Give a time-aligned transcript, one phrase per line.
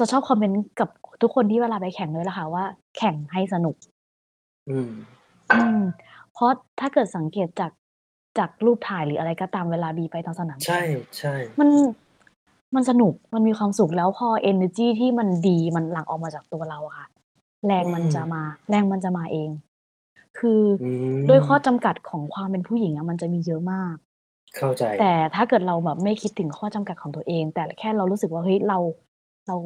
[0.00, 0.88] จะชอบคอมเมนต์กับ
[1.22, 2.64] ทุกคนที่เวลาไปแข่งเลยแหละค่ะว่า
[2.98, 3.76] แข่งให้สนุก
[4.70, 4.90] อืม
[5.52, 5.80] อืม
[6.32, 7.72] เพราะถ้าเกิดสังเกตจาก
[8.38, 10.86] จากรูปถ่ายหรืออะไรก็ตามเวลาบีไปตอนสนามใช่แข่ง
[11.18, 11.68] ใช่ มัน
[12.74, 17.06] มันสนุกมันมีความสุขแล้วพอเอเนอร์จีที่มันดีมันหลั่งออกมาจากตัวเราอะค่ะ
[17.66, 19.50] แรงมันอืมจะมา แรงมันจะมาเอง
[20.38, 20.88] คืออื
[21.28, 23.96] ด้วยข้อมจำกัดของความเป็นผู้หญิงอะมันจะมีเยอะมาก
[24.56, 28.78] เข้าใจ แต่ถ้าเกิดเราแบบไม่คิดถึงข้อจำกัดของตัวเอง แต่แค่เรารู้สึกว่าเฮ้ยเรา
[29.48, 29.56] เรา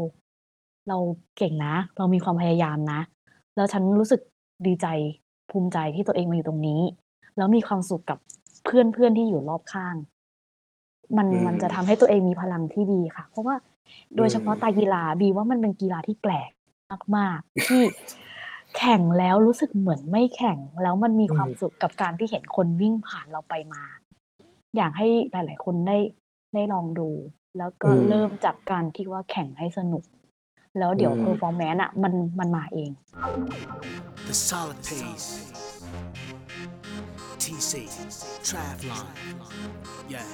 [0.89, 0.99] เรา
[1.37, 3.01] เก่งนะ เรามีความพยายามนะ
[3.57, 4.21] แล้วฉันรู้สึก
[4.67, 4.87] ดีใจ
[5.51, 6.81] ภูมิใจที่ตัวเองมาอยู่ตรงนี้
[7.37, 8.19] แล้วมีความสุขกับ
[8.65, 9.97] เพื่อนๆที่อยู่รอบข้าง
[11.17, 13.55] มันอืมันจะมทำให้ตัวเองมีพลังที่ดีค่ะ เพราะว่า
[14.17, 16.51] โดอืยเฉพาะมตารกีฬาบีว่ามันเป็นกีฬาที่แปลก
[17.17, 17.83] มากๆที่
[18.77, 23.83] แข่งแล้วรู้สึกเหมือนไม่แข่งแล้วมันมีอืความม สุขกับการที่เห็นคนวิ่งผ่านเราไปมา
[24.77, 25.99] อยากให้หลาย ๆ คนได้
[26.55, 27.09] ได้ลองดู
[27.59, 30.05] แล้วอืก็เริ่มมจากการที่ว่าแข่งให้สนุก
[30.79, 32.91] แล้วอืเดี๋ยวม performance อะมันมันมาเอง
[34.29, 35.29] The solid pace.
[37.39, 37.73] TC.
[38.49, 39.07] Travlon.
[40.09, 40.29] Yeah.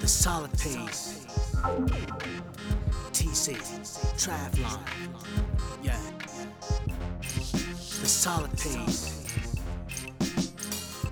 [0.00, 1.26] The solid pace.
[3.12, 3.46] TC.
[4.22, 4.80] Travlon.
[5.82, 6.02] Yeah.
[8.02, 9.00] The solid pace.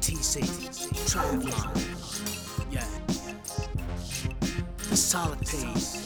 [0.04, 0.34] TC.
[1.10, 1.68] Travlon.
[2.70, 2.90] Yeah.
[4.90, 6.05] The solid pace.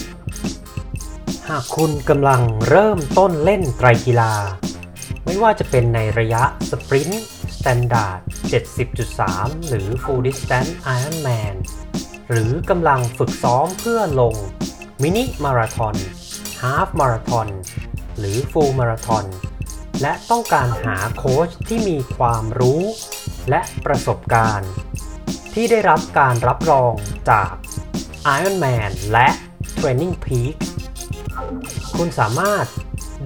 [1.55, 4.33] ากคุณกำลังเริ่มต้นเล่นไตรกีฬา
[5.25, 7.23] ไม่ว่าจะเป็นในระยะสปรินต์
[7.57, 8.19] Standard
[8.93, 11.55] 70.3 หรือ Full Distance Ironman
[12.29, 14.35] หรือกำลังฝึกซ้อมเพื่อลง
[15.01, 15.95] มินิมาราทอน
[16.61, 17.47] ฮาฟมาราทอน
[18.17, 19.25] หรือ Full มาราทอน
[20.01, 22.83] และต้องการหาโค้ชที่มีความรู้
[23.49, 24.71] และประสบการณ์
[25.53, 26.93] ที่ได้รับการรับรอง
[27.29, 27.51] จาก
[28.37, 29.27] Ironman และ
[29.79, 30.55] Training Peak
[31.97, 32.65] คุณสามารถ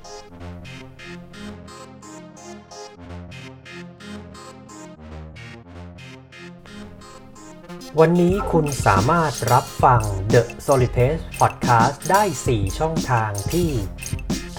[8.00, 10.00] วันนี้คุณสามารถรับฟัง
[10.32, 12.22] The Solid Pace Podcast ได้
[12.52, 13.70] 4 ช่องทางที่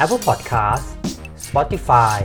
[0.03, 0.85] Apple Podcast
[1.45, 2.19] Spotify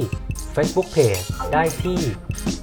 [0.55, 1.23] Facebook Page
[1.53, 1.99] ได้ที่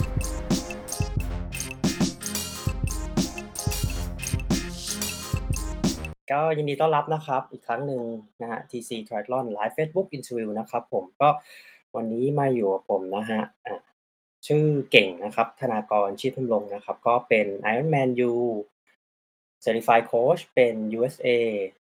[6.34, 8.02] ก็ยินดีต้อนรับนะครับ อีกครั้งหนึ่ง
[8.40, 11.28] นะฮะ TC Triathlon Live Facebook Interview นะครับผมก็
[11.96, 13.40] วันนี้มาอยู่กับผมนะฮะ
[14.46, 18.32] ชื่อเก่งนะครับ ธนากรชีพพมลงนะครับ ก็เป็น Ironman U
[19.64, 21.28] Certified Coach เป็น USA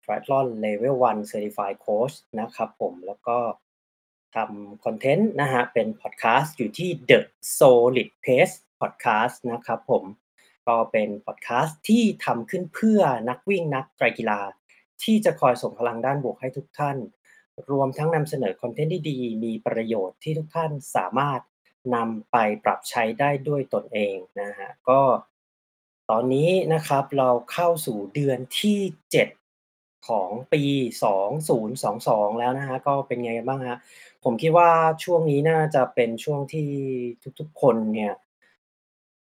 [0.03, 3.37] Triathlon Level 1 Certified Coach นะครับผมแล้วก็
[4.35, 7.19] ทำคอนเทนต์นะฮะ เป็นพอดแคสต์อยู่ที่ The
[7.57, 10.03] Solid Pace Podcast นะครับผม
[10.67, 14.39] ก็เป็นพอดแคสต์ที่ทำขึ้นเพื่อนักวิ่งนักไตรกีฬา
[15.03, 16.97] ที่จะคอยส่งพลังด้านบวกให้ทุกท่าน
[17.71, 21.41] รวมทั้งนำเสนอคอนเทนต์ที่ดีมีประโยชน์ที่ทุกท่านสามารถ
[21.95, 25.01] นำไปปรับใช้ได้ด้วยตนเองนะครับก็
[26.09, 28.79] ตอนนี้นะครับเราเข้าสู่เดือนที่
[29.43, 30.63] 7 ของปี
[31.53, 33.79] 2022 แล้วนะครับก็เป็นไงกันบ้างครับ
[34.23, 34.69] ผมคิดว่า
[35.03, 36.69] ช่วงนี้น่าจะเป็นช่วงที่
[37.39, 38.13] ทุกๆ คนเนี่ย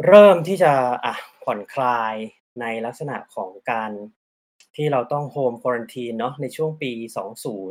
[0.06, 0.74] เริ่มที่จะ
[1.06, 2.14] อะผ่อนคลาย
[2.62, 3.92] ในลักษณะของการ
[4.76, 6.92] ที่เราต้อง Home Quarantine เนาะในช่วงปี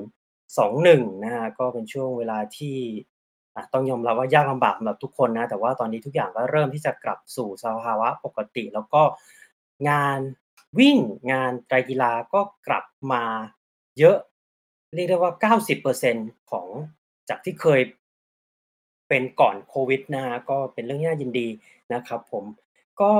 [0.03, 2.77] 2021 นะครับก็เป็นช่วงเวลาที่
[3.55, 9.03] อะต้องยอมรับว่ายากลำบากสำหรับทุกคนนะ แต่ว่าตอนนี้ทุกอย่างก็เริ่มที่จะกลับสู่สภาวะปกติ แล้วก็
[9.89, 10.19] งาน
[10.79, 10.99] วิ่ง
[11.33, 13.25] งานไตรกีฬาก็กลับมา
[13.99, 14.17] เยอะ
[14.95, 15.55] เรียกได้ว่า
[15.91, 16.67] 90%ของ
[17.29, 17.81] จากที่เคย
[19.09, 21.49] เป็นก่อนโควิดนะครับก็เป็นเรื่องที่น่ายินดี
[21.93, 22.45] นะครับผม
[23.01, 23.15] ก็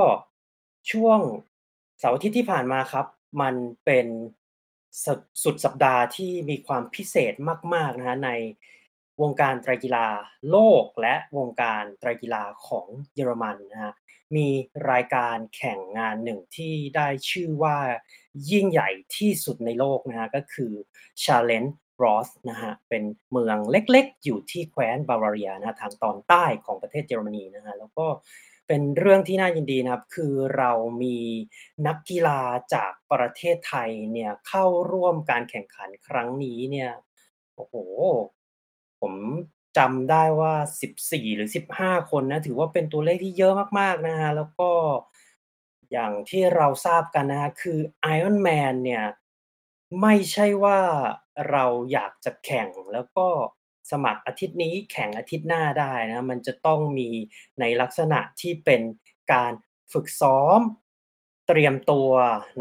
[0.91, 1.19] ช่วง
[1.99, 3.05] เสาร์อาทิตย์ที่ผ่านมาครับ
[3.41, 3.55] มัน
[3.85, 4.07] เป็น
[5.05, 5.07] ส
[5.43, 7.33] สุดสัปดาห์ที่มีความพิเศษ
[7.73, 8.31] มากๆนะครับใน
[9.21, 10.07] วงการไตรกีฬา
[10.49, 13.95] โลกและวงการไตรกีฬาของเยอรมันนะครับ
[14.35, 14.47] มี
[14.91, 17.77] รายการแข่งงานหนึ่งที่ได้ชื่อว่า
[18.51, 20.73] ยิ่งใหญ่ที่สุดในโลกนะครับก็คือ
[21.23, 21.71] Challenge
[22.03, 28.05] Roth นะครับเป็นเมืองเล็กๆ อยู่ที่แคว้นบาวาเรียนะทางตอนใต้ของประเทศเยอรมนีนะครับแล้วก็
[28.67, 30.71] เป็นเรื่องที่น่ายินดีนะครับ คือเรา
[31.03, 31.17] มี
[31.87, 32.39] นักกีฬา
[32.73, 36.91] จากประเทศไทยเนี่ยเข้าร่วมการแข่งขันครั้งนี้เนี่ย
[37.55, 37.75] โอ้โฮ
[39.01, 39.13] ผม
[39.77, 40.53] จำได้ว่า
[40.93, 41.49] 14 หรือ
[41.79, 44.69] 15 คนนะถือว่าเป็นตัวเลขที่เยอะมากๆนะครับแล้วก็
[45.91, 47.79] อย่างที่เราทราบกันนะครับคือ
[48.15, 49.03] Ironman เนี่ย
[50.01, 50.79] ไม่ใช่ว่า
[51.49, 53.27] เราอยากจะแข่ง แล้วก็
[53.91, 57.09] สมัครอาทิตย์นี้ แข่งอาทิตย์หน้าได้นะมันจะต้องมี
[57.59, 58.81] ในลักษณะที่เป็น
[59.33, 59.51] การ
[59.93, 60.59] ฝึกซ้อม
[61.47, 62.09] เตรียมตัว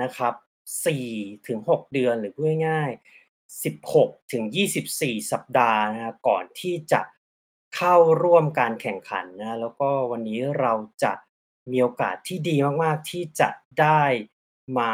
[0.03, 0.35] นะครับ
[1.15, 2.91] 4-6 เดือน หรือพูดง่าย
[3.31, 3.63] ๆ
[4.53, 7.01] 16-24 สัปดาห์นะครับ ก่อนที่จะ
[7.77, 10.73] เข้าร่วมการแข่งขันนะ แล้วก็วันนี้เรา
[11.03, 11.13] จะ
[11.71, 13.49] มีโอกาสที่ดีมาก ๆ ที่จะ
[13.81, 14.03] ได้
[14.79, 14.93] มา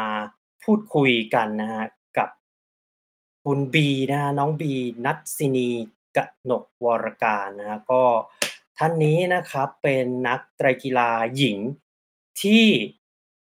[0.63, 1.87] พูดคุยกันนะครับ
[3.47, 4.73] คุณบีนะน้องบี
[5.05, 5.69] นัสซินี
[6.15, 6.17] ก
[6.49, 8.03] นกวรการนะครับก็
[8.77, 11.57] ท่านนี้นะครับเป็นนักไตรกีฬาหญิง
[12.41, 12.65] ที่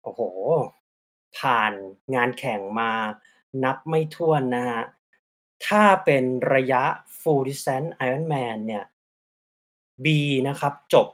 [0.03, 0.21] โอ้โฮ
[1.39, 1.73] ผ่าน
[2.15, 2.93] งานแข่งมา
[3.65, 4.85] นับไม่ถ้วนนะครับ
[5.67, 6.83] ถ้าเป็นระยะ
[7.21, 8.85] Full Distance Ironman เนี่ย
[10.05, 11.07] บีนะครับจบ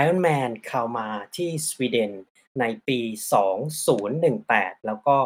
[0.00, 2.12] Ironman Kalmar ที่สวีเดน
[2.60, 2.98] ในปี
[3.92, 5.16] 2018 แล้วก็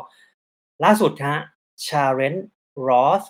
[0.85, 1.39] ล่าสุดครับ
[2.75, 3.27] Challenge Roth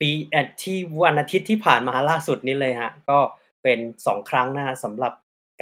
[0.00, 3.18] ปีเอ่อที่วันอาทิตย์ที่ผ่านมาล่าสุดนี้เลยครับก็
[3.62, 5.12] เป็น 2 ครั้งนะครับสำหรับ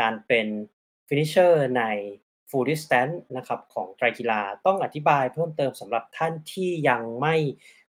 [0.00, 0.46] การเป็น
[1.08, 1.82] Finisher ใน
[2.50, 7.34] Full Distance นะครับของไตรกีฬาต้องอธิบายเพิ่มเติมสำหรับท่านที่ยังไม่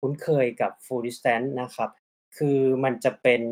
[0.00, 1.90] คุ้นเคยกับ Full Distance นะครับ
[2.36, 3.42] คือมันจะเป็น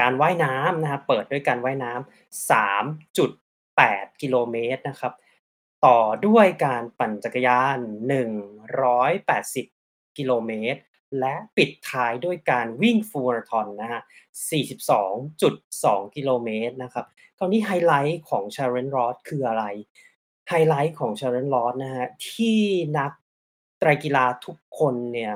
[0.00, 5.12] การว่ายน้ำนะครับเปิดด้วยการว่ายน้ำ3.8 กิโลเมตรนะครับ
[5.86, 7.78] ต่อด้วยการปั่นจักรยาน
[8.98, 10.80] 180 กิโลเมตร
[11.20, 14.02] และปิดท้ายด้วยการวิ่ง Full Marathon นะครับ
[15.08, 17.06] 42.2 กิโลเมตรนะครับ
[17.38, 19.64] คราวนี้ไฮไลต์ของ Challenge Roth คืออะไร
[20.48, 22.60] ไฮไลต์ของ Challenge Roth นะครับที่
[22.98, 23.12] นัก
[23.78, 25.34] ไตรกีฬาทุกคนเนี่ย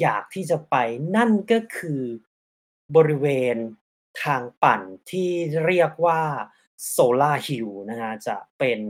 [0.00, 0.76] อยากที่จะไป
[1.16, 2.02] นั่นก็คือ
[2.96, 3.56] บริเวณ
[4.22, 4.80] ทางปั่น
[5.10, 5.30] ที่
[5.66, 6.22] เรียกว่า
[6.94, 8.80] Solar Hill นะครับจะเป็น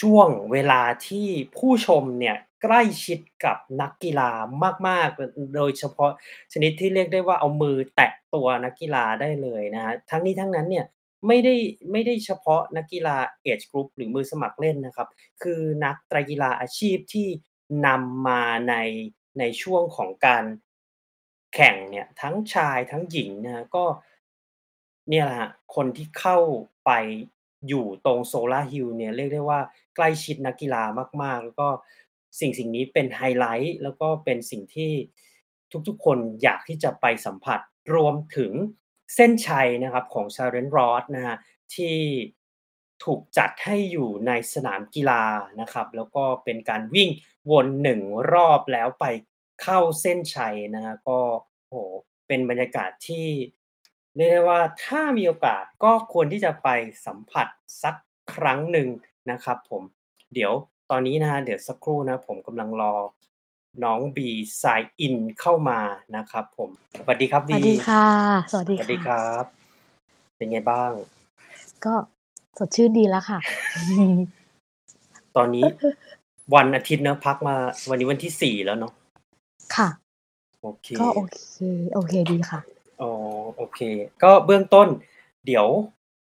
[0.00, 4.30] ช่วงเวลาที่ผู้ชมเนี่ยใกล้ชิดกับนักกีฬา
[4.88, 6.10] มาก ๆ โดยเฉพาะ
[6.52, 10.86] ชนิดที่เรียกได้ว่าเอามือแตะตัวนักกีฬาได้เลยนะครับทั้งนี้ทั้งนั้นเนี่ย
[11.26, 11.54] ไม่ได้
[11.92, 15.08] ไม่ได้เฉพาะนักกีฬา Age Group หรือมือสมัครเล่นนะครับ
[15.42, 17.28] คือนักไตรกีฬาอาชีพที่
[17.86, 18.74] นำมาใน
[19.38, 20.44] ในช่วงของการ
[21.54, 23.84] แข่งเนี่ยทั้งชายทั้งหญิงนะก็
[25.08, 26.38] เนี่ยแหละคนที่เข้า
[26.84, 26.90] ไป
[27.68, 29.60] อยู่ตรง Solar Hill เนี่ย เรียกได้ว่า
[29.96, 30.82] ใกล้ชิดนักกีฬา
[31.22, 31.68] มาก ๆ แล้วก็
[32.40, 34.92] สิ่งสิ่งนี้เป็นไฮไลต์แล้วก็เป็นสิ่งที่
[35.88, 37.60] ทุกๆ คนอยากที่จะไปสัมผัส
[37.94, 38.52] รวมถึง
[39.14, 41.38] เส้นชัยนะครับของ Challenge Roth นะครับ
[41.74, 41.96] ที่
[43.04, 45.24] ถูกจัดให้อยู่ในสนามกีฬา
[45.60, 47.10] นะครับ แล้วก็เป็นการวิ่ง
[47.50, 47.66] วน
[48.00, 49.04] 1รอบแล้วไป
[49.62, 51.20] เข้าเส้นชัยนะครับก็
[51.68, 51.92] โอ้โฮ
[52.26, 53.28] เป็นบรรยากาศที่
[54.18, 56.68] เรียกได้ว่าถ้ามีโอกาสก็ควรที่จะไป
[57.06, 57.46] สัมผัส
[57.82, 57.94] สัก
[58.34, 58.88] ครั้งหนึ่ง
[59.30, 59.82] นะครับผม
[60.34, 60.52] เดี๋ยว
[60.90, 62.94] ตอนนี้นะครับเดี๋ยวสักครู่นะครับผมกำลังรอ
[63.84, 64.28] น้องบี
[64.62, 65.80] sign in เข้ามา
[66.16, 68.06] นะครับผมสวัสดีครับสบีวัสดีค่ะ
[68.52, 69.44] สวัสสดีวัสดีค่ะครับ
[70.36, 70.92] เป็นไงบ้าง?
[71.84, 71.94] ก็
[72.58, 73.38] สดชื่นดีแล้วค่ะ
[75.36, 75.64] ตอนนี้
[76.54, 77.56] วันอาทิตย์เนาะพักมา
[77.88, 78.92] วันนี้วันที่4แล้วเนาะ
[79.76, 79.88] ค่ะ
[80.62, 81.40] โอเค ก็โอเค
[81.94, 82.60] โอเคดีค่ะ
[83.00, 83.10] อ๋อ
[83.56, 83.80] โอเค
[84.22, 84.88] ก็เบื้องต้น
[85.46, 85.66] เดี๋ยว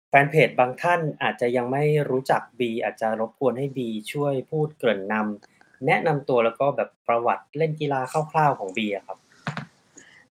[0.09, 8.01] แฟนเพจบางท่านอาจจะยังไม่รู้จักบีอาจจะรบกวนให้บีช่วยพูดเกริ่นนำแนะนำตัวแล้วก็แบบประวัติเล่นกีฬา
[8.31, 9.17] คร่าวๆของบีอะครับ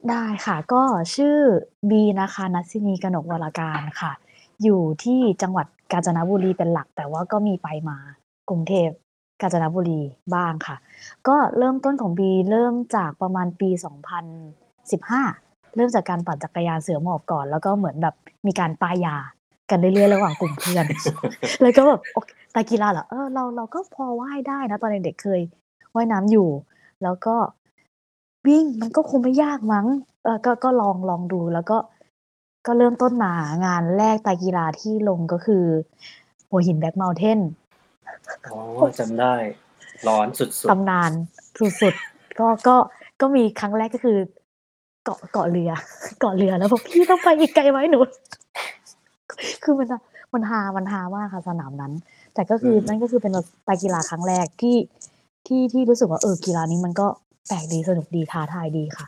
[0.09, 0.83] ได้ค่ะ ก็
[1.15, 1.37] ชื่อ
[1.89, 4.11] บีนะคะนัสินีกนกวรการค่ะ
[4.63, 7.97] อยู่ที่จังหวัดกาญจนบุรีเป็นหลัก แต่ว่าก็มีไปมา
[8.49, 8.89] กรุงเทพ
[9.41, 10.01] กาญจนบุรี
[10.35, 10.75] บ้างค่ะ
[11.27, 18.15] ก็เริ่มต้นของบีเริ่มจากประมาณปี 2015 เริ่มจากการปั่นจักรยานเสือหมอบก่อน แล้วก็เหมือนแบบ
[18.47, 19.15] มีการป้ายยา
[19.69, 20.85] กันเรื่อยๆระหว่างกลุ่มเพื่อน
[21.61, 25.41] แล้วก็แบบโอเคไตรกีฬาเหรอเออเราเราก็พอว่ายได้นะ ตอนเด็กๆเคย
[25.95, 26.49] ว่ายน้ำอยู่
[27.03, 27.35] แล้วก็
[28.47, 29.85] วิ่งมันก็คงไม่ยากมั้ง
[30.23, 31.77] เออก็ก็ลองลองดูแล้วก็
[32.67, 33.33] ก็เริ่มต้นมา
[33.65, 35.63] งานแรกไตรกีฬาที่ลงก็คือ
[36.49, 37.39] หัวหิน Black Mountain
[38.45, 38.59] อ๋อ
[38.99, 39.33] จำได้
[40.07, 41.11] ร้อนสุดตำนาน
[41.81, 42.75] สุดๆก็ก็
[43.21, 45.71] ก็มีครั้งแรกก็คือเกาะเกาะเรือ
[46.19, 47.99] เกาะเรือแล้วบอกพี่ต้องไปอีกไกลไหมหนู
[49.63, 50.01] คือมันอะ
[50.33, 51.93] มันฮามันฮามากค่ะสนามนั้น
[52.33, 54.77] แต่ก็คืออืมนั่นก็คือเป็นแบบไตรกีฬาครั้งแรกที่
[55.47, 57.07] ที่ที่รู้สึกว่าเออกีฬานี้มันก็
[57.47, 59.07] แปลกดีสนุกดีท้าทายดีค่ะ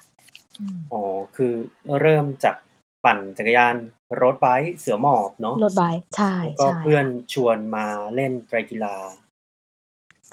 [0.59, 1.03] อืมๆอ๋อ
[1.35, 1.53] คือ
[2.01, 2.55] เริ่มจาก
[3.03, 3.75] ปั่นจักรยาน
[4.19, 8.95] road bike เสือหมอบเนาะ Road bike ใช่แล้วก็ใช่เพื่อนค่ะชวนมาเล่นไตรกีฬา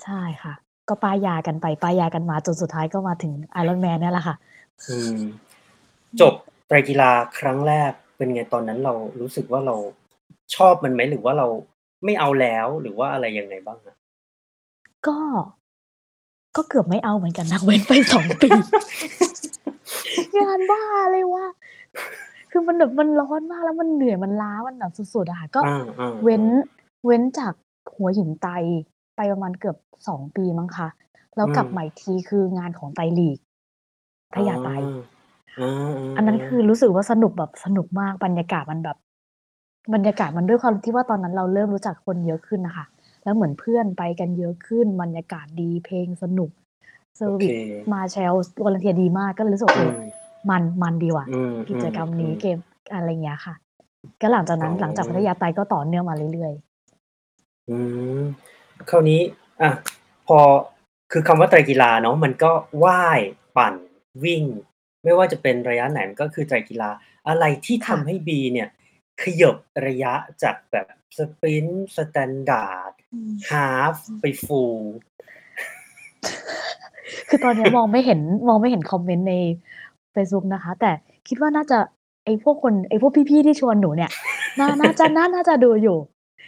[0.04, 0.54] ใช่ค่ะ
[0.88, 4.36] ก็ป้ายยากันไปป้ายยากันมาจนสุดท้ายก็มาถึง Ironman เนี่ยแหละค่ะ
[4.88, 5.47] อืมอื
[6.20, 6.34] จมบ
[6.66, 9.76] ไตรกีฬาครั้งแรกเป็นไงตอนนั้นเรารู้สึกว่าเรา
[10.56, 11.46] ชอบมันไหมหรือว่าเรา
[12.04, 13.96] ไม่เอาแล้วหรือว่าอะไรยังไงบ้างอะ?
[15.06, 15.18] ก็
[16.56, 18.50] ก็เกือบไม่เอาเหมือนกันนะเว้นไป2ปี
[20.38, 21.46] งานบ้าอะไรวะ
[22.50, 25.72] คือมันแบบมันร้อนมากแล้วมันเหนื่อยมันล้ามันแบบสุดๆอะค่ะก็อา
[26.22, 27.54] เว้นๆเว้นจาก
[27.94, 28.52] หัวหินไตร
[29.16, 29.76] ไปประมาณเกือบ
[30.08, 30.88] 2ปีมั้งคะ
[31.36, 33.38] แล้วอืกลับมมาอีกทีคืองานของไตรลีก
[34.34, 34.72] พอ๋อญาไตร
[35.58, 35.68] อา
[36.16, 38.96] อันนั้นคือๆๆรู้สึกว่าสนุกแบบสนุกมาก บรรยากาศมันแบบ
[39.94, 42.86] บรรยากาศมันด้วยความที่ว่าตอนนั้นเราเริ่มรู้จักคนเยอะขึ้นน่ะค่ะ
[43.24, 46.50] แล้วเหมือนเพื่อนไปกันเยอะขึ้น บรรยากาศดี เพลงสนุก
[47.16, 47.54] เซอโอร์เควิซ
[47.92, 49.98] marshal volunteer ดีมาก ก็เลยรู้สึกว่า อืเออ ม
[50.50, 52.58] มัน มันดีว่ะ อืมกิจกรรมนี้ๆเกม
[52.92, 53.54] อะไรอย่างเงี้ยค่ะ
[54.20, 56.52] ก็หลังจากๆอ๋นั้น หลังจากพัทอยาไตรก็ต่อเนื่องมาเรื่อย
[57.46, 57.76] ๆ อื
[58.20, 58.22] ม
[58.90, 59.20] คราวนี้
[59.60, 59.70] อะ
[60.26, 60.38] พอ
[61.12, 62.52] คือคำว่าไตรกีฬาเนาะ มันก็
[62.84, 63.20] ว่าย
[63.56, 63.74] ปั่น
[64.24, 64.42] วิ่ง
[65.04, 66.90] ไม่ว่าจะเป็นระยะไหน มันก็คือไตรกีฬา
[67.28, 68.68] อะไรที่ค่ะทำให้บีเนี่ย
[69.22, 70.12] ขยับระยะ
[70.42, 70.86] จากแบบ
[71.18, 74.82] sprint standard อืม half อืมไป full
[77.28, 79.34] คือตอนเนี้ยมองไม่เห็น มองไม่เห็นคอมเมนต์ใน
[80.12, 80.90] เฟซบุ๊กนะคะ แต่
[81.28, 81.78] คิดว่าน่าจะ
[82.24, 84.10] ไอ้พวกคน ไอ้พวกพี่ ๆ ที่ชวนหนูเนี่ย
[84.60, 85.98] น่า น่าจะ น่า น่าจะดูอยู่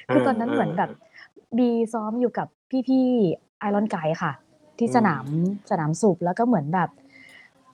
[0.09, 2.47] เอคือตอนนั้นเหมือนแบอบๆบีซ้อมอยู่กับ
[2.89, 4.33] พี่ ๆ Iron Guide ค่ะ
[4.79, 5.27] ที่อืสนาม ม
[5.71, 6.91] สนามสูบ แล้วก็เหมือนแบบ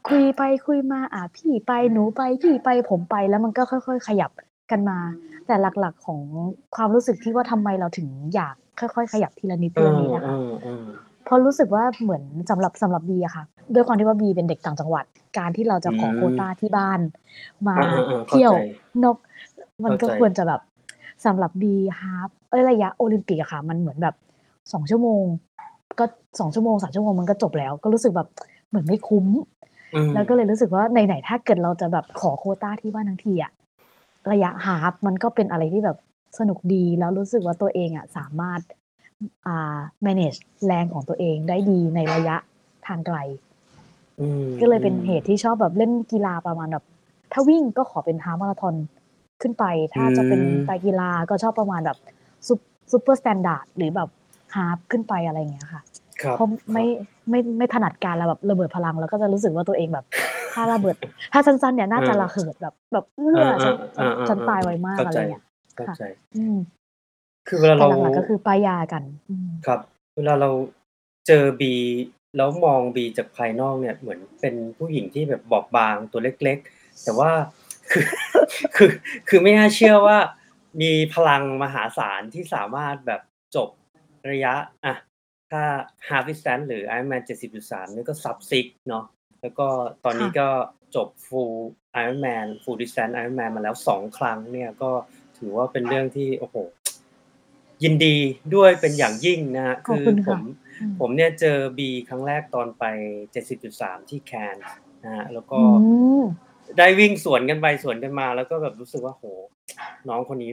[0.09, 4.31] คุยไปคุยมาอ่าพี่ไปหนูไปพี่ไปผมไปแล้วมันก็ค่อย ๆ ขยับ
[4.71, 4.99] กันมา
[5.47, 6.21] แต่หลักๆของ
[6.77, 13.45] ความรู้สึกที่ว่าทำไมเราถึงอยากค่อย ๆ ขยับทีละนิดเอทีละนิดอะค่ะอๆๆเพราะรู้สึกว่าเหมือนสำหรับสำหรับบีอะค่ะ
[13.75, 15.05] ด้วยความที่ว่าบีเป็นเด็กต่างจังหวัด
[15.39, 17.01] การที่เราจะอืขอโควตามที่บ้าน
[17.69, 18.55] มาอาๆๆเทเข้าี่ยวใจ
[19.03, 19.17] นอก
[19.85, 20.61] มันเข้าก็ใจควรจะแบบ
[21.25, 24.15] สำหรับบี Half เอ๊ยระยะโอลิมปิกอะค่ะ มันเหมือนแบบ
[24.73, 25.25] 2ชั่วโมง
[25.99, 26.05] ก็
[26.41, 28.29] 2ชั่วโมง3ชั่วโมงมันก็จบแล้ว ก็รู้สึกแบบ
[28.69, 29.45] เหมือนไม่คุ้มอืม
[30.14, 33.52] แล้วก็เลยรู้สึกว่าไหนๆถ้าเกิดเราจะแบบขอโควตาที่บ้านทั้งทีอะ
[34.33, 35.99] ระยะ Half มันก็เป็นอะไรที่แบบ
[36.38, 38.61] สนุกดีแล้วรู้สึกว่าตัวเองอะสามารถ
[39.47, 42.37] อ่า manage แรงของตัวเองได้ดีในระยะ
[42.87, 43.19] ทางไกล
[44.21, 46.85] อืมก็เลยเป็นๆเหตุที่ชอบแบบเล่นกีฬาประมาณแบบ
[47.33, 48.75] ถ้าวิ่งก็ขอเป็น Half มาราธอน
[49.43, 49.64] ขึ้นไป
[49.95, 51.99] อืถ้าจะเป็นมไตรกีฬาก็ชอบประมาณแบบ
[52.47, 52.61] ซุป
[52.93, 54.09] Super Standard หรือแบบ
[54.55, 55.83] Half ขึ้นไปอะไรอย่างเงี้ยค่ะ
[56.23, 56.87] ครับเพราะคไม่รับ
[57.30, 60.04] ไม่ไม่ถนัดการระแบบระเบิดพลังแล้วก็จะรู้สึกว่าตัวเองแบบ
[60.52, 60.96] ถ้าระเบิด
[61.32, 65.42] ถ้าสั้นๆเนี่ยน่าเอจะอระเหิดแบบ แบบเอื้เออฉันอฉันๆฉันตายไวๆๆมาๆเข้ากอะใจไรเงี้ย
[65.76, 66.02] เข้าค่ะใจ
[66.37, 66.58] อืม
[67.49, 69.80] คือเวลาแต่เราหลักๆก็คือป้ายยากันอืมครับ
[70.16, 70.50] เวลาเรา
[71.26, 71.75] เจอบี
[72.37, 77.30] แล้วมองบีจากภายนอกเนี่ย เหมือนเป็นผู้หญิงที่แบบบอบบางตัวเล็ก ๆ แต่ว่า
[77.90, 78.04] คือ
[78.76, 78.90] คือ
[79.28, 80.18] คือไม่น่าเชื่อว่า
[80.82, 83.20] มีพลังมหาศาลที่สามารถแบบ
[83.56, 83.68] จบ
[84.30, 84.54] ระยะ
[84.85, 84.94] อะ
[85.50, 85.62] ถ้า
[86.09, 87.23] Half Distance หรือ Ironman
[87.59, 89.05] 70.3นี่ก็ Sub 6เนาะ
[89.41, 89.69] แล้วก็
[90.05, 90.49] ตอนค่นี้ะก็
[90.97, 91.55] จบ Full
[92.03, 94.91] Ironman Full Distance Ironman มาแล้ว2ครั้งเนี่ยก็
[95.38, 96.57] ถือว่าเป็นเรื่องที่โอ้โฮ
[97.83, 98.17] ยินดี
[98.55, 100.43] ด้วยเป็นอย่างยิ่งนะครับขคืออบคุณผค่ะม
[100.81, 102.85] อืมผมเนี่ยเจอบีครั้งแรกตอนไป
[103.47, 104.65] 70.3 ที่ Cairns
[105.05, 105.91] นะครับแล้วก็อื
[106.23, 106.25] ม
[106.79, 109.25] ได้วิ่งสวนกันไปสวนกันมา แล้วก็แบบรู้สึกว่าโอ้โฮ
[110.09, 110.53] น้องคนนี้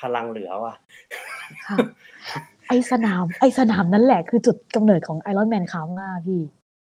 [0.00, 0.74] พลังเหลือว่ะ
[1.66, 1.76] ค่ะ
[2.70, 6.42] ไอ้สนาม ไอ้สนามนั้นแหละคือจุดกำเนิดของ Ironman Kona พี่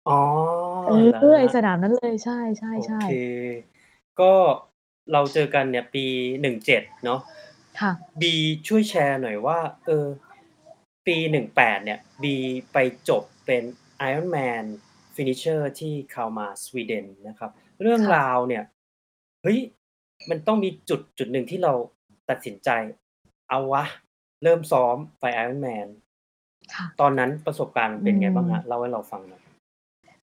[0.09, 0.21] อ๋อ
[0.88, 1.54] เอเหรออไอ้ครับ?
[1.56, 2.40] สนามนั้นเลยใช่
[2.76, 4.33] โอเคๆๆก็
[5.12, 6.04] เราเจอกันเนี่ยปี
[6.54, 7.21] 17เนาะ
[7.80, 8.35] ค่ะบี
[8.68, 10.06] ช่วยแชร์หน่อยว่า เออ
[11.06, 11.16] ปี
[11.52, 12.35] 18เนี่ยบี
[12.73, 12.78] ไป
[13.09, 13.62] จบเป็น
[14.11, 14.64] Ironman
[15.16, 17.50] Finisher ที่ Kalmar สวีเดนนะครับ
[17.83, 18.64] เรื่องค่ะราวเนี่ย
[19.42, 19.59] เฮ้ย
[20.30, 21.73] มันต้องมีจุดจุดหนึ่งที่เรา
[22.30, 22.71] ตัดสินใจ
[23.50, 23.85] เอาวะ
[24.43, 25.88] เริ่มซ้อมไป Ironman
[26.75, 29.43] ค่ะตอนนั้นประสบการณ์มันเป็นไงบ้างอืมฮะเล่าให้เราฟังหน่อย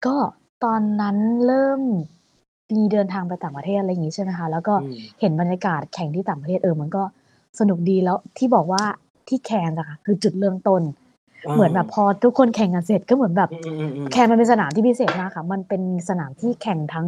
[0.07, 0.17] ก็
[0.64, 1.81] ตอนนั้นเริ่ม
[2.76, 7.02] มีเดินทางไปต่างประเทศอะไรอย่างงี้ใช่ไหมคะแล้วก็อืมเห็นบรรยากาศแข่งที่ต่างประเทศเออมันก็
[7.59, 8.83] สนุกดีแล้วที่บอกว่า
[9.29, 10.83] ที่แคนอะค่ะคือจุดเริ่มต้น
[11.55, 17.07] เหมือนแบบพอทุกคนแข่งกันเสร็จก็เหมือนแบบอืมอืมอืมอืมแคนมันเป็นสนามที่พิเศษมากค่ะ มันเป็นสนามที่แข่งทั้ง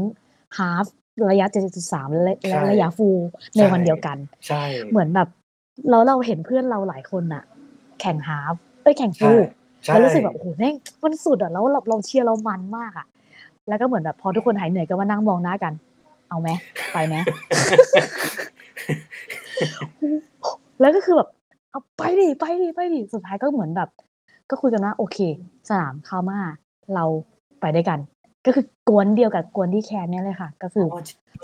[0.59, 0.87] ฮาฟ
[1.30, 3.18] ระยะ 7.3 และและระยะฟูล
[3.56, 4.16] ในวันเดียวกัน
[4.47, 5.28] ใช่เหมือนแบบ
[5.90, 7.42] แล้วเราเห็นเพื่อนเราหลายคนอะ
[8.00, 9.40] แข่งฮาฟเอ้ยแข่งฟูล
[9.84, 10.74] ใช่แล้วรู้สึกแบบโอ้โหแม่ง
[11.04, 13.06] มันสุดอะแล้วเราเราเชียร์เรามันมากอะ
[13.68, 15.72] แล้วก็เหมือนแบบพอทุกคนหายเหนื่อยก็มานั่งมองหน้ากัน
[16.28, 16.48] เอาไหม
[16.92, 17.14] ไปไหม
[20.80, 21.28] แล้วก็คือแบบ
[21.70, 23.88] เอาไปดิไปดิไปดิสุดท้ายก็เหมือนแบบ
[24.50, 25.18] ก็คุยกันว่า โอเค
[25.68, 26.38] สนาม Kalmar
[26.94, 27.04] เรา
[27.60, 27.98] ไปด้วยกัน
[28.46, 30.96] ก็คือก๊วนเดียวกับก๊วนที่แคนเนี่ยเลยค่ะ ก็คืออ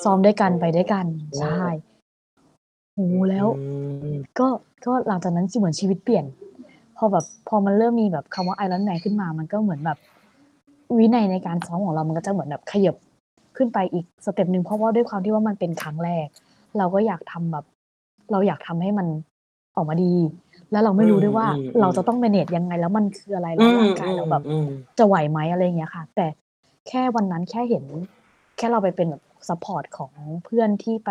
[0.05, 1.05] ซ้อมด้วยกันไปด้วยกัน
[1.41, 1.63] ใช่
[2.99, 3.47] โอ้โหแล้ว
[4.03, 4.47] อืมก็
[4.87, 6.25] ก็หลังจากนั้นเหมือนชีวิตเปลี่ยน
[6.97, 9.99] พอแบบพอมันเริ่มมีแบบคำว่าไอรอนแมนขึ้นมา มันก็เหมือนแบบ
[10.99, 12.97] วินัยในการซ้อมของเรามันก็จะเหมือนแบบขยับ
[13.57, 16.27] ขึ้นไปอีก step หนึ่งเพราะว่าด้วยความที่ว่ามันเป็นครั้งแรก
[16.79, 17.65] เราก็อยากทำแบบ
[18.33, 19.07] เราอยากทำให้มัน
[19.77, 20.15] ออกมาดี
[20.73, 26.27] แล้วเราไม่รู้ด้วยว่าอืมอืมเราจะต้อง manage ยังไง แล้วมันคืออะไรแล้วร่างกายเราแบบอืมจะไหวไหมอะไรอย่างเงี้ยค่ะ แต่
[26.89, 27.85] แค่วันนั้นแค่เห็น
[28.57, 30.13] แค่เราไปเป็นแบบ support ของ
[30.45, 31.11] เพื่อนที่ไป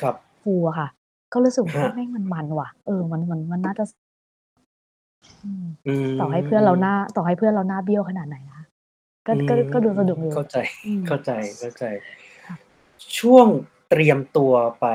[0.00, 0.88] ครับ full อะค่ะ
[1.32, 3.84] ก็รู้สึกว่าฮะแม่งมันมันว่ะ เออ มันมันมันน่าจะ
[5.44, 5.64] อืม
[6.16, 8.62] มต่อให้เพื่อนเราหน้า ต่อให้เพื่อนเราหน้าเบี้ยวขนาดไหนนะ
[9.26, 10.56] ก็ก็อืมก็ดูสนุกอยู่เข้าใจ
[10.86, 11.30] อืมเข้าใจ
[11.60, 11.84] เข้าใจ
[12.46, 12.56] ค่ะ
[13.18, 13.46] ช่วง
[13.90, 14.86] เตรียมตัวไป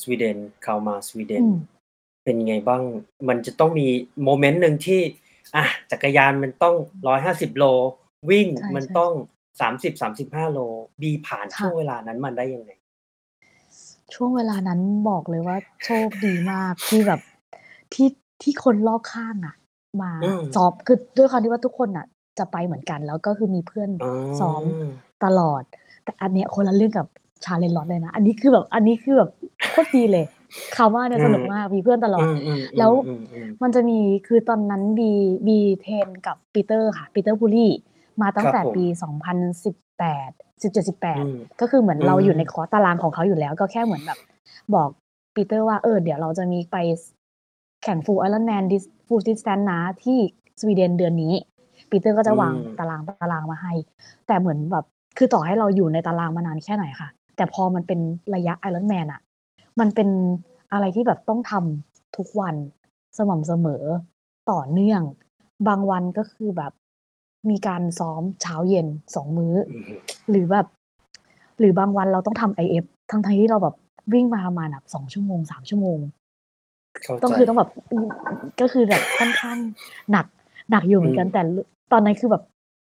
[0.00, 1.56] สวีเดนเข้ามาสวีเดนอืม
[2.24, 2.82] เป็นไงบ้าง
[3.28, 3.88] มันจะต้องมี
[4.24, 5.00] โมเมนต์หนึ่งที่
[5.56, 6.74] อะจักรยานมันต้อง
[7.08, 7.64] ร้อยห้าสิบโล
[8.30, 9.12] วิ่งใช่มันใช่ต้อง
[9.60, 10.58] สามสิบสามสิบห้าโล
[11.00, 12.70] บีผ่านค่ะช่วงเวลานั้นมันได้ยังไง
[14.14, 17.20] ช่วงเวลานั้นบอกเลยว่า โชคดีมากที่แบบ
[17.94, 18.08] ที่
[18.42, 19.54] ที่คนรอบข้างอะ
[20.02, 22.06] มาอืม ซ้อม คือด้วยความที่ว่าทุกคนอะ
[22.38, 24.62] จะไปเหมือนกัน แล้วก็คือมีเพื่อนอ๋อ ซ้อม
[25.24, 25.62] ตลอด
[26.04, 27.06] แต่อันเนี้ยคนละเรื่องกับ
[27.44, 29.30] Challenge Roth เลยนะ อันนี้คือแบบ อันนี้คือแบบ
[29.70, 30.26] โคตรดีเลย
[30.76, 35.10] คาว่าเนี่ยสนุกมาก มีเพื่อนตลอดอืมอืม อืมแล้วอืม อืม มันจะมี คือตอนนั้นบี
[35.46, 37.72] บี train กับปีเตอร์ค่ะ ปีเตอร์พูลี่
[38.20, 38.84] มาตั้งแต่ครับผมปี
[39.62, 40.30] 2018
[40.62, 44.18] 17อืม18 ก็คือเหมือนเราอืมอยู่ในคอร์สตารางของเขาอยู่แล้ว ก็แค่เหมือนแบบ
[44.74, 44.88] บอก
[45.34, 46.76] ปีเตอร์ว่าเออเดี๋ยวเราจะมีไป
[47.82, 50.18] แข่ง full Ironman dis full distance นะที่
[50.60, 51.34] สวีเดนเดือนนี้
[51.90, 53.72] ปีเตอร์ก็จะวางอืมตารางตารางมาให้
[54.26, 54.84] แต่เหมือนแบบ
[55.18, 58.00] คือต่อให้เราอยู่ในตารางมานานแค่ไหนค่ะ แต่พอมันเป็น
[58.34, 59.20] ระยะไอรอนแมนอะ
[59.80, 60.08] มันเป็น
[60.72, 62.54] อะไรที่แบบต้องทำทุกวัน
[63.18, 63.84] สม่ำเสมอ
[64.50, 65.02] ต่อเนื่อง
[65.68, 66.72] บางวันก็คือแบบ
[67.50, 69.82] มีการซ้อมเช้าเย็นสองมื้ออืม
[70.30, 70.66] หรือแบบ
[71.58, 73.74] หรือบางวันเราต้องทำ IFทั้งทที่เราแบบ
[74.12, 75.98] วิ่งมาประมาณแบบสองชั่วโมงสามชั่วโมง
[77.04, 78.06] เข้าใจต้องคือต้องแบบอืม
[78.60, 79.58] ก็คือแบบค่อนข้าง
[80.10, 80.26] หนัก
[80.70, 81.42] หนักอยู่เหมือนกันอืมแต่
[81.92, 82.42] ตอนนั้นคือแบบ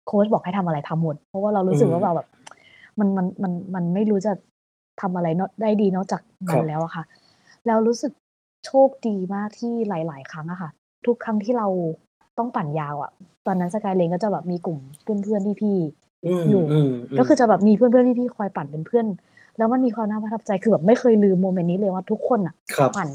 [0.06, 2.28] โค้ชบอกให้ทำอะไรทำหมด เพราะว่าเรารู้สึกอืมว่าเราแบบ
[2.98, 4.32] มันมันมันมันไม่รู้จะ
[5.00, 7.04] ทำอะไรนอกได้ดีนอกจากมัครันบแล้วอะค่ะ
[7.66, 8.12] แล้วรู้สึก
[8.66, 10.70] โชคดีมากที่หลาย ๆ ครั้งอะค่ะ
[11.06, 11.68] ทุกครั้งที่เรา
[12.38, 13.10] ต้องปั่นยาวอะ
[13.46, 19.06] ตอนนั้นสกายเลนก็จะแบบมีกลุ่มเพื่อนๆพี่ๆอืมอยู่อืมมก็คือจะแบบมีเพื่อนเพื่อนๆพี่ๆคอยปั่นเป็นเพื่อน
[19.58, 23.08] แล้วมันมีความน่าประทับใจคือแบบไม่เคยลืมโมเมนต์นี้เลยว่าทุกคนอะครับปั่น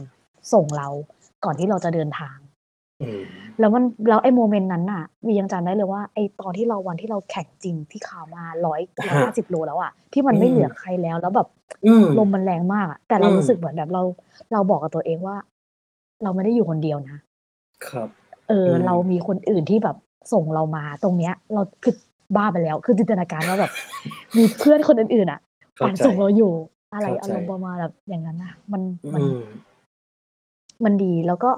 [0.53, 0.87] ส่งเรา
[1.45, 2.37] ก่อนที่เราจะเดินทาง
[3.01, 3.21] อืม
[3.59, 11.47] แล้วมันแล้วไอ้โมเมนต์นั้นน่ะวียังจำได้เลยว่าไอ้ตอนที่เราวันที่เราแข่งจริงที่ข่าวมาร้อยร้อยห้าสิบโลแล้วอะที่มันไม่เหลือใครแล้วแล้วแบบ
[11.85, 14.01] อืมลมมันแรงมากอะแต่เราอืมรู้สึกเหมือนแบบเรา
[14.53, 15.35] เราบอกกับตัวเองว่า
[16.23, 17.17] เราไม่ได้อยู่คนเดียวนะ
[17.87, 18.09] ครับ
[18.49, 19.97] เอออมเรามีคนอื่นที่แบบ
[20.33, 21.93] ส่งเรามาตรงเนี้ย เราคือ
[22.35, 23.71] บ้าไปแล้ว คือจินตนาการว่าแบบ
[24.37, 25.39] มีเพื่อนคนอื่นๆอะ
[25.75, 26.51] เข้าปั่นใจส่งเราอยู่
[26.93, 28.81] อะไรเข้าใจอารมณ์ประมาณแบบอย่างนั้นนะมัน
[29.13, 29.33] มันอืม
[30.83, 31.51] มันดีแล้วก็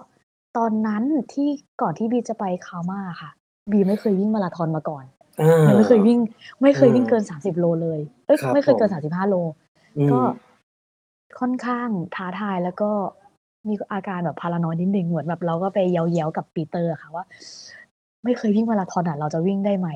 [0.57, 1.47] ตอนนั้นที่
[1.81, 3.29] ก่อนที่บีจะไปคาม่าค่ะ
[3.71, 5.05] บีไม่เคยวิ่งมาราธอนมาก่อน
[5.41, 6.19] อ่ายังไม่เคยวิ่ง
[6.61, 9.35] ไม่เคยวิ่งอืมเกินสามสิบโลเลย เอ้ยครับไม่เคยเกินผมสามสิบห้าโล
[9.97, 10.21] อืมก็
[11.39, 12.91] ค่อนข้างท้าทายแล้วก็
[13.67, 17.25] มีอาการแบบพารานอยนิดนึงเหมือนแบบเราก็ไปเย้าๆกับปีเตอร์ค่ะว่า
[18.23, 19.89] ไม่เคยวิ่งมาราธอนอะเราจะวิ่งได้ไหม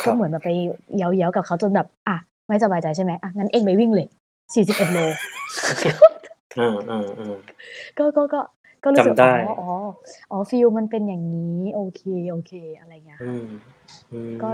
[0.00, 0.50] คก็รับเหมือนแบบไป
[0.96, 2.16] เย้าๆกับเขาจนแบบอะ
[2.48, 4.06] ไม่สบายใจใช่ไหมอะงั้นเองไปวิ่งเลย
[4.54, 4.98] สี่สิบเอ็ดโล
[6.58, 7.36] อ่าอ่าอ่า
[7.98, 8.40] ก็ก็ก็
[8.84, 9.72] ก็รู้สึกจำได้อ๋ออ๋อ
[10.30, 13.46] อ๋อฟิลมันเป็นอย่างนี้ โอเคโอเคอะไรเงี้ยค่ะอืม
[14.12, 14.48] อืมก็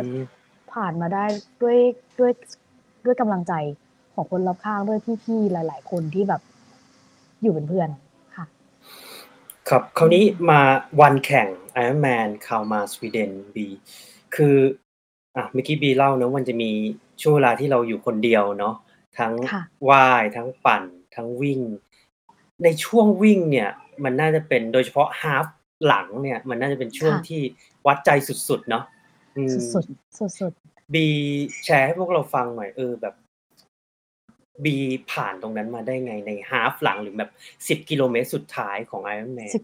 [0.72, 1.24] ผ่านมาได้
[1.62, 1.78] ด้วย
[2.18, 2.32] ด้วย
[3.04, 3.52] ด้วยกำลังใจ
[4.14, 6.40] ของคนรอบข้างด้วยพี่ๆหลาย ๆ คนที่แบบ
[7.42, 7.88] อยู่เป็นเพื่อน
[9.68, 10.60] ค่ะครับคราวนี้มา
[11.00, 11.48] วันแข่ง
[11.78, 13.66] Ironman คาวมาสวีเดนบี
[14.34, 14.56] คือ
[15.36, 16.70] อะเมื่อกี้บีเล่าเนอะมันจะมี
[17.22, 18.74] ช่วงเวลาที่เราอยู่คนเดียวเนาะ
[19.18, 20.82] ทั้งค่ะว่ายทั้งปั่น
[21.14, 21.60] ทั้งวิ่ง
[22.62, 23.70] ในช่วงวิ่งเนี่ย
[24.04, 25.46] มันน่าจะเป็นโดยเฉพาะฮาฟ
[25.86, 27.42] หลังเนี่ย มันน่าจะเป็นช่วงค่ะที่
[27.86, 28.10] วัดใจ
[28.48, 28.84] สุดๆเนาะ
[29.36, 30.52] อืมสุดๆสุด
[30.94, 31.06] บี
[31.64, 33.14] แชร์ให้พวกเราฟังหน่อยเออแบบ
[34.64, 34.76] บี
[35.12, 37.30] ผ่านตรงนั้นมาได้ไงในฮาฟหลังหรือแบบ
[37.68, 39.62] สิบ10กิโลเมตรสุดท้ายของ Ironman ๆสิบ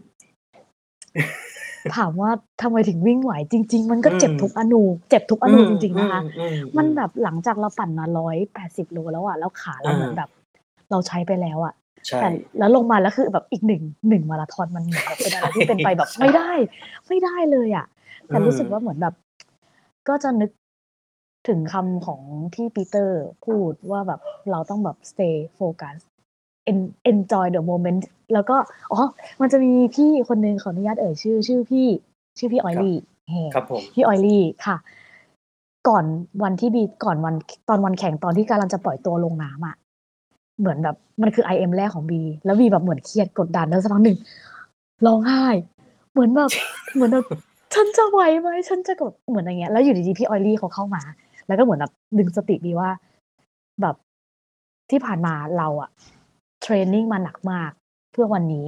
[1.97, 10.29] ถามว่าทำไมถึงวิ่งไหวจริง ๆ มันก็เจ็บอืมทุกอนูเจ็บทุกอนูจริง ๆ นะคะอือืมันแบบหลังจากเราปั่นมาร้อยแปดสิบโลแล้วอะแล้วขาเราอ่าเหมือนแบบ
[10.91, 11.73] เราใช้ไปแล้วอะ
[12.07, 16.51] ใช่แต่แล้วลงมาแล้วคือแบบอีกหนึ่งหนึ่งมาราธอนมันเหมือนแบบเป็นอะไรที่เป็นไปแบบใช่ไม่ได้
[17.07, 17.85] ไม่ได้เลยอะ
[18.27, 19.13] แต่อืมรู้สึกว่าเหมือนแบบ
[20.07, 20.49] ก็จะนึก
[21.49, 22.21] ถึงคำของ
[22.55, 24.19] ที่ปีเตอร์พูดว่าแบบ
[24.51, 25.97] เราต้องแบบ stay focus
[26.71, 28.01] en- enjoy the moment
[28.33, 28.57] แล้วก็
[28.91, 29.01] อ๋อ
[29.41, 31.87] มันจะมีพี่คนนึงขออนุญาตเอ่ยชื่อ ชื่อพี่
[32.37, 32.97] ชื่อพี่ออยลี่
[33.53, 34.77] ครับผมพี่ออยลี่ค่ะ
[35.87, 36.05] ก่อน
[36.43, 37.35] วันที่บีก่อนวัน
[37.69, 39.75] ตอนวันแข่งตอนที่กำลังจะปล่อยตัวลงน้ำอะ
[40.59, 44.17] เหมือนแบบมันคือ IM แรกของบีแล้วบีแบบเหมือนเครียดกดดันแล้วสักพักหนึ่ง
[45.05, 45.43] ร้องไห้
[46.11, 46.49] เหมือนแบบ
[46.95, 47.25] เหมือนแบบ
[47.73, 51.01] ฉันจะไหวไหมฉันจะกดเหมือนอย่างเงี้ยแล้วอยู่ดีๆพี่ออยลี่เขาเข้ามา
[51.49, 52.89] แล้วก็เหมือนแบบดึงสติบีว่า
[53.81, 53.95] แบบ
[54.89, 55.89] ที่ผ่านมาเราอะ
[56.61, 57.71] training มาหนักมาก
[58.11, 58.67] เพื่อวันนี้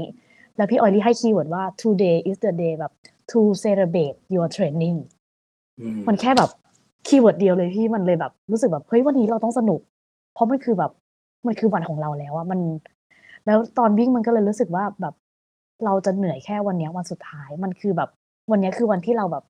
[0.57, 2.91] แล้วพี่ออยลี่ให้ keyword ว่า today is the day แบบ
[3.31, 4.97] to celebrate your training
[5.79, 6.49] อืมมันแค่แบบ
[7.07, 9.81] keyword เดียวเลยที่มันเลยแบบ รู้สึกแบบเฮ้ยวันนี้เราต้องสนุก
[10.33, 10.91] เพราะมันคือแบบ
[11.47, 12.59] มันคือวันของเราแล้วอะมัน
[13.45, 15.13] แล้วตอนวิ่งมันก็เลยรู้สึกว่าแบบ
[15.85, 18.09] เราจะเหนื่อยแค่วันเนี้ยวันสุดท้ายมันคือแบบ
[18.51, 19.43] วันเนี้ยคือวันที่เราแบบ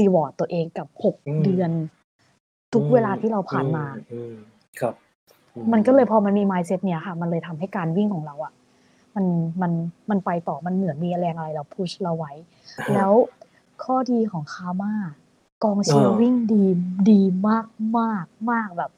[0.00, 1.70] รีวอร์ดตัวเองกับหกอืมเดือน
[2.74, 4.34] ทุกเวลาที่เราผ่านมาอือื
[4.80, 4.94] ครับ
[5.54, 8.52] อืมันก็เลยพอมันมี mindset เนี้ยค่ะ มันเลยทำให้การวิ่งของเราอะ่ะ
[9.14, 9.26] มัน
[9.62, 9.72] มัน
[10.10, 12.32] มันไปต่อมันเหมือนมีแรงอะไรเราพุชเราไว้
[12.94, 13.12] แล้ว
[13.84, 14.96] ข้อดีของคาร์มา
[15.64, 16.64] กองเชียร์วิ่งดี
[17.10, 17.66] ดีมาก
[17.98, 18.90] มากมากแบบ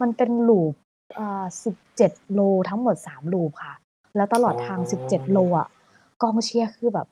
[0.00, 0.72] มันเป็นลูป
[1.18, 3.74] อ่าสิบเจ็ดโลทั้งหมดสามลูปค่ะ
[4.16, 5.68] แล้วตลอดทางสิบเจ็ดโลอะ
[6.22, 7.06] กองเชียร์คือแบบ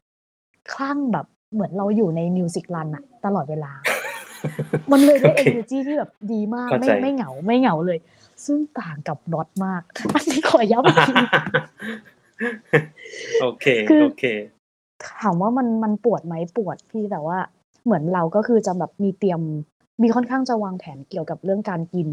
[0.72, 3.72] คลั่งแบบเหมือนเราอยู่ในมิวสิกรันอะตลอดเวลา
[4.92, 7.98] มันเลยได้โอเค energy ที่แบบดีมากเข้าไม่ใจไม่เหงาไม่เหงาเลย
[8.44, 9.82] ซึ่งต่างกับรถมาก
[10.14, 11.14] อันนี้ขอย้ำอีกที
[13.40, 14.24] โอเคคือโอเค
[15.20, 17.38] ถามว่ามันมันปวดไหมปวดพี่แต่ว่า
[17.84, 19.40] เหมือนเราก็คือจะแบบมีเตรียม
[20.02, 22.08] มีค่อนข้างจะวางแผนเกี่ยวกับเรื่องการกิน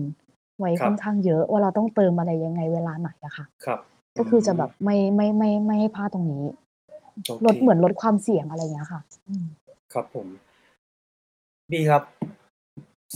[0.60, 3.80] ไว้ครับค่อนข้างเยอะว่าเราต้องเติมอะไรยังไงเวลาไหนอะค่ะครับ
[4.18, 6.44] ก็คือจะแบบไม่ไม่ไม่ไม่ให้พลาดตรงนี้
[7.26, 9.46] โอเคลดเหมือนลดความเสี่ยงอะไรอย่างเงี้ยค่ะอืม
[9.94, 10.28] ครับผม
[11.72, 12.04] บีครับ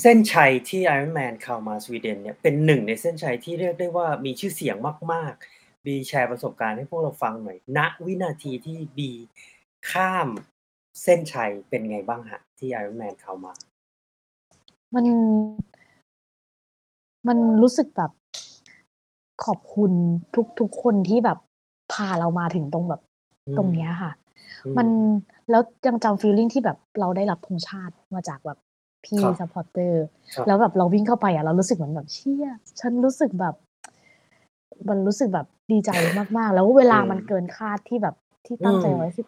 [0.01, 4.75] เส้นชัยที่ Ironman เข้ามาสวีเดนเนี่ยเป็นหนึ่งในเส้นชัยที่เรียกได้ว่ามีชื่อเสียง
[5.13, 9.11] มาก ๆ บีแชร์ประสบการณ์ให้พวกเราฟังหน่อยณวินาทีที่บี
[9.91, 10.27] ข้าม
[11.03, 13.53] เส้นชัยเป็นไงบ้างฮะที่ Ironman เข้ามา
[14.95, 15.05] มัน
[17.27, 18.11] มันรู้สึกแบบ
[19.45, 19.91] ขอบคุณ
[20.35, 21.37] ทุกทุกคนที่แบบ
[21.93, 23.01] พาเรามาถึงตรงแบบ
[23.47, 24.11] อืมตรงเนี้ยค่ะ
[24.65, 24.87] อืมัน
[25.49, 28.57] แล้วยังจำ feeling ที่แบบเราได้รับธงชาติมาจากแบบ
[29.05, 30.03] พี่ครับ supporter
[30.35, 32.47] ครับแล้วแบบเราวิ่งเข้าไปอะเรารู้สึกเหมือนแบบเชี่ย
[32.79, 33.55] ฉันรู้สึกแบบ
[34.89, 35.91] มันรู้สึกแบบดีใจ
[36.37, 39.27] มากๆ แล้วเวลาอืมมันเกินคาดที่แบบที่ตั้งใจอืมไว้สิบ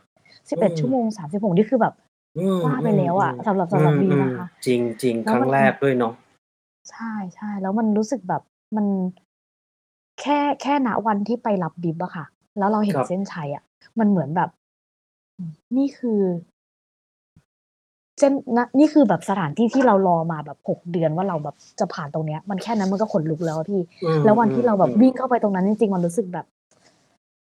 [0.50, 1.94] สิบเอ็ดอืมชั่วโมงสามสิบหกนี่คือแบบ
[2.38, 6.14] อืมว่าไปแล้วอะมสำหรับสำหรับอืมบีอืมนะคะ จริงจริงแล้ควรั้มังนแรกด้วยเนาะ
[6.92, 8.42] ใช่ใช่แล้วมันรู้สึกแบบ
[8.76, 8.86] มัน
[10.22, 12.26] แค่แค่ณวันที่ไปรับบิบอะค่ะ
[12.58, 13.64] แล้วเราเห็นครับเส้นชัยอะ
[14.00, 14.50] มันเหมือนแบบ
[15.78, 16.22] นี่คือ
[18.20, 26.46] เส้นนะนี่คือแบบสถานที่ที่เรารอมาแบบหกเดือนว่าเราแบบจะผ่านตรงเนี้ย มันแค่นั้นมันก็ขนลุกแล้วอะพี่อืมแล้ววันที่เราแบบอืมวิ่งเข้าไปตรงนั้นจริงๆมันรู้สึกแบบ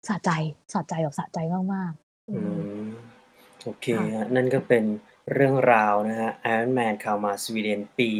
[0.09, 0.31] สะใจ
[0.73, 1.39] สะใจแบบสะใจ
[1.75, 2.87] มากๆอือืมม
[3.63, 4.85] โอเคค่ะฮะนั่นก็เป็น
[5.33, 8.11] เรื่องราวนะฮะ Ironman เข้ามาสวีเดนปี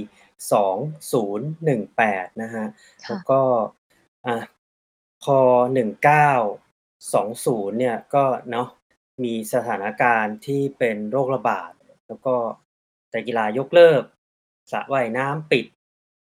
[0.71, 2.65] 2018 นะฮะ
[3.07, 3.41] แล้วค่ะก็
[4.27, 4.37] อะ
[5.25, 5.39] พอ
[5.77, 8.69] 1920 เนี่ยก็เนาะ
[9.23, 11.71] มีสถานการณ์ที่เป็นโรคระบาด
[12.09, 12.35] แล้วก็
[13.11, 14.03] แต่กีฬายกเลิก
[14.73, 15.67] สระว่ายน้ำปิด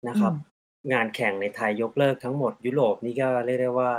[0.09, 0.49] นะครับอืม
[0.93, 3.93] งานแข่งในไทยยกเลิกทั้งหมด ยุโรปนี่ก็เรียกได้ว่า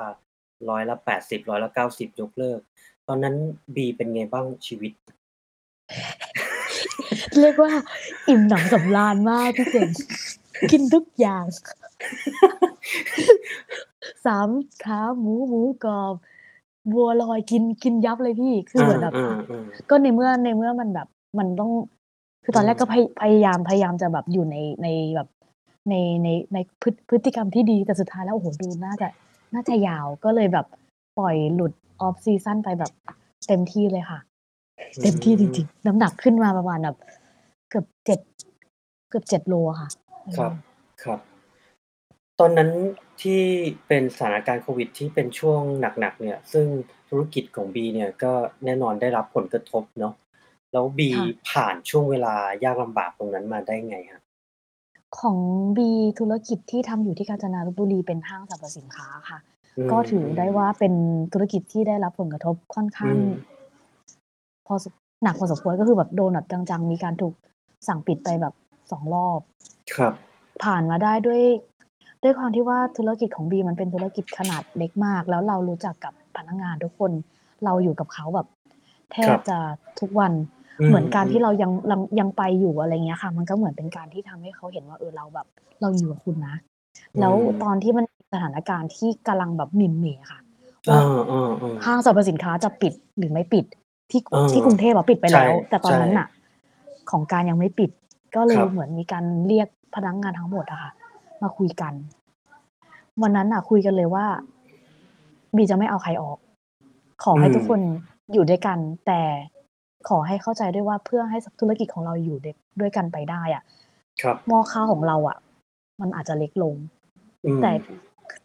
[0.70, 2.60] ร้อยละแปดสิบร้อยละเก้าสิบยกเลิก
[3.08, 3.36] ตอนนั้น
[3.76, 4.94] บีเป็นไงบ้างชีวิต
[7.40, 7.74] เรียกว่า
[8.28, 9.90] อิ่มหนำสำราญมากพี่เจ๋ง
[10.72, 11.44] กินทุกอย่าง
[14.26, 14.50] สาม
[14.84, 16.16] ขาหมู หมูกรอบ
[16.92, 21.08] บัวลอยกินกินยับเลยพี่คือเหมือนแบบอ่าอ่าก็ในเมื่อในเมื่อมันแบบ
[21.40, 21.72] มันต้อง
[22.44, 25.28] คือตอนแรกอืมก็พยพยายามพยายามจะแบบอยู่ในในแบบ
[25.90, 29.08] ในในในพฤพฤติกรรมที่ดีแต่สุดท้ายแล้วโอ้โหดูน่าจะ
[29.54, 30.66] น่าจะยาวก็เลยแบบ
[31.18, 32.92] ปล่อยหลุด off season ไปแบบ
[33.48, 34.20] เต็มที่เลยค่ะ
[35.02, 36.98] เต็มที่จริงๆ น้ำหนักขึ้นมาประมาณแบบ
[37.70, 38.20] เกือบเจ็ด
[39.10, 39.90] เกือบเจ็ดโลอะค่ะ
[40.38, 40.52] ครับ
[41.04, 41.20] ครับ
[42.44, 42.72] ตอนนั้น
[43.22, 43.42] ที่
[43.88, 45.62] เป็นสถานการณ์โควิดที่เป็นช่วง
[46.00, 46.68] หนัก ๆ เนี่ย ซึ่ง
[47.10, 48.34] ธุรกิจของบีเนี่ยก็
[48.66, 50.14] แน่นอนได้รับผลกระทบเนาะ
[50.72, 54.24] แล้วบีค่ะ ผ่านช่วงเวลายากลำบากตรงนั้นมาได้ไงครับ
[55.20, 55.38] ของ
[55.78, 59.40] บีธุรกิจที่ทำอยู่ที่กาญจนาบุรี เป็นห้างสรรพสินค้าค่ะ
[59.78, 60.94] อืมก็ถือได้ว่าเป็น
[61.34, 63.30] ธุรกิจที่ได้รับผลกระทบค่อนข้างอืม
[64.68, 64.86] พอ ส
[65.24, 67.34] หนักพอสมควร ก็คือแบบโดนแบบจัง ๆ มีการถูก
[67.88, 68.54] สั่งปิดไปแบบ
[68.92, 69.40] สองรอบ
[69.96, 70.14] ครับ
[70.64, 71.42] ผ่านมาได้ด้วย
[72.24, 77.12] ด้วยความที่ว่าธุรกิจของบีมันเป็นธุรกิจขนาดเล็กมาก แล้วเรารู้จักกับพนักงานทุกคน
[77.66, 78.48] เราอยู่กับเขาแบบ
[79.14, 79.58] แทครับบจะ
[80.00, 80.34] ทุกวัน
[80.82, 85.48] อืมเหมือนการที่อืมเรายังยังยังไปอยู่อะไรเงี้ยค่ะ มันก็เหมือนเป็นการที่ทำให้เขาเห็นว่าเออเราแบบ
[85.82, 86.56] เราอยู่กับคุณนะ
[87.20, 90.40] แล้วตอนที่มันมีสถานการณ์ที่กำลังแบบหมิ่นเหม่ค่ะ
[90.90, 93.66] ว่าอ่าอ่าอ่าห้างสรรพสินค้าจะปิดหรือไม่ปิด
[94.12, 96.28] ที่เออที่กรุงเทพอะปิดไปแล้วใช่แต่ตอนนั้นใช่น่ะ
[97.12, 97.90] ของการยังไม่ปิด
[98.36, 100.92] ก็เลคยรับเหมือนมีการเรียกพนักงานทั้งหมดอะค่ะ
[101.42, 101.94] มาคุยกัน
[103.22, 104.26] วันนั้นน่ะ คุยกันเลยว่า
[105.56, 106.38] บีจะไม่เอาใครออก
[107.24, 107.80] ขอให้อืมทุกคน
[108.34, 109.22] อยู่ด้วยกัน แต่
[110.10, 113.64] ขอให้เข้าใจด้วยว่าเพื่อให้ธุรกิจของเราอยู่ด้วยด้วยกันไปได้อะ
[114.22, 115.38] ครับหม้อข้าวของเราอะ
[116.02, 116.76] มันอาจจะเล็กลง
[117.46, 117.72] อืมแต่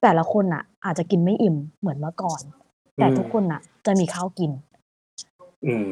[0.02, 2.40] แต่ละคนน่ะ อาจจะกินไม่อิ่มเหมือนเมื่อก่อน
[2.98, 4.50] แต่อืมทุกคนน่ะ จะมีข้าวกิน
[5.64, 5.88] อืม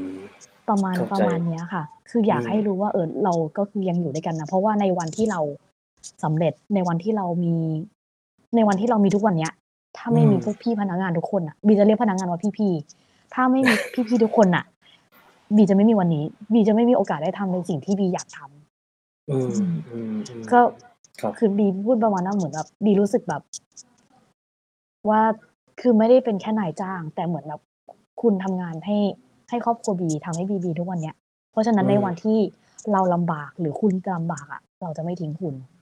[0.68, 5.40] ประมาณเข้าใจประมาณเนี้ยค่ะ คืออยากอืมให้รู้ว่าเออเราก็คือยังอยู่ด้วยกันนะเพราะว่าในวันที่เรา
[6.22, 7.54] สำเร็จในวันที่เรามี
[8.56, 9.52] ในวันที่เรามีทุกวันเนี้ย
[9.96, 13.74] ถ้าไม่มีพวกพี่พนักงานทุกคนอะบีจะเรียกพนักงานว่าพี่ๆถ้าไม่มี
[14.08, 14.64] พี่ๆทุกคนอะ
[15.56, 20.60] บีจะไม่มีวันนี้บีจะไม่มีโอกาสได้ทำในสิ่งที่บีอยากทำอืมอืมอืมอืมก็
[21.20, 23.42] ครับคือบีพูดประมาณนั้นเหมือนแบบบีรู้สึกแบบ
[25.10, 25.22] ว่า
[25.80, 27.60] คือไม่ได้เป็นแค่นายจ้าง แต่เหมือนแบบ
[28.22, 28.96] คุณทำงานให้
[29.48, 31.16] ให้ครอบครัวบีทำให้บีบีทุกวันเนี้ย
[31.52, 32.38] เพราะฉะนั้นอืมในวันที่
[32.92, 35.73] เราลำบากหรือคุณลำบากอะ เราจะไม่ทิ้งคุณอืม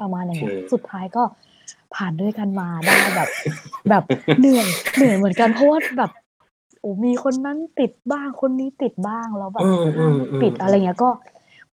[0.00, 1.22] ประมาณอย่างเงี้ยโอเคสุดท้ายก็
[1.94, 3.28] ผ่านด้วยกันมาได้แบบ
[3.88, 4.04] แบบ
[4.38, 6.10] เหนื่อยเหนื่อยเหมือนกันเพราะว่าแบบ
[6.80, 11.10] โอ้มีคนนั้นติดบ้างคนนี้ติดบ้างแล้วแบบอืมอืห้างมอืมปิดอะไรเงี้ยก็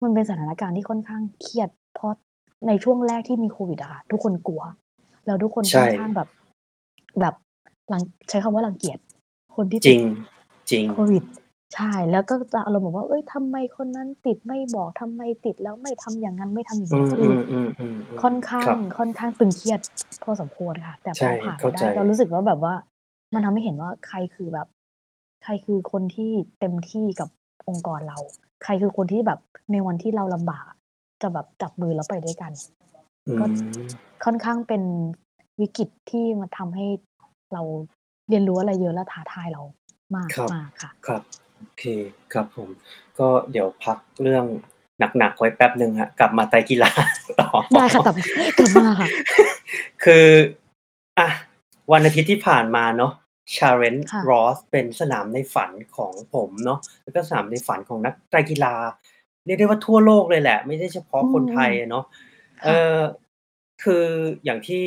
[0.02, 2.12] มันเป็นสถานการณ์ที่ค่อนข้างเครียด เพราะ
[2.66, 4.62] ในช่วงแรกที่มีโควิดอะค่ะทุกคนกลัว
[5.26, 6.28] แล้วทุกคนใช่ค่อนข้างแบบ
[7.20, 7.34] แบบ
[7.92, 8.98] รังใช้คำว่ารังเกียจ
[9.56, 10.00] คนที่จติริดง
[10.70, 11.24] จริงโควิด
[11.74, 19.80] ใช่ แล้วก็จะอารมณ์แบบว่า เอ้ย ทำไมคนนั้นติดไม่บอก ทำไมติดแล้วไม่ทำอย่างนั้น ไม่ทำอย่างอืนี้ ม คือือมอืมอืมอืมค่อนข้าครังบค่อนข้างตึงเครียด
[20.22, 22.74] พอสมควรค่ะ แต่พใช่ อผ่านเข้ามาใจได้เรารู้สึกว่าแบบว่า
[23.34, 24.66] มันทำให้เห็นว่าใครคือแบบ
[25.44, 26.30] ใครคือคนที่
[26.60, 27.28] เต็มที่กับ
[27.68, 28.18] องค์กรเรา
[28.64, 29.38] ใครคือคนที่แบบ
[29.72, 30.64] ในวันที่เราลำบาก
[31.22, 32.52] จะแบบจับมือแล้วไปด้วยกัน
[33.28, 33.52] อืก็ ม
[34.24, 34.82] ค่อนข้างเป็น
[35.60, 36.86] วิกฤตที่มาทำให้
[37.52, 37.62] เรา
[38.28, 39.62] เรียนรู้อะไรเยอะ และท้าทายเรา
[40.16, 41.22] มากครับมากค่ะ ครับ
[41.60, 41.84] โอเค
[42.32, 42.68] ครับผม
[43.18, 44.44] ก็เดี๋ยวพักเรื่อง
[45.18, 46.90] หนักๆไว้แป๊บหนึ่งฮะ กลับมาไตรกีฬา
[47.40, 48.16] ต่อ ได้ค่ะกลับ
[48.58, 49.08] กลับมาค่ะ
[50.04, 50.26] คือ
[51.18, 51.28] อะ
[51.92, 53.12] วันอาทิตย์ที่ผ่านมาเนาะ
[53.56, 58.74] Challenge ค่ะ Roth เป็นสนามในฝันของผมเนาะแล้วก็สนามในฝันของนักไตรกีฬา
[59.46, 62.04] เรียกได้ว่าทั่วโลกเลยแหละ ไม่ได้เฉพาะคนไทยอะเนาะ
[62.64, 62.98] เอค่ะอ
[63.82, 64.04] คือ
[64.44, 64.84] อย่างที่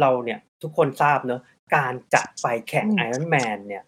[0.00, 1.40] เราเนี่ยทุกคนทราบเนอะ
[1.74, 3.82] การจะไปแข่งอืมไอรอนแมนเนี่ย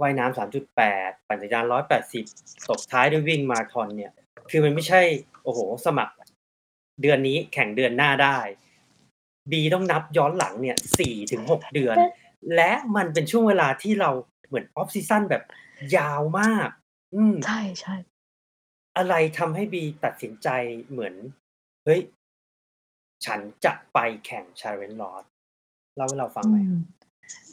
[0.00, 2.24] ว่ายน้ำสามจุดแปดปั่นจักรยานร้อยแปดสิบ
[2.68, 4.12] ตบท้ายด้วยวิ่งมาราธอนเนี่ย
[4.50, 5.00] คือมันไม่ใช่
[5.44, 6.14] โอ้โห สมัคร
[7.02, 8.38] เดือนนี้แข่งเดือนหน้าได้
[9.50, 11.96] บีต้องนับย้อนหลังเนี่ยสี่ถึงหกเดือน
[12.54, 14.10] และมันเป็นช่วงเวลาที่เรา
[14.46, 15.42] เหมือน off season แบบ
[15.96, 16.68] ยาวมาก
[17.14, 17.94] อืมใช่ใช่
[18.96, 20.48] อะไรทำให้บีตัดสินใจ
[20.90, 21.14] เหมือน
[21.84, 22.00] เฮ้ย
[23.26, 25.24] ฉันจะไปแข่ง Challenge Roth
[25.96, 26.82] เล่าให้เราฟังอืหน่อยม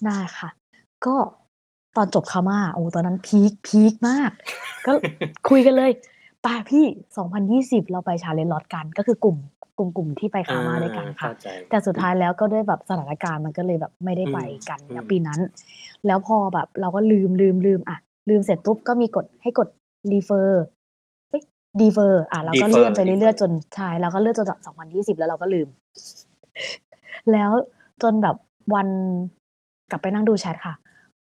[0.06, 0.50] ได้ค่ะ
[1.06, 1.16] ก็
[1.98, 4.32] ตอนจบ Kalmar โอ้ตอนนั้น peak peak มาก
[4.88, 4.92] ก็
[5.50, 5.92] คุยกันเลย
[6.46, 6.86] ป่าพี่
[7.42, 9.38] 2020 เราไป Challenge Roth กัน ก็คือกลุ่ม
[9.78, 15.40] กลุ่มกลุ่มที่ไป Kalmar ด้วยกันค่ะเข้าใจแต่สุดท้ายแล้วก็ด้วยแบบสถานการณ์มันก็เลยแบบไม่ได้ไปกันอืมนะปีนั้น
[16.08, 17.98] แล้วพอแบบเราก็ลืมลืมลืมอะ
[18.30, 19.68] ลืมเสร็จปุ๊บก็มีกดให้กด
[20.12, 20.64] refer
[21.30, 21.44] เอ้ย
[21.80, 25.68] defer อะเราก็ defer เลื่อนไปเรื่อย defer ๆจนใช่เราก็เลื่อนจนสองพันยี่สิบแล้วเราก็ลืม
[27.32, 27.52] แล้ว
[28.04, 28.36] จนแบบ
[28.74, 28.88] วัน
[29.92, 30.76] กลับไปนั่งดูแชทค่ะ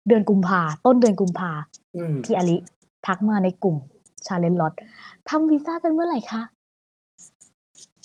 [0.08, 1.50] เดือนกุมภาต้นเดือนกุมภา
[1.96, 2.56] อืมพี่อลิ
[3.06, 3.76] ทักมาในกลุ่ม
[4.26, 4.72] ชาเลนจ์ลอต
[5.28, 6.42] ทำวีซ่ากันเมื่อไหร่คะ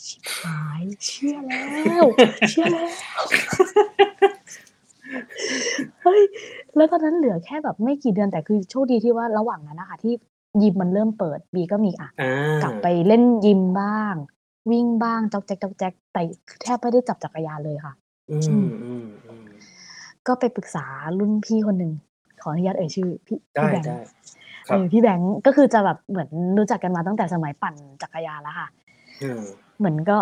[0.05, 1.65] ชิบหายเชื่อแล้
[2.03, 2.05] ว
[2.49, 2.89] เชื่อแล้ว
[6.01, 6.21] เฮ้ย
[6.75, 10.13] แล้วตอนนั้นเหลือแค่แบบไม่กี่เดือนแต่คือโชคดีที่ว่าระหว่างนั้นนะคะที่
[10.61, 12.31] ยิมมันเริ่มเปิดบีก็มีอะอ่า
[12.63, 14.15] กลับไปเล่นยิมบ้าง
[14.71, 16.21] วิ่งบ้างจ๊อกแจ๊กจ๊อกแจ๊กแต่
[16.61, 17.93] แทบไม่ได้จับจักรยานเลยค่ะ
[18.31, 19.30] อือืมมอืมอืม
[20.27, 20.85] ก็ไปปรึกษา
[21.19, 21.91] รุ่นพี่คนหนึ่ง
[22.41, 23.97] ขออนุญาตเอ่ยชื่อพี่ได้พี่แบงค์ได้
[24.69, 28.67] ครับเออพี่แบงค์ก็คือจะแบบเหมือนรู้จักกันมาตั้งแต่สมัยปั่นจักรยานแล้วค่ะ
[29.21, 29.43] อืม
[29.77, 30.17] เหมือนก็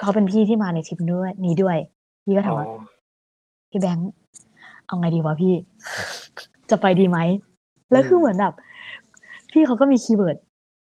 [0.00, 1.76] เขาเป็นพี่ที่มาในทริปด้วยนี้ด้วย
[2.24, 2.66] พี่ก็อ๋ถามว่า
[3.70, 4.10] พี่แบงค์
[4.86, 5.54] เอาไงดีวะพี่
[6.70, 7.18] จะไปดีไหม
[7.92, 8.54] แล้วคือเหมือนแบบ
[9.52, 10.36] พี่เขาก็มี keyword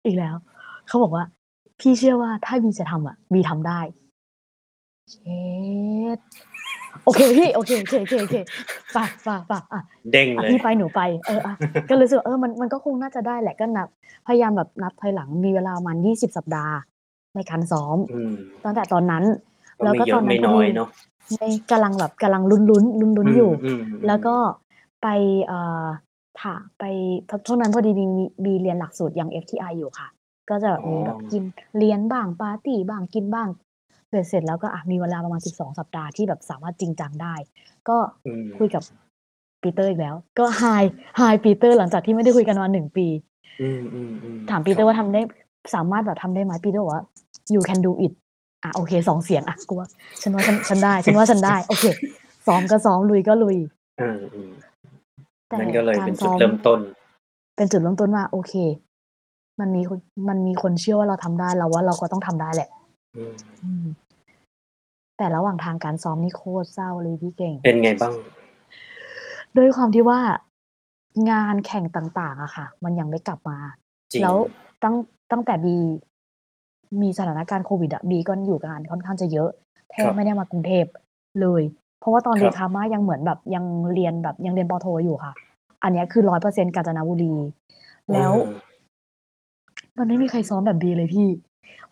[0.05, 0.36] อีกแล้ว
[0.88, 1.23] เขาบอกว่า
[1.79, 3.79] พี่เชื่อว่าถ้าบีจะทำอะบีทำได้
[5.12, 5.41] เช็
[6.17, 6.19] ด
[7.05, 8.35] โอเคพี่โอเคโอเคโอเคโอเค
[8.95, 11.55] ฝากฝากฝากอะเด้งอะเลยพี่ไปหนูไปเอออะ
[11.89, 13.87] ก็เลยรู้สึกว่าเออมันมันก็คงน่าจะได้แหละก็นับ
[14.27, 16.75] พยายามแบบนับถอยหลังมีเวลาประมาณยี่สิบสัปดาห์
[17.35, 18.31] ในการซ้อมอืม
[18.63, 19.23] ตั้งแต่ตอนนั้น
[19.77, 20.89] ก็แล้วไม่ก็เยตออะนนั้ไม่นพอน้อยดีเนาะ
[21.37, 24.35] ในกำลังแบบกำลังลุ้นลุ้นลุ้นลุ้นๆอยู่อืมแล้วก็
[25.01, 25.07] ไป
[25.45, 25.85] เอ่อ
[26.39, 26.83] ถ่าไป
[27.47, 30.07] ช่วงนั้นพอดีมีมีมีเรียนหลักสูตรยัง FTI อยู่ค่ะ
[30.49, 31.43] ก็จะแบบมีแบบกิน
[31.77, 33.47] เลี้ยงบ้างปาร์ตี้บ้างกินบ้าง
[34.12, 37.36] เสร็จเสร็จแล้วก็อะมีเวลาประมาณสิบสองสัปดาห์ที่แบบสามารถจริงจังได้
[37.89, 38.84] ก็อืมคุยกับ
[39.62, 43.08] ปีเตอร์อีกแล้ว ก็ hi hi ปีเตอร์หลังจากที่ไม่ได้คุยกันมาหนึ่งปี
[43.62, 45.21] อืมอืมอืมถามปีเตอร์ว่าทำได้
[45.76, 47.04] สามารถแบบทำได้ไหมปีเตอร์บอกว่า
[47.54, 48.13] you can do it
[48.63, 49.88] อะโอเคสองเสียงอะกูว่า
[50.21, 51.86] ฉันว่าฉันฉันได้ฉันว่าฉันได้ โอเค
[52.47, 53.58] ซ้อมก็ซ้อมลุยก็ลุย
[54.00, 54.52] อืมอืม
[55.50, 56.80] แต่นั่นก็เลยการเป็นจุซ้ดอมเริ่มต้น
[57.56, 58.54] เป็นจุดเริ่มต้นว่า โอเค
[59.60, 62.69] มันมีคนมันมีคนเชื่อว่าเราทำได้เราว่าเราก็ต้องทำได้แหละ
[63.15, 63.86] อืมอืม
[65.21, 68.13] แต่ระหว่างทางการซ้อมนี่โคตรเศร้าเลยพี่เก่ง เป็นไงบ้าง
[69.57, 70.19] ด้วยความที่ว่า
[71.29, 73.57] งานแข่งต่าง ๆอะค่ะ มันยังไม่กลับมา
[74.13, 74.36] จริงแล้ว
[74.84, 74.95] ตั้ง
[75.31, 75.77] ตั้งแต่บี
[77.01, 79.49] มีสถานการณ์โควิดอะบีก็อยู่กับงานค่อนข้างจะเยอะ
[79.91, 80.86] แทครับบไม่ได้มากรุงเทพ
[81.41, 81.62] เลย
[81.99, 85.34] เพราะว่าตอนครับเรียนคามายังเหมือนแบบยังเรียนแบบยังเรียนปอโทอยู่ค่ะ
[85.84, 87.34] อันเนี้ยคือร้อยเปอร์เซ็นกาญจนบุรี
[88.13, 88.55] แล้วอืม
[89.97, 91.27] มันไม่มีใครซ้อมแบบบีเลยพี่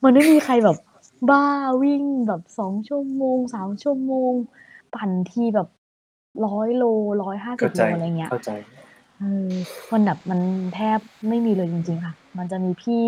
[0.04, 0.78] มันไม่มีใครแบบ
[1.30, 1.46] บ้า
[1.84, 4.34] วิ่งแบบสองชั่วโมงสามชั่วโมง
[4.94, 5.68] ปั่นทีแบบ
[6.46, 6.84] ร้อยโล
[7.24, 8.52] ร้อยห้าสิเข้าบใจโลอะไรเงี้ยเข้าใจ
[9.20, 9.52] เออ
[9.92, 10.40] มันแบบมัน
[10.76, 13.06] แทบไม่มีเลยจริง ๆ ค่ะ มันจะมีพี่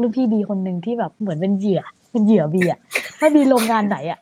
[0.00, 2.80] รุ่นพี่บีคนหนึ่งที่แบบเหมือนเป็นเหยื่อเป็นเหยื่อบีอะ
[3.18, 4.18] ถ้าบีลงงานไหนอะ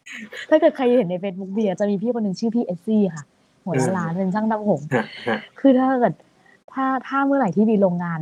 [0.48, 3.24] ถ้าเกิดใครเห็นในเฟซบุ๊กบีอะจะมีพี่คนหนึ่งชื่อพี่เอสซี่ค่ะ
[3.64, 6.14] หัวอืมร้านเป็นช่างทำผมฮะฮะคือถ้าเกิด
[6.72, 8.20] ถ้าถ้าเมื่อไหร่ที่บีลงงาน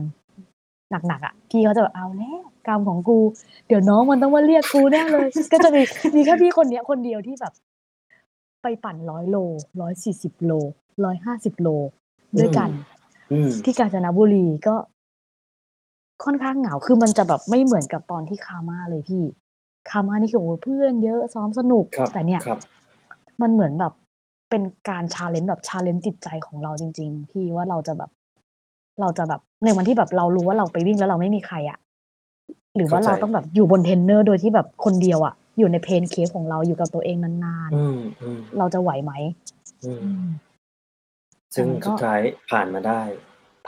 [0.91, 3.19] หนักๆอะพี่เขาจะแบบเอาแล้วกรรมของกู
[3.67, 5.83] เดี๋ยวน้องมันต้องมาเรียกกูแน่เลย ก็จะมี
[6.17, 7.53] มีแค่พี่คนเนี้ยคนเดียวที่แบบ
[8.63, 9.37] ไปปั่นร้อยโล
[9.81, 10.53] ร้อยสี่สิบโล
[11.05, 11.69] ร้อยห้าสิบโล
[12.39, 12.71] ด้วยกัน
[13.33, 14.75] อืมที่กาญจนบุรีก็
[16.25, 19.23] ค่อนข้างเหงาคือมันจะแบบไม่เหมือนกับตอนที่ Kalmar เลยพี่
[19.91, 22.61] Kalmar นี่คือโอ้โหเพื่อนเยอะซ้อมสนุกครับแต่เนี่ยครับ
[23.43, 23.93] มันเหมือนแบบ
[24.51, 28.11] เป็นการ challenge แบบ challenge จิตใจของเราจริง ๆ พี่ว่าเราจะแบบ
[29.01, 31.79] เราจะแบบในวันที่แบบเรารู้ว่าเราไปวิ่งแล้วเราไม่มีใครอะ
[32.77, 39.13] หรือว่าเข้าใจเราต้องแบบอยู่บนเทรนเนอร์โดยที่แบบคนเดียวอะอยู่ใน pain cave ของเราอยู่กับตัวเองนานอืมอืมๆเราจะไหวไหม
[39.85, 40.27] อืมอืม
[41.55, 43.01] ซึ่งแต่มันก็สุดท้ายผ่านมาได้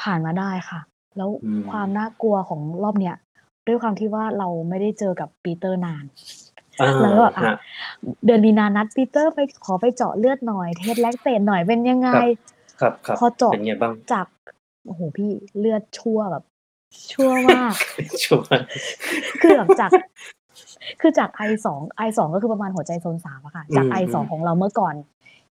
[0.02, 0.80] ผ่านมาได้ค่ะ
[1.16, 3.16] แล้วอืมความน่ากลัวของรอบเนี้ย
[3.66, 6.04] ด้วยความที่ว่าเราไม่ได้เจอกับปีเตอร์นาน
[6.80, 7.56] อ่าแล้วก็แบบอะฮะ
[8.24, 12.10] เดือนมีนานัดปีเตอร์ไปขอไปเจาะเลือดหน่อย test lactate หน่อยเป็นยังไง
[12.80, 14.26] ครับครับพอเจาะเป็นไงบ้างจาก
[14.86, 16.44] โอ้โหพี่เลือดชั่วแบบ
[17.12, 17.74] ชั่วมาก
[18.24, 18.64] ชั่ว
[19.40, 19.90] คือแบบจาก
[21.00, 24.94] คือจาก I สอง I สองก็คือประมาณหัวใจโซนสามอะค่ะ จาก I สองของเราเมื่อก่อน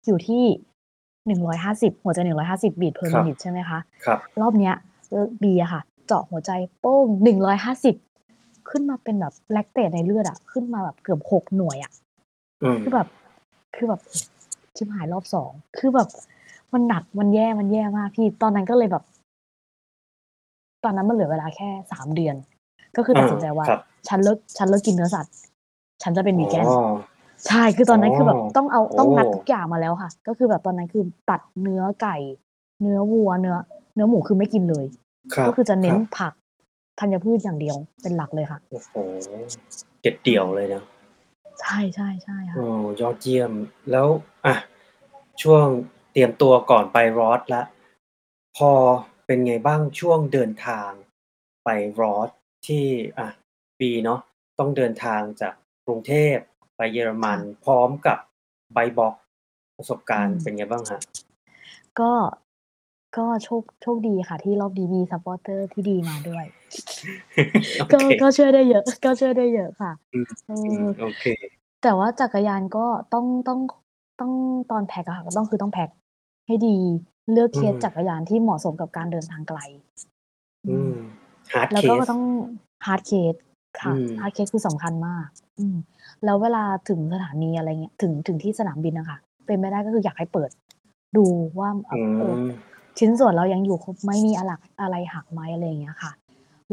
[0.05, 0.43] อยู่ที่
[1.27, 4.73] หนึ่งร้อยห้าสิบหัวใจหนึ่งร้อยห้าสิบ beat per minute ใช่ไหมคะครับรอบเนี้ย
[5.43, 7.95] บีอะค่ะ เจาะหัวใจโป้งหนึ่งร้อยห้าสิบ
[8.69, 11.91] ขึ้นมาเป็นแบบ lactate ในเลือดอะขึ้นมาแบบเกือบหกหน่วยอะ
[12.63, 13.07] อืมคือแบบ
[13.75, 14.01] คือแบบ
[14.75, 16.09] ชิบหายรอบสองคือแบบ
[16.73, 19.03] มันหนักมันแย่มันแย่มากพี่ตอนนั้นก็เลยแบบ
[20.83, 22.35] ตอนนั้นมันเหลือเวลาแค่สามเดือน
[22.95, 25.33] ก็คือตัดสินใจว่าครับฉันเลิกฉันเลิกกินเนื้อสัตว์
[26.03, 26.79] ฉันจะเป็นวีแกนอ๋อ
[27.47, 32.17] ใช่คือตอนนั้นคือแบบอ๋อต้องเอาต้องงัดโอ้ทุกอย่างมาแล้วค่ะ ก็คือแบบตอนนั้นคือตัดเนื้อไก่
[32.81, 33.55] เนื้อวัวเนื้อ
[33.95, 34.85] เนื้อหมูคือไม่กินเลย
[35.33, 36.33] ครับก็คือจะเน้นรับผัก
[36.99, 38.95] ธัญพืชอย่างเดียวเป็นหลักเลยค่ะโอ้โห
[40.01, 40.83] เด็ดเดี่ยวเลยนะ
[41.61, 42.65] ใช่ใช่ใช่ค่ะโอ้
[43.01, 43.51] ยอดเยี่ยม
[43.91, 44.07] แล้ว
[44.45, 44.55] อะ
[45.41, 45.65] ช่วง
[46.11, 47.61] เตรียมตัวก่อนไปรอสละ
[48.57, 48.71] พอ
[49.31, 50.89] เป็นไงบ้างช่วงเดินทาง
[51.63, 51.69] ไป
[52.01, 52.29] Roth
[52.67, 52.85] ที่
[53.17, 53.27] อะ
[53.79, 54.19] ปีเนาะ
[54.59, 55.53] ต้องเดินทางจาก
[55.85, 56.35] กรุงเทพ
[56.75, 58.17] ไปเยอรมัน พร้อมกับ
[58.73, 59.15] bike box
[59.77, 61.01] ประสบการณ์อืมเป็นไงบ้างฮะ
[61.99, 62.11] ก็
[63.17, 66.45] ก็โชคโชคดีค่ะ ที่รอบนี้มี supporter ที่ดีมาด้วย
[67.79, 71.23] โอก็เคก็ช่วยได้เยอะ ก็ช่วยได้เยอะค่ะอืมเออืมอโอเค
[71.83, 73.59] แต่ว่าจักรยานก็ต้องต้อง
[74.19, 74.31] ต้อง
[74.71, 75.89] ตอนแพ็คอะค่ะก็ต้องคือต้องแพ็ค
[76.47, 76.77] ให้ดี
[77.31, 79.59] เลือกเคสอืมจักรยานที่เหมาะสมกับการเดินทางไกล
[80.67, 80.91] อืม
[81.53, 82.23] hard case แล้วก็ต้อง
[82.85, 83.35] hard case
[83.81, 85.27] ค่ะอืม hard case คือสำคัญมาก
[85.59, 85.77] อืม
[86.25, 90.49] แล้วเวลาถึงสถานีอะไรเงี้ยถึงถึงที่สนามบินน่ะค่ะเป็นไปได้ก็คืออยากให้เปิด
[91.17, 91.25] ดู
[91.59, 92.35] ว่าเออม
[92.99, 96.11] ชิ้นส่วนเรายังอยู่ครบไหมมีอะหลักอะไรหักไหมอะไรอย่างเงี้ยค่ะ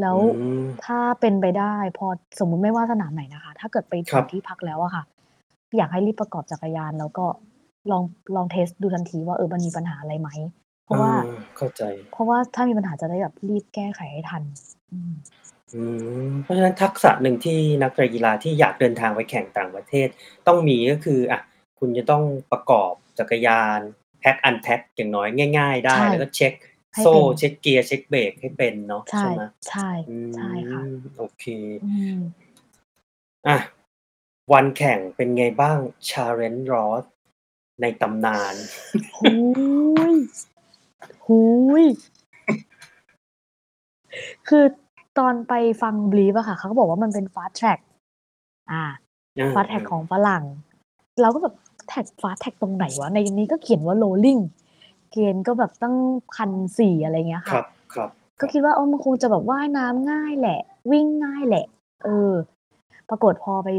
[0.01, 0.21] แล้วอื
[0.61, 2.07] มถ้าเป็นไปได้ พอ
[2.39, 5.03] สมมุติไม่ว่าสนามไหนนะคะ ถ้าเกิดไปถึงครับที่พักแล้วอะค่ะ
[5.77, 7.25] อยากให้รีบประกอบจักรยานแล้วก็
[7.91, 8.03] ลอง
[8.35, 10.29] ลอง test ดูทันทีว่าเออมันมีปัญหาอะไรไหม
[10.83, 14.43] เพราะว่าอาเข้าใจ เพราะว่าถ้ามีปัญหาจะได้แบบรีบแก้ไขให้ทัน
[14.91, 15.13] อืม
[15.75, 15.83] อื
[16.29, 20.07] มเพราะฉะนั้นทักษะหนึ่งที่นักกีฬาที่อยากเดินทางไปแข่งต่างประเทศ
[20.47, 21.41] ต้องมีก็คืออะ
[21.79, 23.79] คุณจะต้องประกอบจักรยาน
[24.19, 26.53] pack unpack อย่างน้อยง่าย ๆ ได้ใช่แล้วก็เช็ค
[26.95, 31.45] ให้โซ่เป็นเช็คเกียร์เช็คเบรกให้เป็นเนาะใช่ใช่ไหมใช่อืใช่ค่ะมโอเค
[31.85, 32.19] อืม
[33.47, 33.57] อะ
[34.53, 35.77] วันแข่งเป็นไงบ้าง
[36.09, 37.05] Challenge Ross
[37.81, 38.55] ในตำนาน
[39.15, 39.33] โอ้
[40.13, 40.15] ย
[41.23, 41.43] โอ้
[41.83, 41.85] ย
[44.47, 44.63] คือ
[45.17, 47.79] ตอนไปฟัง Brief อะค่ะ เขาก็บอกว่ามันเป็น Fast Track
[48.71, 48.83] อ่า
[49.37, 50.43] อา Fast Track ของฝรั่ง
[51.21, 51.55] เราก็แบบ
[51.87, 54.41] แท็ก Fast Track ตรงไหนวะ ในนี้ก็เขียนว่า Rolling
[55.11, 55.95] เกณฑ์ก็แบบตั้ง
[56.35, 58.09] 1,400อะไรเงี้ยคค่ะรับครับ
[58.39, 60.59] คก็รับคิดว่าเออมันคงจะแบบว่ายน้ำง่ายแหละ
[60.91, 61.65] วิ่งง่ายแหละ
[62.03, 62.31] เออ
[63.09, 63.69] ปรากฏพอไป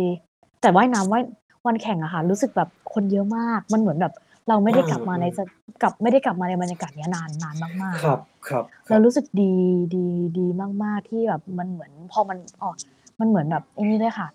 [0.62, 1.22] แต่ว่ายน้ำว่าย
[1.66, 4.12] วันแข่งอะค่ะรู้สึกแบบคนเยอะมาก มันเหมือนแบบ
[4.48, 5.46] เราไม่ได้กลับมาในอืสม
[5.82, 9.52] กลับไม่ได้กลับมาในบรรยากาศเนี้ยนานนานมากครับครับๆคเรารับรู้สึกดี
[9.94, 10.06] ดี
[10.38, 10.46] ดี
[10.84, 12.74] มาก ๆที่แบบมันเหมือนพอมันออก
[13.20, 14.28] มันเหมือนแบบไอ้นี่ด้วยค่ะ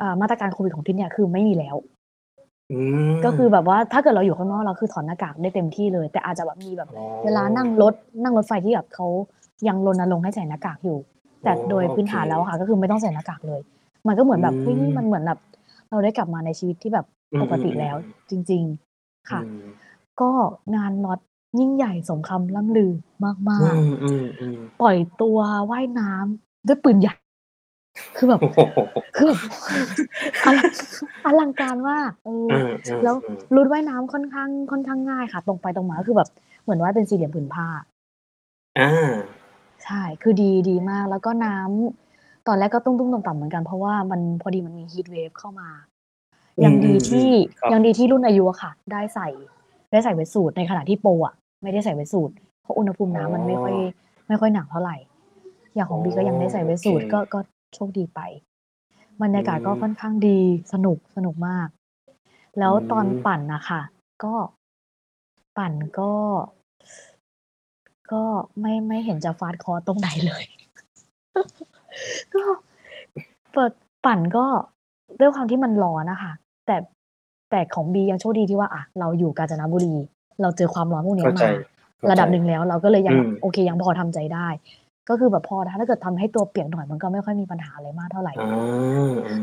[0.00, 1.76] อ่ามาตรการโควิดของที่เนี่ยคือไม่มีแล้ว
[2.70, 2.78] อื
[3.24, 9.06] ก็คือมแบบว่าถ้าเกิดเราอยู่ข้างนอกเราคือถอดหน้ากากได้เต็มที่เลย แต่อาจจะแบบมีแบบอ๋อเวลานั่งรถนั่งรถไฟที่แบบเขา
[9.68, 10.98] ยังรณรงค์ให้ใส่หน้ากากอยู่
[11.44, 13.60] แต่อ๋อโดยโอพื้นเคฐานแล้วอะค่ะ ก็คือไม่ต้องใส่หน้ากากเลย
[14.06, 15.38] มันก็เหมือือนแบบเฮ้ยนี่มันมเหมือนแบบ
[15.90, 19.62] เราได้กลับมาในชีวิตที่แบบอืปกติมแล้วๆๆจริงๆอืค่ะม
[20.20, 20.30] ก็
[20.76, 21.20] งาน Ross
[21.58, 22.92] ยิ่งใหญ่สมคำล่ำลือ
[23.24, 23.26] ม
[23.60, 25.38] อืากมๆๆๆปล่อยตัว
[25.70, 27.14] ว่ายน้ำด้วยปืนใหญ่
[28.16, 28.58] คือแบบโอ้โฮ
[29.16, 29.40] คือแบบ
[30.46, 30.70] อลัง
[31.26, 36.28] อลังการมากเออเออแล้วๆๆรูทว่ายน้ำค่อนข้างค่อนข้างง่ายค่ะ ตรงไปตรงมาก็คือแบบ
[36.62, 37.68] เหมือนว่ายเป็นสี่เหลี่ยมผืนผ้า
[38.76, 38.88] อา
[39.84, 42.09] ใช่ คือดีดีมาก แล้วก็น้ำ
[42.46, 45.68] ตอนแรกก็ตุ้มๆต่ำๆเหมือนกันเพราะว่ามันพอดีมันมี heat wave เข้ามา
[46.58, 49.28] อืยังดีที่มๆๆครับยังดีที่รุ่นอายุอะค่ะ ได้ใส่
[49.90, 52.30] ได้ใส่ wetsuit ในขณะที่โปรอะไม่ได้ใส่ wetsuit
[52.62, 53.74] เพราะอุณหภูมิอ๋อน้ำมันไม่ค่อย
[54.28, 54.92] ไม่ค่อยหนาวเท่าไร
[55.74, 57.38] อย่างขอ๋อองบีก็ยังได้ใส่โอเค wetsuit ก็ก็
[57.74, 58.20] โชคดีไป
[59.22, 60.38] บรรอืยากาศก็ค่อมนข้างดี
[60.72, 61.68] สนุกสนุกมาก
[62.58, 63.80] แล้อืวตอนมปั่นน่ะค่ะ
[64.24, 64.34] ก็
[65.56, 66.12] ปั่นก็
[68.12, 68.22] ก็
[68.60, 70.44] ไม่ไม่เห็นจะ fast course ตรงไหนเลย
[72.34, 72.42] ก็
[73.52, 73.72] เปิด
[74.04, 74.44] ปั่นก็
[75.20, 76.32] ด้วยความที่มันร้อนอะค่ะ
[76.66, 76.76] แต่
[77.50, 79.94] แต่ของบียังโชคดีที่ว่าอะเราอยู่กาญจนบุรี
[80.42, 81.46] เราเจอความร้อนพวกเนี้เข้ายใจมา
[81.98, 84.48] เข้าระใจดับหนึ่งแล้ว เราก็เลยยัอืงแบบมโอเคยังพอทำใจได้
[85.08, 88.46] ก็คือแบบพอถ้าเกิดทำให้ตัวเปียกหน่อยมันก็ไม่ค่อยมีปัญหาอะไรมากเท่าไรอา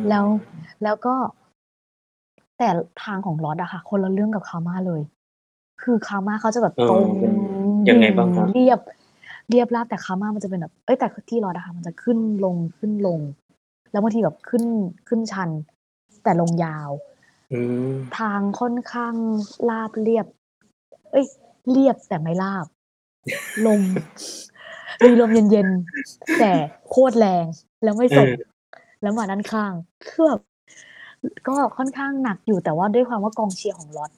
[0.09, 1.15] แล้วอืมแล้วก็
[2.57, 2.69] แต่
[3.03, 5.01] ทางของ Ross อะค่ะ คนละเรื่องกับ Karma เลย
[5.81, 7.33] คือ Karma เขาจะแบบเออตรงเป็น
[7.89, 8.49] ยังไงดิ่งบ้างครับ?
[8.53, 8.79] เรียบ
[9.49, 13.19] เรียบราบแต่ Karma มันจะเป็นแบบเอ๊ยแต่ที่ Ross อะค่ะมันจะขึ้นลงขึ้นลง
[13.91, 14.63] แล้วบางทีแบบขึ้น
[15.07, 15.49] ขึ้นชัน
[16.23, 16.89] แต่ลงยาว
[17.53, 19.13] อืมทางค่อนข้าง
[19.69, 20.25] ราบเรียบ
[21.11, 21.25] เอ๊ย
[21.71, 22.65] เรียบแต่ไม่ราบ
[23.65, 23.81] ลม
[25.03, 26.51] มีลมเย็นๆแต่
[26.89, 27.45] โคตรแรง
[27.83, 28.41] แล้วไม่เอส่งอ
[29.01, 29.73] แล้วมาด้านข้าง
[30.07, 30.41] คือแบบ
[31.47, 34.11] ก็ค่อนข้างหนักอยู่แต่ว่าด้วยความว่ากองเชียร์ของ Ross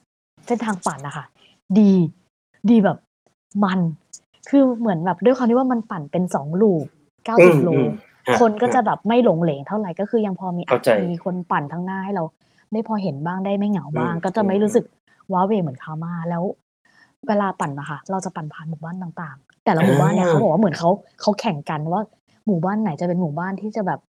[0.46, 1.24] เส้นทางปั่นน่ะค่ะ
[1.78, 1.92] ดี
[2.70, 2.98] ดีแบบ
[3.64, 3.80] มัน
[4.48, 6.84] คือเหมือนแบบด้วยความที่ว่ามันปั่นเป็น2ลูป
[7.40, 12.24] อื90โลมๆครับคนก็คจะรับแบบไม่หลงเหลงเท่าไรก็คือยังพอมีเข้าอะใจมีคนปั่นข้างหน้าให้เรา
[12.72, 14.84] ได้พอเห็นบ้างได้ไม่เหงาอืบ้างมก็จะไม่รู้ๆสึก
[15.32, 16.42] ว้าเหว่เหมือน Karma แล้ว
[17.28, 22.00] เวลาปั่นอะค่ะเราจะปั่นผ่านหมู่บ้านต่างๆ แต่ละอาหมู่บ้านเนี่ยเขาบอกว่าเหมือนเขาเขาแข่งกันว่า
[22.46, 24.00] หมู่บ้านไหนจะเป็นหมู่บ้านที่จะแบบ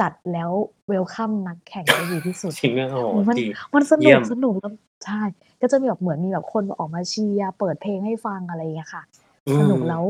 [0.00, 0.50] จัดแล้ว
[0.88, 4.72] เวลคัมนักแข่งได้ดีที่สุดจริงอะโอ้โฮโอ้โฮมันดีมันสเยี่นุยกมสนุกแล้ว
[5.04, 5.20] ใช่
[5.60, 9.02] ก็จะมีแบบเหมือนมีแบบคนออกมาเชียร์เปิดเพลงให้ฟังอะไรอย่างเงี้ยค่ะ
[9.48, 10.04] อืสนุกมแล้ว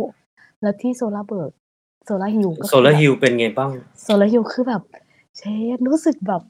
[0.63, 1.53] แล้วที่ Solarberg
[2.09, 3.71] Solar Hill ก็คือ Solar แบบ Hill เป็นไงบ้าง?
[4.07, 4.83] Solar Hill คือแบบ
[5.37, 5.43] เช
[5.77, 6.43] ฟรู้สึกแบบ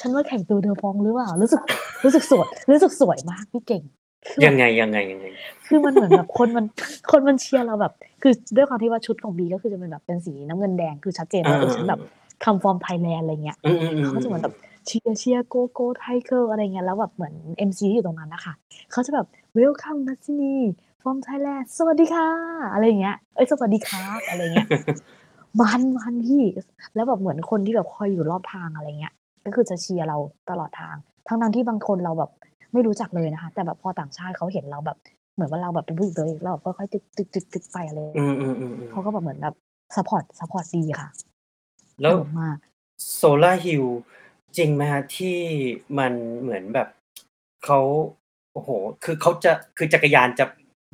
[0.00, 1.28] ฉันมาแข่ง Tour de France หรือเปล่า?
[1.42, 1.60] รู้สึก
[2.04, 3.82] รู้สึกสวยรู้สึกสวยมากพี่เก่ง
[4.28, 5.26] คือแบยับงไงยังไงยังไง?
[5.66, 6.66] คือมันเหมือนแบบคนมัน
[7.10, 7.92] คนมันเชียร์เราแบบ
[8.22, 13.72] คือด้วยความที่ว่าชุดของบีก็คือจะเป็นแบบเป็นสีน้ำเงินแดงคือชัดเจนอาว่าเออฉันแบบๆ come from Thailand อะไรเงี้ยอื
[14.04, 17.34] เขาก็จะเหมือนอแบๆบๆๆเชียร์เชียร์ Go Go Tiger อะไรเงี้ยแล้วแบบเหมือน
[17.68, 18.54] MC ที่อยู่ตรงนั้นน่ะค่ะ
[18.92, 19.26] เขาจะแบบ
[19.58, 20.56] Welcome Natsinee
[21.04, 22.28] from Thailand สวัสดีค่ะ
[22.72, 24.68] อะไรอย่างเงี้ย เอ๊ยสวัสดีครับอะไรเงี้ย
[25.60, 26.44] มันมันพี่
[26.94, 30.18] แล้วแบบเหมือนคนที่แบบคอยอยู่รอบทางอะไรเงี้ย ก็คือจะเชียร์เรา
[30.50, 30.96] ตลอดทาง
[31.26, 32.30] ทั้งๆที่บางคนเราแบบ
[32.72, 34.98] ไม่รู้จักเลยนะคะ แต่แบบพอต่างชาติเขาเห็นเราแบบ
[35.34, 38.34] เหมือนว่าเราแบบเป็นผู้หญิงตัวเล็กแล้วแบบค่อยๆตึกๆๆๆไปอะไรอืม
[38.90, 39.54] เขาๆๆๆก็แบบเหมือนแบบ
[39.94, 41.08] support support ดีค่ะ
[42.00, 42.56] แล้วโหดมาก
[43.20, 43.86] Solar Hill
[44.56, 45.38] จริงไหมครับที่
[45.98, 46.88] มันเหมือนแบบ
[47.64, 47.80] เขา
[48.52, 48.70] โอ้โฮ
[49.04, 50.44] คือเขาจะคือจักรยานจะ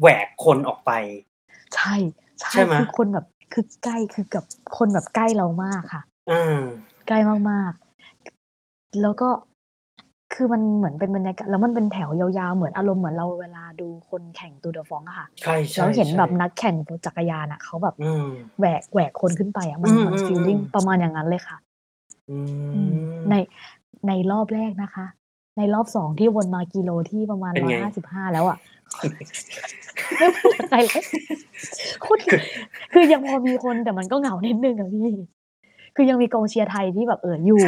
[0.01, 0.91] แหวกคนออกไป
[1.77, 1.95] ใช่
[2.41, 4.45] ใช่ใช่ไหมคือคนแบบคือใกล้คือกับ
[4.77, 6.41] คนแบบใกล้เรามากค่ะอา
[7.09, 7.19] ใกล้
[7.51, 9.29] มากๆ แล้วก็
[10.35, 16.77] คือมันเหมือนเป็นบรรยากาศแล้วมันเป็นแถวยาวๆ เหมือนอารมณ์เหมือนเราเวลาดูคนแข่ง Tour de France อะค่ะใช่แล้วเห็นๆๆแบบนักแข่ง
[17.07, 18.27] จักรยานอะเขาแบบอืม
[18.59, 21.57] แหวกแหวกคนขึ้นไปอะมันอืมมันๆๆฟีลลิงประมาณอย่างนั้นเลยค่ะ
[22.31, 22.39] อื
[22.75, 23.35] อืมมใน
[24.09, 25.07] ในรอบแรกนะคะ
[25.57, 27.77] ในรอบสองที่วนมากิโลที่ประมาณเป็นไง
[28.07, 28.59] 155แล้วอะ
[30.21, 31.05] ไม่เป็นไรเลย
[32.03, 32.21] โคตร
[32.93, 35.11] คือยังพอมีคนแต่มันก็เหงานิดหนึ่งอะพี่
[35.97, 37.63] คือยังมีกองเชียร์ไทยที่แบบเอออยู่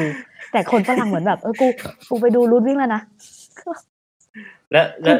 [0.52, 1.66] แต่คนฝรั่งเหมือนแบบเออกู
[2.10, 3.02] กูไปดูรูทวิ่งแล้วนะ
[4.72, 5.16] แล้วแล้ว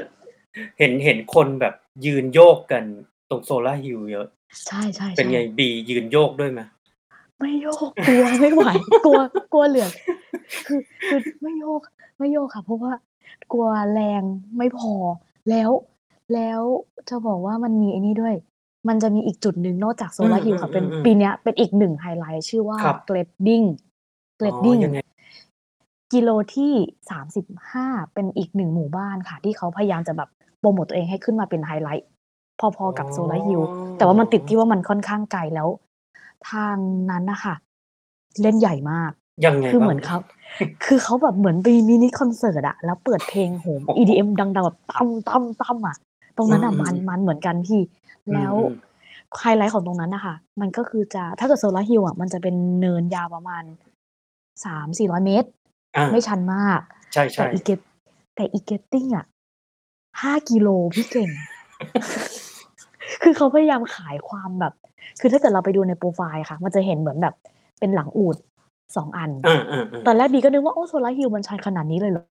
[0.78, 1.74] เห็นเห็นคนแบบ
[2.07, 2.85] ยืนโยกกัน
[3.30, 4.26] ตรง Solar Hill เยอะ
[4.66, 6.61] ใช่ใช่เป็นไงใช่บียืนโยกด้วยไหม
[7.41, 8.62] ไม่โยกกลัวไม่ไหว
[9.07, 9.20] กลัว
[9.53, 9.91] กลัวเหลือง
[10.66, 11.80] คือคือไม่โยก
[12.18, 12.93] ไม่โยกค่ะ เพราะว่า
[13.53, 14.22] กลัวแรง
[14.57, 14.93] ไม่พอ
[15.51, 15.70] แล้ว
[16.35, 16.61] แล้ว
[17.09, 18.35] จะบอกว่ามันมีไอ้นี่ด้วย
[18.89, 23.66] มันจะมีอีกจุดหนึ่งนอกจากอื Solar Hill ค่ะเป็นมๆๆปีเนี้ยเป็นอีกหนึ่งไฮไลท์ชื่อว่าครับ Grading
[24.43, 25.01] อ๋อ Grading ยังไง
[26.12, 26.72] กิโลที่
[27.41, 30.28] 35เป็นอีกหนึ่งหมู่บ้านค่ะ ที่เขาพยายามจะแบบ
[30.59, 32.07] โปรโมตตัวเองให้ขึ้นมาเป็นไฮไลท์
[32.61, 33.62] พอๆกับ Solar Hill
[33.97, 35.68] แต่ว่ามันติดที่ว่ามันค่อนข้างไกลแล้ว
[36.51, 36.76] ทาง
[37.11, 37.55] นั้นน่ะค่ะ
[38.43, 39.11] เล่นใหญ่มาก
[39.45, 40.18] ยังไงคือเหบ้ามืองนเขา
[40.85, 45.97] คือเขาแบบเหมือนมีมินิคอนเสิร์ตอะแล้วเปิดเพลงโหม EDM ดังๆแบบตั้มตั้มตั้มอะ
[46.37, 47.80] ตรงนั้นอะอืมมันมันเหมือนกันพี่
[48.28, 48.76] อืมแล้วอืม
[49.41, 53.64] ไฮไลท์ของตรงนั้นน่ะค่ะมันก็คือจะถ้าเกิด Solar Hill อะมันจะเป็นเนินยาวประมาณ
[54.64, 55.49] 3-400เมตร
[55.97, 56.80] อาไม่ชันมาก
[57.12, 57.80] ใช่แต่ๆอี Gred
[58.35, 59.24] แต่อี Greding อะ
[60.22, 61.30] 5กิโลพี่เก่ง
[63.22, 64.72] คือเขาพยายามขายความแบบ
[65.20, 67.35] คือถ้าเกิดเราไปดูในโปรไฟล์ค่ะ มันจะเห็นเหมือนแบบ
[67.78, 68.37] เป็นหลังอูฐ
[68.97, 72.32] สองอันอาๆๆตอนแรกบีก็นึกว่า โอ้ Solar Hill มันชันขนาดนี้เลยเหรออืม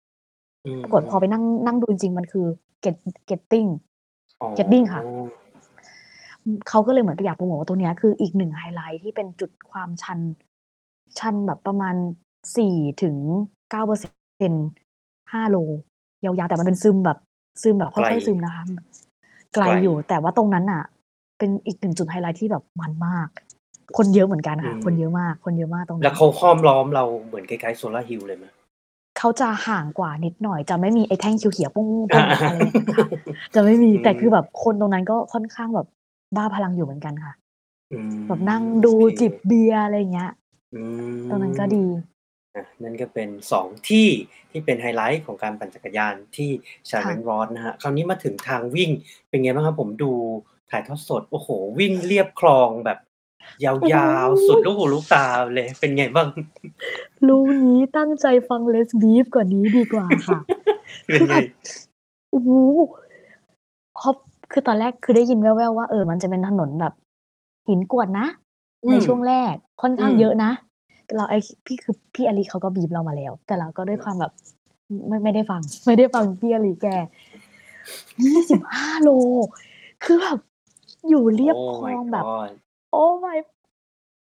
[0.82, 2.46] ปรากฏพอไปนั่งนั่งดูจริงๆมันคือ
[2.84, 2.96] Gred
[3.28, 3.68] Greding
[4.40, 5.02] อ๋อ Greding ค่ะ
[6.44, 10.20] อืมเขาก็เลยเหมือนอยากโปรโมตว่าตรงเนี้ยคืออีกหนึ่งไฮไลท์ที่เป็นจุดความชัน
[11.18, 11.94] ชันแบบประมาณ
[12.44, 13.16] 4ถึง
[13.70, 14.68] 9เปอร์เซ็นต์
[15.32, 15.56] 5โล
[16.24, 17.18] ยาวๆ แต่มันเป็นซึมแบบ
[17.62, 18.64] ซึมแบบไกลค่อยๆซึมนะคะ
[19.54, 20.82] ไกลไกลอยู่แต่ว่าตรงนั้นน่ะ
[21.38, 23.28] เป็นอีกหนึ่งจุดไฮไลท์ที่แบบมันมาก
[23.96, 28.46] คนเยอะเหมือนกันค่ะอืมคนเยอะมาก คนเยอะมากตรงแล้นั้วนเขาห้อมล้อมเราเหมือนคล้ายๆ Solar Hill เลยไหม
[29.24, 33.06] เขาจะห่างกว่านิดหน่อย จะไม่มีไอ้แท่งเขียวๆปุ้งๆอาอะไรอย่างเงี้ยค่ะ
[33.54, 35.86] จะไม่มีอืมแต่คือแบบคนตรงนั้นก็ค่อนข้างแบบ
[36.36, 37.32] บ้าพลังอยู่เหมือนกันค่ะ
[37.92, 40.30] อืมแบบนั่งดูโอเคจิบเบียร์อะไรอย่างเงี้ย
[40.74, 40.82] อื
[41.14, 41.84] มตรงนั้นก็ดี
[42.54, 44.08] อะนั่นก็เป็น2ที่
[44.50, 48.90] ที่เป็นไฮไลท์ของการปั่นจักรยานที่ค่ะ Challenge Road นะครับคราวนี้มาถึงทางวิ่ง
[49.28, 49.76] เป็นไงบ้างครับ?
[49.80, 50.12] ผมดู
[50.70, 51.48] ถ่ายทอดสด โอ้โฮ
[51.78, 52.98] วิ่งเลียบคลองแบบ
[53.64, 56.28] ยโอ้าวโฮๆสุดลูกหูลูกตาเลย เป็นไงบ้าง?
[57.28, 60.38] รู้งี้ตั้งใจฟัง Less Beef กว่านี้ดีกว่าค่ะ
[61.09, 61.34] เป็คืนอไง?
[61.34, 61.45] แบบ
[62.30, 62.51] โอ้โฮ
[63.99, 64.11] พอ
[64.53, 66.95] คือตอนแรกคือได้ยินแว่วๆว่าเออมันจะเป็นถนนแบบ
[67.68, 68.26] หินกรวดนะ
[68.84, 70.53] อืในมช่วงแรกค่อนอืข้างมเยอะนะ
[71.16, 74.32] เราไอ้พี่คือพี่อลิเขาก็บรีฟเรามาแล้ว แต่เราก็ด้วยความแบบ
[75.09, 76.86] ไม่ไม่ได้ฟัง ไม่ได้ฟังพี่อลิแก
[78.20, 79.11] 25โล
[80.05, 80.38] คือแบบ
[81.09, 82.63] อยู่เรียบ Oh คล my องแบบ god Oh
[83.24, 83.38] my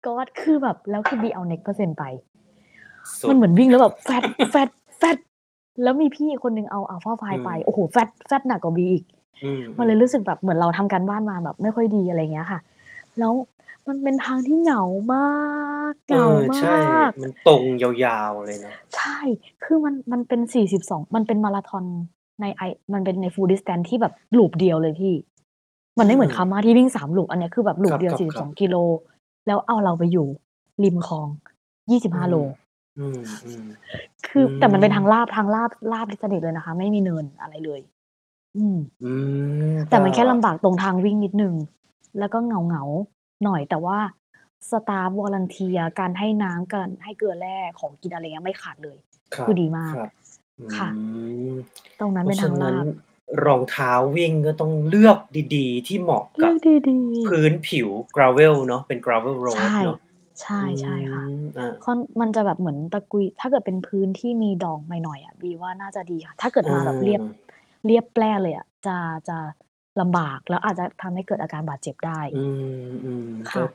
[0.07, 2.05] god คือแบบ แล้วคือบีเอา Next เปอร์เซ็นต์ไป
[3.21, 4.69] สุมันดเหมือนวิ่งแล้วแบบแฟดแฟด
[4.99, 5.19] แฟด
[5.83, 9.05] แล้วมีพี่อีกคนหนึ่งเอา Alpha อื Fly ไปมโอ้โฮแฟดแฟดหนักกว่าบีอีก
[9.45, 12.61] อืมมันเลยๆรู้สึกแบบเหมือนเราทำการบ้านมาแบบไม่ค่อยดีอะไรอย่างเงี้ยค่ะ
[13.19, 13.33] แล้ว
[13.89, 14.83] มันเป็นทางที่เหงา
[15.15, 15.31] มา
[15.93, 19.19] กเอเหงาอมใช่าก มันตรงยาวๆเลยเนาะใช่
[19.65, 20.41] คือมันมันเป็น
[20.79, 21.85] 42 มันเป็นมาราธอน
[22.41, 22.63] ในไอ
[22.93, 25.15] มันเป็นใน Full Distance ที่แบบ loop เดียวเลยพี่
[25.99, 28.77] มันไม่เหมือนอืม Kamma ที่วิ่ง3 loop อันเนี้ยคือแบบค loop รับเดียวๆ42กิโล
[29.47, 30.27] แล้วเอาเราไปอยู่
[30.85, 31.29] ริมคลอง
[31.89, 32.49] อื25โล ม
[32.99, 33.07] อื
[33.63, 37.81] มๆคืออืแต่มันเป็นทางม ลาด ทางลาด ลาดสนิทเลยนะคะ ไม่มีเนินอะไรเลย
[38.57, 39.13] อืม อื
[39.73, 41.55] ม แต่ก็มันแค่ลำบากตรงทางวิ่งนิดหนึ่ง
[42.19, 42.85] แล้วก็เหงา
[43.15, 43.99] ๆ หน่อย แต่ว่า
[44.71, 48.97] สตาฟ Volunteer การให้น้ำ การให้เกลือแร่ ของกิน อะไรเงี้ย ไม่ขาดเลย
[49.35, 50.11] ครัคือบดีมากครับ
[50.59, 50.89] อืค่ะ
[51.53, 51.55] ม
[51.97, 52.87] เพราะตรงนั้นเป็นฉะทางนั้ลานด
[53.45, 55.19] รองเท้าวิ่งก็ต้องเลือก
[55.57, 56.57] ดี ๆ ที่เหมาะเลืกัอบ ก
[56.89, 59.99] ดีๆพื้นผิว Gravel เนาะเป็น Gravel ใช Road ่เนาะ
[60.43, 67.51] ใช่อืใช่ค่ะ มอาค่อนมันจะแบบเหมือนตะกุย ถ้าเกิดเป็นพื้นที่มีดอกหน่อยๆอะบีว่าน่าจะดีค่ะ ถ้าเกิดเอมาแบบเรียบอ
[67.87, 68.97] เรียบแปร่เลยอะจะ
[69.29, 69.39] จะ
[70.01, 72.37] ลำบากแล้วอาจจะทำให้เกิดอาการบาดเจ็บได้อื
[73.25, 73.67] มๆคก็่ะ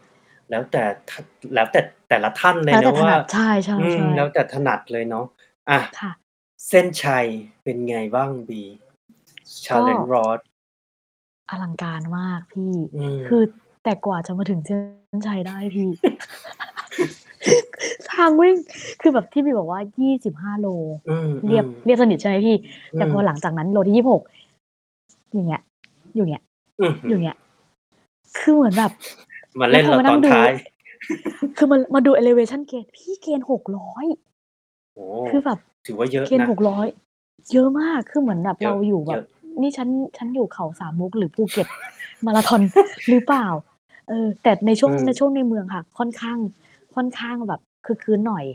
[0.50, 1.12] แล้วแต่ท
[1.54, 1.80] แล้วแต่
[2.10, 5.26] แต่ละท่านเลแล้ยวแต่นะถว่า นัดใช่อืมๆแล้วๆแต่ถนัดเลยเนาะ
[5.70, 6.16] อะค่ะ
[6.68, 7.26] เส้นชัย
[7.64, 8.62] เป็นไงบ้างบี?
[9.56, 10.40] ก็ Challenge Road
[11.50, 13.44] อลังการมากพี่ อืคือม
[13.84, 14.78] แต่กว่าจะมาถึงเส้
[15.18, 15.90] นชัยได้พี่
[18.12, 18.56] ทางวิ่ง
[19.02, 19.82] คือแบบที่บีบอกว่า
[20.22, 20.68] 25 โล
[21.10, 22.56] อืมเรียบอืมเรียบสนิทใช่ไหมพี่
[22.94, 25.62] แต่พอมหลังจากนั้นโลที่ 26 อย่างเงี้ย
[26.16, 26.44] อยู่เงี้ย
[26.82, 27.38] อื้ออหืยู่เงี้ย
[28.40, 28.92] คือเหมือนแบบ
[29.60, 30.52] มาเล่นแล้วพอเรามาตนั่อนงดูท้าย
[31.58, 33.46] คือมามาดู elevation เกณฑ์พี่เกณฑ์
[34.30, 39.26] 600 โอ้คือแบบถือว่าเยอะเกณฑ์นะ 600 เยอะมาก คือเหมือนแบบเยอะเราอยู่แบเยบอะ
[39.62, 41.68] นี่ฉันฉันอยู่เขาสามมุกหรือภูเก็ต
[42.26, 42.62] มาราธอน
[43.10, 43.48] หรือเปล่า
[44.08, 46.38] เออ แต่ในช่วงอืมในช่วงในเมืองค่ะ ค่อนข้าง
[46.96, 48.46] ค่อนข้างแบบคือคืนหน่อย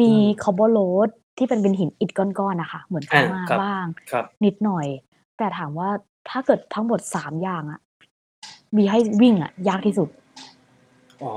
[0.00, 4.86] มีอืมคอบ b โรดที่เป็นเป็นหินอิฐก้อนๆนะคะเหมือนพอ่าม่าครับบ้างครับนิดหน่อย
[5.38, 5.88] แต่ถามว่า
[6.28, 7.80] ถ้าเกิดทั้งหมดสามอย่างอะ
[8.76, 10.08] มีให้วิ่งอะยากที่สุด
[11.22, 11.32] อ๋อ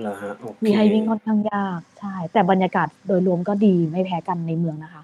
[0.00, 5.02] เหรอฮะโอเคมีให้วิ่งค่อนข้างยากใช่ แต่บรรยากาศโดยรวมก็ดีไม่แพ้กันในเมืองนะคะ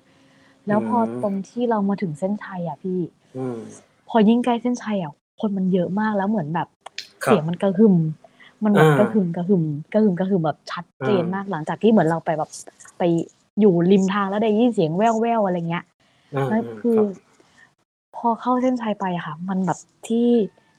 [0.67, 3.20] แล้วพอตรงที่เรามาถึงเส้นชัยอะพี่อืม
[4.09, 6.69] พอยิ่งใกล้เส้นชัยอะคนมันเยอะมากแล้วเหมือนแบบ
[7.25, 7.95] ครับเสียงมันกระหึ่ม
[8.65, 12.51] มันแบบอ่ากระหึ่มกระหึ่มกระหึ่มกระหึ่มแบบชัดเจนอ่ามมากหลังจากที่เหมือนเราไปแบบ
[12.99, 13.03] ไป
[13.61, 15.85] อยู่ริมทางแล้วได้ยินเสียงแว่วแววๆอะไรเงี้ย
[16.35, 17.07] อ่าแล้วอืมคือรับ
[18.17, 20.29] พอเข้าเส้นชัยไปอะค่ะ มันแบบที่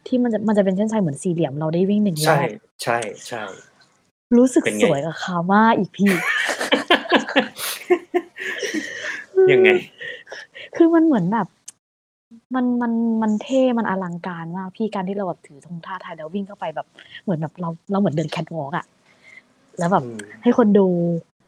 [0.08, 2.50] ที่มันจะมันจะเป็นเส้นชัยเหมือนสี่เหลี่ยมเราได้วิ่งหนึ่งรใช่อบ
[2.84, 2.98] ใช่
[3.28, 3.44] ใช่
[4.38, 6.12] รู้สึกเป็นไงสวยกับคาม่าอีกพี่
[9.52, 9.70] ยังไง
[10.76, 11.48] คือมันเหมือนแบบ
[12.56, 16.88] มันมันมันเท่มันอลังการมากพี่การที่เราแบบถือธงท่าไทยแล้ววิ่งเข้าไปแบบ
[17.24, 18.86] เหมือนแบบเราเราเหมือนเดินแคทวอล์กอะ
[19.80, 20.88] แล้วแบบอืมให้คนดู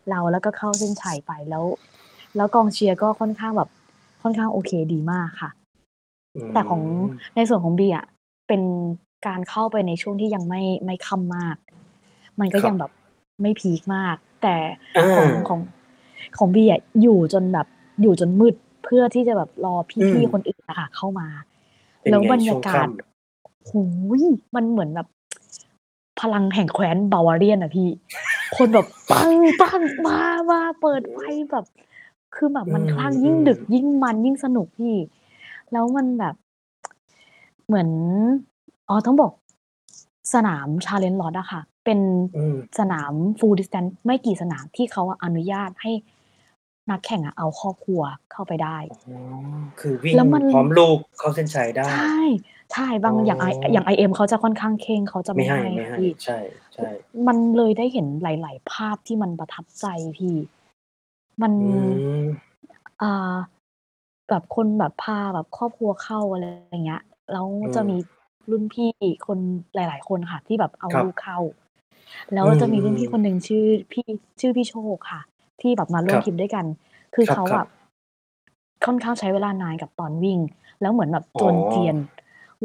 [0.09, 1.63] เราแล้วก็เข้าเส้นชัยไปแล้ว
[2.35, 3.69] แล้วกองเชียร์ก็ค่อนข้างแบบ
[4.21, 5.49] ค่อนข้างโอเคดีมากค่ะ
[6.53, 6.81] แต่ของ
[7.35, 8.05] ในส่วนของบีอะ
[8.47, 8.61] เป็น
[9.27, 11.57] การเข้าไปในช่วงที่ยังไม่ไม่ค่ำมาก
[12.39, 12.91] มันก็ครับยังแบบ
[13.41, 14.55] ไม่พีคมาก แต่
[14.97, 15.59] อ่าของของ
[16.37, 17.67] ของบีอะอยู่จนแบบ
[18.01, 21.27] อยู่จนมืด เพื่อที่จะแบบรออืพี่มๆคนอื่นนะคะเข้ามา
[22.03, 23.71] เป็นแล้วไงบรรช่วยางกาศค่ำโห
[24.19, 24.23] ย
[24.55, 25.07] มันเหมือนแบบ
[26.19, 27.89] พลังแห่งแคว้นบาวาเรียนอะพี่
[28.55, 29.31] คนแบบปัง
[29.61, 30.19] ปังมา
[30.51, 31.17] มาเปิดไฟ
[31.51, 31.65] แบบ
[32.35, 34.95] คือแบบมันอืมคลั่งยิ่งอืมดึกยิ่งมันยิ่งสนุกพี่
[35.71, 36.35] แล้วมันแบบ
[37.65, 37.89] เหมือน
[38.87, 39.31] อ๋อต้องบอก
[40.33, 41.99] สนาม Challenge Roth อะค่ะ เป็น
[42.35, 45.91] อืมสนาม full distance ไม่กี่สนามที่เขาอนุญาตให้
[46.91, 49.19] นักแข่งอะเอาครอบครัวเข้าไปได้ อ๋อ
[49.79, 52.17] คือวิ่งแล้วมัน พร้อมลูกเข้าเส้นชัยได้ ใช่
[52.73, 56.39] ใช่ บางอ๋อออย่าง I อย่าง IM เขาจะค่อนข้างเคร่ง เขาจะไม่ไม่ให้ให้ไม่ให้ พี่ ใช่
[56.73, 56.89] ใช่
[57.27, 59.85] มันเลยได้เห็นหลาย ๆ ภาพที่มันประทับใจ
[60.17, 60.35] พี่
[61.41, 61.89] มัน อืม
[63.01, 63.33] อ่า
[64.29, 67.97] แบบคนแบบพาแบบครอบครัวเข้า อะไรอย่างเงี้ย แล้วอืจะม มี
[68.51, 68.89] รุ่นพี่
[69.27, 69.39] คน
[69.75, 71.39] หลาย ๆ คนค่ะ ที่แบบเอาครับลูกเข้า
[72.33, 74.03] แล้วอืมจะมีรุ่นอืพี่ม คนหนึ่งชื่อพี่
[74.39, 75.21] ชื่อพี่โชคค่ะ
[75.63, 76.65] ที่แบบมาร่ควมรับทริปด้วยกัน
[77.15, 77.65] คือครับเขาครัอะบ
[78.85, 80.39] ค่อนข้างใช้เวลานานกับตอนวิ่ง
[80.81, 81.95] แล้วเหมือนแบบอ๋จอวนเจียน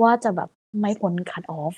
[0.00, 0.48] ว่าจะแบบ
[0.80, 1.74] ไม่พ้นคัตออฟ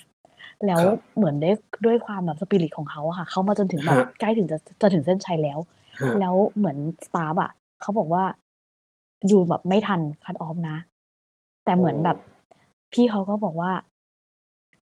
[0.66, 1.56] แล้วครับเหมือนด้วย
[1.86, 5.58] ด้วยความแบบสปิริตของเขาอะค่ะ เขามาจนถึงแบบฮะใกล้ถึงจะจะถึงเส้นชัยแล้ว
[6.00, 7.50] ฮะแล้วเหมือนสตาฟอะ
[7.80, 8.24] เขาบอกว่า
[9.26, 10.76] อยู่แบบไม่ทันคัตออฟนะ
[11.64, 12.16] แต่โอ้เหมือนแบบ
[12.92, 13.72] พี่เขาก็บอกว่า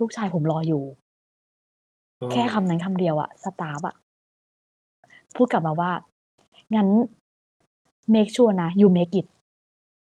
[0.00, 0.82] ลูกชายผมรออยู่
[2.20, 3.94] อ๋อแค่คำนั้นคำเดียวอะสตาฟอะ
[5.36, 5.90] พูดกลับมาว่า
[6.74, 6.88] งั้น
[8.14, 9.26] make sure นะ you make it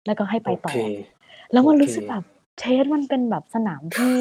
[0.06, 0.92] แล้วก็ให้ไปโอต่เคอ
[1.52, 2.24] แล้วโอมันเครู้สึกแบบ
[2.58, 4.16] เทสมันเป็นแบบสนามที่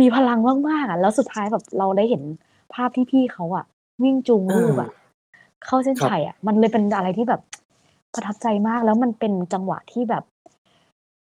[0.00, 0.38] มีพลัง
[0.68, 2.22] มากๆอะแล้วสุดท้ายแบบเราได้เห็น
[2.74, 3.64] ภาพที่พี่เขาอะ
[4.02, 4.90] วิ่งจูงอาลูกอะ
[5.64, 7.40] เข้าเส้นครับชัยอะมันเลยเป็นอะไรที่แบบ
[8.14, 10.24] ประทับใจมากแล้วมันเป็นจังหวะที่แบบ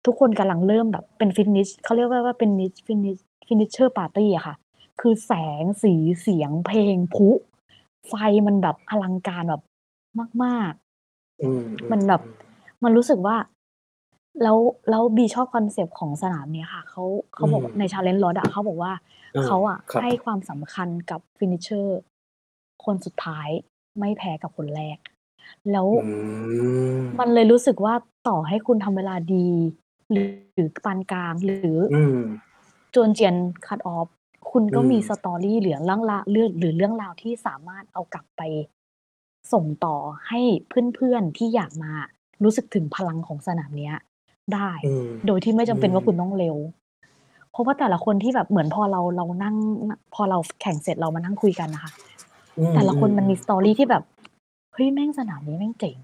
[0.07, 4.55] ทุกคนกำลังเริ่มแบบเป็น finish เขาเรียกว่าว่าเป็น finish finish finisher party อะค่ะ
[5.01, 7.29] คือแสงสีเสียงเพลงพลุ
[8.09, 8.13] ไฟ
[8.47, 9.63] มันแบบอลังการแบบ
[10.45, 10.73] มาก
[11.41, 12.35] อืมๆอืมันมแบบอืม
[12.85, 13.37] มันรู้สึกว่า
[14.43, 14.59] แล้ว
[14.91, 17.05] แล้วบีชอบคอนเซปต์ของสนามเนี้ยค่ะเขา
[17.35, 18.93] เขาอืบอกมว่าใน challenge Road อะเขาบอกว่า
[19.37, 21.87] อาเขาอะครับ ให้ความสำคัญกับ finisher
[22.85, 23.49] คนสุดท้าย
[23.99, 24.99] ไม่แพ้กับคนแรก
[25.71, 25.97] แล้วอื
[27.01, 27.95] มมันเลยรู้สึกว่า
[28.29, 29.49] ต่อให้คุณทำเวลาดี
[30.11, 32.19] หรือหรือปานกลาง หรืออืม
[32.95, 33.37] จวนเจียน
[33.67, 34.09] cut off
[34.51, 38.43] คุณอืก็มีม story เหลือเรื่องราวเรื่องหรือเรื่องราวที่สามารถเอากลับไป
[39.53, 39.97] ส่งต่อ
[40.29, 41.93] ให้เพื่อนๆที่อยากมา
[42.45, 43.95] รู้สึกถึงพลังของสนามเนี้ย
[44.55, 46.57] ได้อืมโดยที่ไม่อืจำเป็นมว่าคุณต้องเร็ว
[47.51, 49.57] เพราะว่าแต่ละคนที่แบบเหมือนพอเราเรานั่ง
[49.89, 51.93] นพอเราแข่งเสร็จเรามานั่งคุยกันน่ะค่ะ
[52.59, 54.03] อืมแต่ละคนอืมันมีม story ที่แบบ
[54.75, 55.99] เฮ้ยแม่งสนามนี้แม่งเจ๋ง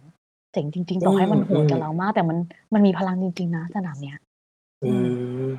[0.52, 2.38] เจ๋งจริงๆอืต่อให้มมันโหอืดมกับเรามาก แต่มัน
[2.74, 4.16] มันมีพลังจริง ๆ นะสนามเนี้ย
[4.82, 5.06] อือืม
[5.50, 5.52] ม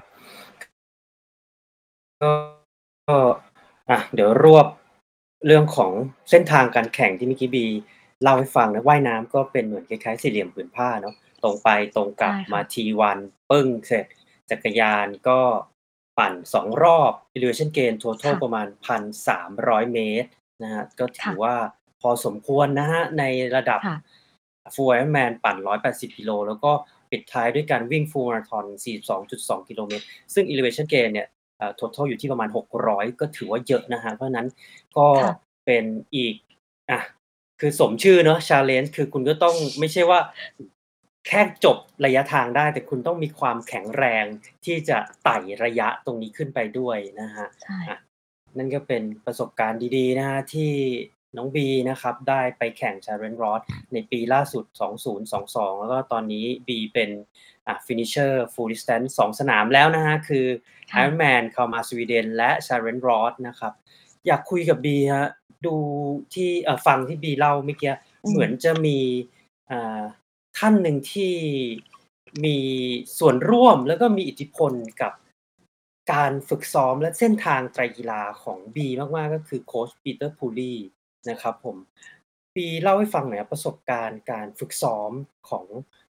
[2.21, 2.31] ก็
[3.07, 3.17] ก็
[3.89, 4.67] อะเดี๋ยวรวบ
[5.45, 5.91] เรื่องของ
[6.29, 7.65] เส้นทางการแข่งที่เมื่อกี้บี
[8.21, 13.17] เล่าให้ฟังนะว่ายน้ำก็เป็นเหมือนคล้ายๆสี่เหลี่ยมผืนผ้าเนาะตรงไปตรงกลัใช่บค่มาะ T1
[13.49, 14.05] ปึ้งเสร็จ
[14.49, 15.39] จักรยานก็
[16.17, 18.67] ปั่น2รอบ elevation gain ค total ่ะ ประมาณ
[19.29, 20.29] 1,300 เมตร
[20.63, 21.55] นะครับก็ถืค่อะว่า
[22.01, 23.23] พอสมควรนะฮะ ใน
[23.55, 23.97] ระดับ ค่ะ
[24.75, 26.71] Full Ironman ปั่น 180 กิโล แล้วก็
[27.11, 28.65] ปิดท้ายด้วยการวิ่ง Full Marathon
[29.17, 31.27] 42.2 กิโลเมตร ซึ่ง Elevation Gain เนี่ย
[31.59, 32.49] เอ่อ total อยู่ที่ประมาณ
[32.83, 34.47] 600 ก็ถือว่าเยอะนะฮะเพราะฉะนั้น
[34.97, 35.33] ก็ค่ะ
[35.65, 35.85] เป็น
[36.15, 36.35] อีก
[36.91, 37.01] อะ
[37.59, 40.19] คือสมชื่อเนาะ challenge คือคุณก็ต้องไม่ใช่ว่า
[41.27, 44.25] แค่จบระยะทางได้ แต่คุณต้องมีความแข็งแรง
[44.65, 47.99] ที่จะไต่ระยะตรงนี้ขึ้นไปด้วยนะฮะใช่ อะ
[48.57, 50.71] นั่นก็เป็นประสบการณ์ดีๆ นะฮะที่
[51.37, 53.61] น้องบีนะครับ ได้ไปแข่ง Challenge Road
[53.93, 54.65] ในปีล่าสุด
[55.23, 57.09] 2022 แล้วก็ตอนนี้บีเป็น
[57.69, 60.45] อะ finisher full distance 2สนามแล้วนะฮะ คือ
[60.91, 63.73] ค่ะ Ironman เข้ามาสวีเดนและ Challenge Road นะครับ
[64.27, 65.27] อยากคุยกับบีฮะ
[65.65, 65.75] ดู
[66.33, 67.93] ที่เอ่อฟังที่บีเล่าเมื่อกี้
[68.23, 68.97] อืมเหมือนจะมี
[69.71, 70.01] อ่า
[70.57, 71.33] ท่านหนึ่งที่
[72.45, 72.57] มี
[73.19, 75.13] ส่วนร่วมแล้วก็มีอิทธิพลกับ
[76.13, 80.73] การฝึกซ้อมและเส้นทางไตรกีฬาของบีมากๆก็คือโค้ชปีเตอร์พูลี
[81.29, 81.77] นะครับผม
[82.55, 85.11] บีเล่าให้ฟังหน่อยครับประสบการณ์การฝึกซ้อม
[85.49, 85.65] ของ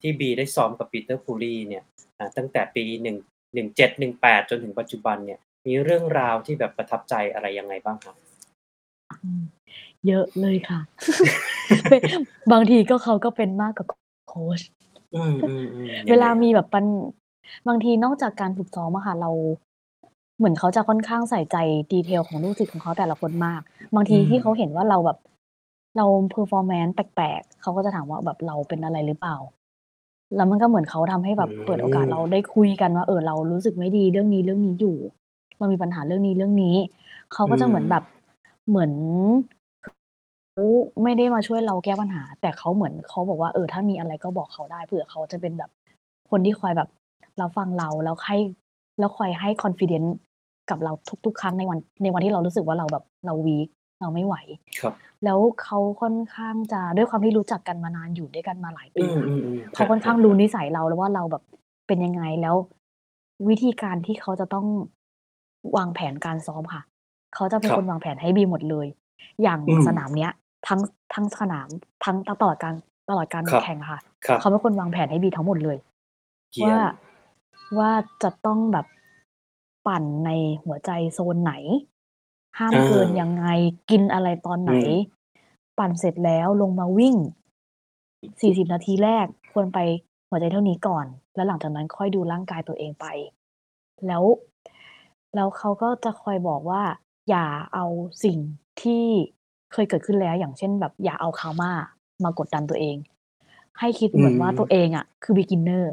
[0.04, 1.84] ที่บีได้ซ้อมกับปีเตอร์พูลีเนี่ย
[2.18, 3.16] อ่าตั้งแต่ปีหนึ่ง
[3.54, 8.16] หนึ่งเจ็ดหนึ่งแปดจนถึงปัจจุบันเนี่ย มีเรื่องราวที่แบบประทับใจอะไรยังไงบ้างครับ
[9.24, 9.42] อืม
[10.06, 10.80] เยอะเลยค่ะ
[11.90, 12.00] เป็น
[12.52, 13.86] บางทีก็เขาก็เป็นมากกว่า
[14.28, 14.60] โค้ช
[15.14, 16.86] อืมอืมอืมเวลายังไงมีแบบปัน
[17.68, 19.30] บางทีนอกจากการฝึกซ้อมอะค่ะเรา
[20.38, 21.56] เหมือนเขาจะค่อนข้างใส่ใจ
[21.92, 23.60] detail ของลูกศิษย์ของเขาแต่ละคนมาก
[23.94, 25.18] บางทีอืมที่เขาเห็นว่าเราแบบ
[25.96, 29.36] เรา performance แปลกๆเขาก็จะถามว่าแบบเราเป็นอะไรหรือเปล่า
[30.36, 34.96] แล้วมันก็เหมือนเขาทำให้แบบเปิดโอกาสเราได้คุยกันว่า เออเรารู้สึกไม่ดีเรื่องนี้เรื่องนี้อยู่
[35.58, 36.76] เรามีปัญหาเรื่องนี้เรื่องนี้
[37.32, 38.04] เขาก็จะเหมือนแบบ
[38.68, 38.92] เหมือน
[40.52, 40.64] เขา
[41.02, 45.70] ไม่ได้มาช่วยเราแก้ปัญหา แต่เขาเหมือนเขาบอกว่าเออถ้ามีอะไรก็บอกเขาได้เผื่อเขาจะเป็นแบบ
[46.30, 46.88] คนที่คอยแบบ
[47.38, 48.38] เราฟังเราแล้วให้
[48.98, 50.10] แล้วคอยให้ confidence
[50.70, 50.92] กับเรา
[51.26, 53.68] ทุก ๆ ครั้งในวันในวันที่เรารู้สึกว่าเราแบบเราวีค
[54.04, 54.36] เราไม่ไหว
[54.80, 54.94] ครับ
[55.24, 61.42] แล้วเขาค่อนข้างจะด้วยความที่รู้จักกันมานานอยู่ด้วยกันมาหลายอืปีมอะอืมอืมเขาค่อนข้างรู้นิสัยเราแล้วว่าเราแบบ
[61.86, 62.56] เป็นยังไงแล้ว
[63.48, 64.66] วิธีการที่เขาจะต้อง
[65.76, 66.82] วางแผนการซ้อมค่ะ
[67.34, 68.86] เขาจะเป็นคนวางแผนให้บีหมดเลย
[69.42, 70.32] อย่างสนามเนี้ย
[70.66, 70.80] ทั้ง
[71.14, 71.68] ทั้งสนาม
[72.04, 72.74] ทั้งตลอดการ
[73.08, 75.76] ตลอดการแข่งค่ะครับเขาเป็นคนวางแผนให้บีทั้งหมดเลย
[76.52, 76.82] เยี่ยว่าม
[77.78, 77.90] ว่า
[78.22, 78.86] จะต้องแบบ
[79.86, 80.30] ปั่นใน
[80.64, 81.52] หัวใจโซนไหน
[82.58, 83.46] ห้ามอ่าเกินยังไง
[83.90, 85.12] กินอะไรตอนไหน อืม
[85.78, 87.16] ปั่นเสร็จแล้วลงมาวิ่ง
[88.10, 89.78] 40 นาทีแรกควรไป
[90.28, 93.06] หัวใจเท่านี้ก่อน แล้วหลังจากนั้นค่อยดูร่างกายตัวเองไป
[94.06, 94.22] แล้ว
[95.34, 96.82] แล้วเขาก็จะคอยบอกว่า
[97.28, 97.84] อย่าเอา
[98.24, 98.38] สิ่ง
[98.82, 99.04] ที่
[99.72, 101.72] เคยเกิดขึ้นแล้ว อย่างเช่น แบบอย่าเอา Kalmar
[102.24, 102.96] มากดดันตัวเอง
[103.78, 105.84] ให้คิดเหมือนว่าอืมตัวเองอะคือ beginner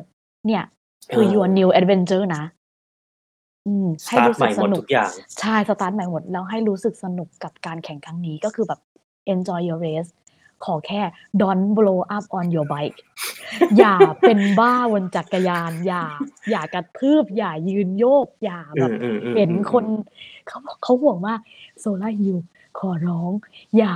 [0.47, 0.63] เนี่ย
[1.13, 2.43] คืออ่า your new adventure นะ
[3.67, 8.79] อืม สให้รู้สึกสนุก ทุกอย่าง ใช่ สตาร์ทใหม่หมด แล้วให้รู้สึกสนุกกับการแข่งครั้งนี้ ก็คือแบบ
[9.33, 10.11] enjoy your race
[10.65, 11.01] ขอแค่
[11.41, 12.97] don't blow up on your bike
[13.77, 16.05] อย่าเป็นบ้าบนจักรยาน อย่า
[16.49, 19.85] อย่ากระทืบ อย่ายืนโยก อย่าอืแบบมอืมอืมเห็นอืมคน
[20.47, 21.39] เขาบอกเขาห่วงมาก
[21.79, 22.37] โซล่าฮิว
[22.79, 23.31] ขอร้อง
[23.77, 23.95] อย่า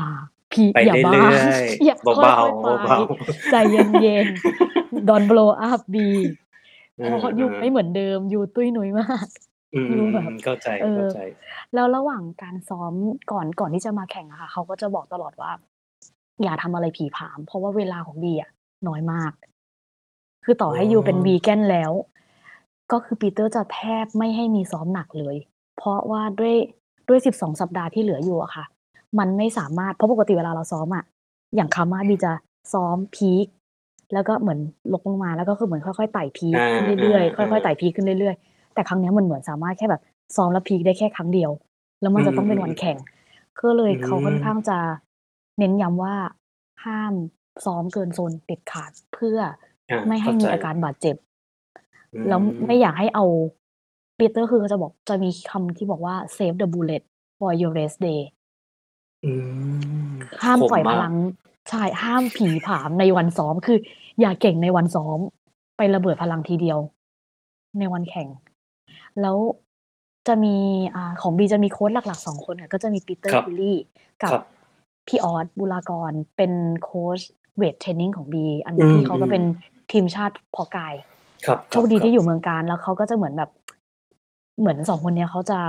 [0.51, 2.97] พีไปอย่าเรื่บ้าอยอย่าๆค่เบาอยๆๆไปเบา
[3.51, 9.27] ใจเย็นๆ don't blow up บีๆเพราะอยู่ไม่เหมือนเดิมอยู่ตุ้ยหนุยมาก
[9.75, 11.17] อืมอยู่แบบ เข้าใจ เออเข้าใจ
[11.73, 12.93] แล้วระหว่างการซ้อม
[13.31, 15.51] ก่อน ก่อนที่จะมาแข่งอะค่ะ เขาก็จะบอกตลอดว่า
[16.43, 18.49] อย่าทำอะไรผีผาม เพราะว่าเวลาของบีอะ
[18.87, 19.31] น้อยมาก
[20.43, 21.91] คือต่อให้อ๋อยูเป็นวีแกนแล้ว
[22.91, 25.35] ก็คือปีเตอร์จะแทบไม่ให้มีซ้อมหนักเลย
[25.77, 26.55] เพราะว่าด้วย
[27.07, 28.65] ด้วยสิบสองสัปดาห์ที่เหลืออยู่อะค่ะ
[29.19, 31.03] มันไม่สามารถ เพราะปกติเวลาเราซ้อมอะ
[31.55, 32.31] อย่างคามาบีจะ
[32.73, 33.45] ซ้อมพีค
[34.13, 34.59] แล้วก็เหมือน
[34.93, 40.01] ลงลงมา แล้วก็คือเหมือนค่อยๆไต่พีคอ่าขึ้นเรื่อยอ่าๆค่อยๆไต่พีคขึ้นเรื่อยๆ แต่ครั้งเนี้ยมันเหมือนสามารถแค่แบบ
[40.35, 41.51] ซ้อมแล้วพีคได้แค่ครั้งเดียว
[42.01, 42.97] แล้วมันจะต้องเป็นวันแข่ง
[43.61, 44.77] ก็เลยอืมเขาค่อนข้างจะ
[45.59, 46.15] เน้นย้ำว่า
[46.85, 47.13] ห้าม
[47.65, 49.37] ซ้อมเกินโซนเด็ดขาดเพื่อ
[49.91, 51.15] อ่าไม่ให้เข้ามีใจอาการบาดเจ็บ
[52.13, 53.25] อืมแล้วไม่อยากให้เอา
[54.17, 57.03] ปีเตอร์คือเขาจะบอกจะมีคำที่บอกว่า save the bullet
[57.37, 58.21] for your rest day
[59.25, 59.31] อื
[60.09, 60.13] ม
[60.43, 61.15] ห้ามคปล่อยมพกลัง
[61.69, 63.77] ใช่ห้ามผีผามในวันซ้อมคือ
[64.21, 65.19] อย่าเก่งในวันซ้อม
[65.77, 66.79] ไประเบิดพลังทีเดียว
[67.79, 68.27] ในวันแข่ง
[69.21, 69.37] แล้ว
[70.27, 70.55] จะมี
[70.95, 73.77] อ่าของบีจะมีโค้ชหลักๆสองคนค่ะก็จะมีปีเตอร์ครับคิลลี่
[74.23, 74.43] กับครับ
[75.07, 76.51] พี่ออสบุรากรเป็น
[76.83, 77.19] โค้ช
[77.57, 79.43] weight training ของบีอันอืมที่เขาก็อืมเป็น
[79.91, 80.93] ทีมชาติเพาะกาย
[81.45, 83.49] ครับโชคดีที่อยู่เมืองการแล้วเขาก็จะเหมือนแบบ
[84.59, 85.59] เหมือนสองคนเนี้ยเขาจะ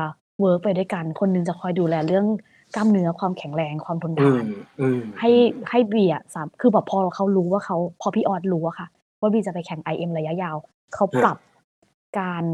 [0.41, 2.27] work ไปด้วยกัน คนหนึ่งจะคอยดูแลเรื่อง
[2.75, 4.45] กล้ามเนื้อความแข็งแรงความทนทาน
[4.81, 5.31] อืมอืมให้
[5.71, 8.87] ให้บีอะสามคือแบบพอเขารู้ว่าเขาพอพี่ออสรู้อะค่ะ
[9.21, 10.57] ว่าบีจะไปแข่ง IM ระยะยาว
[10.95, 11.39] เขาปรับ
[12.19, 12.45] การ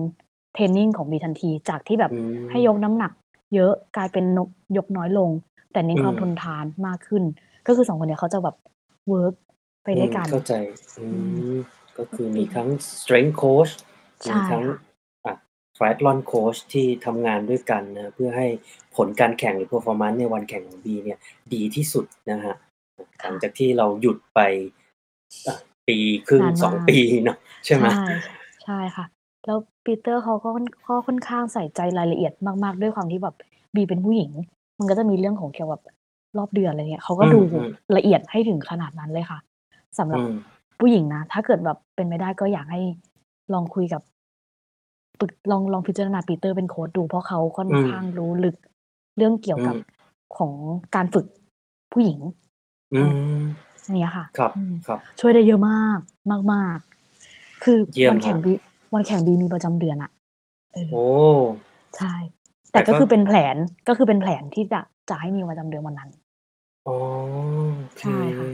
[0.54, 3.12] training ของบีทันที จากที่แบบอืมให้ยกน้ำหนัก
[3.54, 5.30] เยอะกลายเป็นนกยกน้อยลง
[5.72, 7.22] แต่เน้นความอืมทนทานมากขึ้น
[7.66, 8.56] ก็คือสองคนเนี้ยเขาจะแบบ
[9.08, 9.34] work
[9.84, 10.54] ไปด้วยกันอืมเข้าใจ
[10.98, 11.56] อืมอืม
[11.98, 12.68] ก็คือมีทั้ง
[13.00, 13.72] strength coach
[14.22, 14.76] มีทั้งใช่ค่ะ
[15.24, 15.34] อะ
[15.76, 18.46] triathlon coach ที่ทำงานด้วยกันนะเพื่อให้
[18.96, 21.18] ผลการแข่งหรือ performance ในวันแข่งของ B เนี่ย
[21.54, 22.56] ดีที่สุดนะครับ
[23.20, 24.40] ค่ะหลังจากที่เราหยุดไป
[25.46, 25.98] อ่าปี
[26.28, 27.36] ครึ่งนานสมาองกปีเนาะ
[27.66, 27.86] ใช่ไหม?
[27.94, 28.06] ใช่
[28.64, 29.04] ใช่ค่ะ
[29.46, 32.32] แล้ว ปีเตอร์เขาก็ค่อนก็ค่อนข้างใส่ใจรายละเอียด
[32.64, 33.34] มากๆ ด้วยความที่แบบ
[33.74, 34.30] B เป็นผู้หญิง
[34.78, 35.80] มันก็จะมีเรื่องของเกี่ยวกับ
[36.38, 39.38] รอบเดือนอะไรเงี้ยเขาอืก็ดูมๆละเอียดให้ถึงขนาดนั้นเลยค่ะ
[39.98, 40.32] สำหรัอืบม
[40.80, 42.80] ผู้หญิงนะ ถ้าเกิดแบบเป็นไปได้ก็อยากให้
[43.52, 44.02] ลองคุยกับ
[45.20, 48.56] ปรึกลองลองพิจารณาปีเตอร์เป็นโคชดูเพราะเขาค่อนอืมข้างรู้ลึก
[49.16, 49.78] เรื่องเกี่ยวอืกับม
[50.38, 50.52] ของ
[50.94, 51.26] การฝึก
[51.92, 52.18] ผู้หญิง
[52.94, 53.42] อือืมม
[53.84, 55.98] อย่างเงี้ยค่ะ ครับอืมครับ ช่วยได้เยอะมาก
[56.52, 56.78] มาก
[57.20, 58.46] ๆ คือเยี่ยวัมนแข่คงรับ B
[58.94, 60.10] วันแข่ง B มีประจำเดือนอะ
[60.72, 61.06] เออโอ้
[61.96, 62.14] ใช่
[62.70, 63.56] แแต่ต่ก็ก็คือเป็นแผน
[63.88, 66.10] ก็คือเป็นแผนที่จะจะให้มีประจำเดือนวันนั้น
[66.86, 66.96] อ๋อ
[67.78, 68.48] โอเคใช่ค่ะ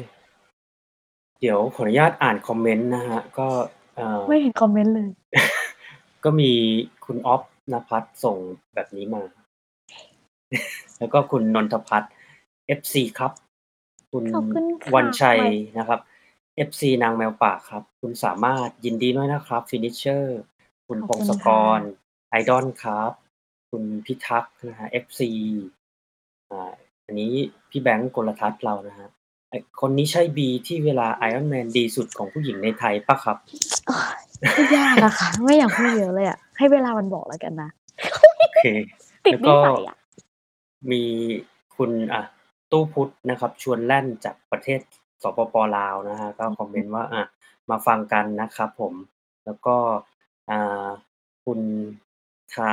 [1.40, 3.46] เดี๋ยวขออนุญาตอ่านคอมเมนต์นะครับก็
[3.94, 5.08] เอ่อไม่เห็นคอมเมนต์เลย
[6.24, 6.50] ก็มี
[7.04, 8.36] คุณอ๊อฟณภัทรส่ง
[8.74, 9.22] แบบนี้มา
[10.98, 12.12] แล้วก็คุณนนทพัฒน์
[12.78, 13.32] FC ครับ
[14.12, 16.00] คุณขอบคุณควั่ะญชัยไว้นะครับ
[16.68, 20.24] FC นางแมวป่าครับ คุณสามารถยินดีด้วยนะครับ Finisher
[20.86, 21.80] คุณขอบพงคุณศคก่ะร
[22.40, 23.12] Idol ครับ
[23.70, 25.20] คุณพิทักษ์นะครับ FC
[26.50, 26.72] อ่า
[27.06, 27.32] อันนี้
[27.70, 29.10] พี่แบงค์กลทัศน์เรานะครับ
[29.50, 33.36] ไอ้คนนี้ใช่ B ที่เวลา Ironman ดีสุดของผู้หญิงในไทยเปล่าครับ?
[33.86, 34.20] โอ๊ย
[34.56, 37.70] พูดยากอะค่ะ ไม่อยากพูดเยอะเลยอะให้เวลามันบอกแล้วกันนะ
[38.38, 38.66] โอเค
[39.26, 39.96] ติแลด้วนิก็สัยอะ
[40.90, 41.02] มี
[41.76, 42.22] คุณอ่า
[42.70, 44.80] ตู้พุทธนะครับ ชวนแล่นจากประเทศ
[45.22, 47.22] สปป.ลาวนะครับก็อือคอมเมฮึนต์ว่า อ่า
[47.70, 48.94] มาฟังกันนะครับผม
[49.44, 49.76] แล้วก็
[50.50, 50.88] อ่า
[51.44, 51.60] คุณ
[52.54, 52.70] ทา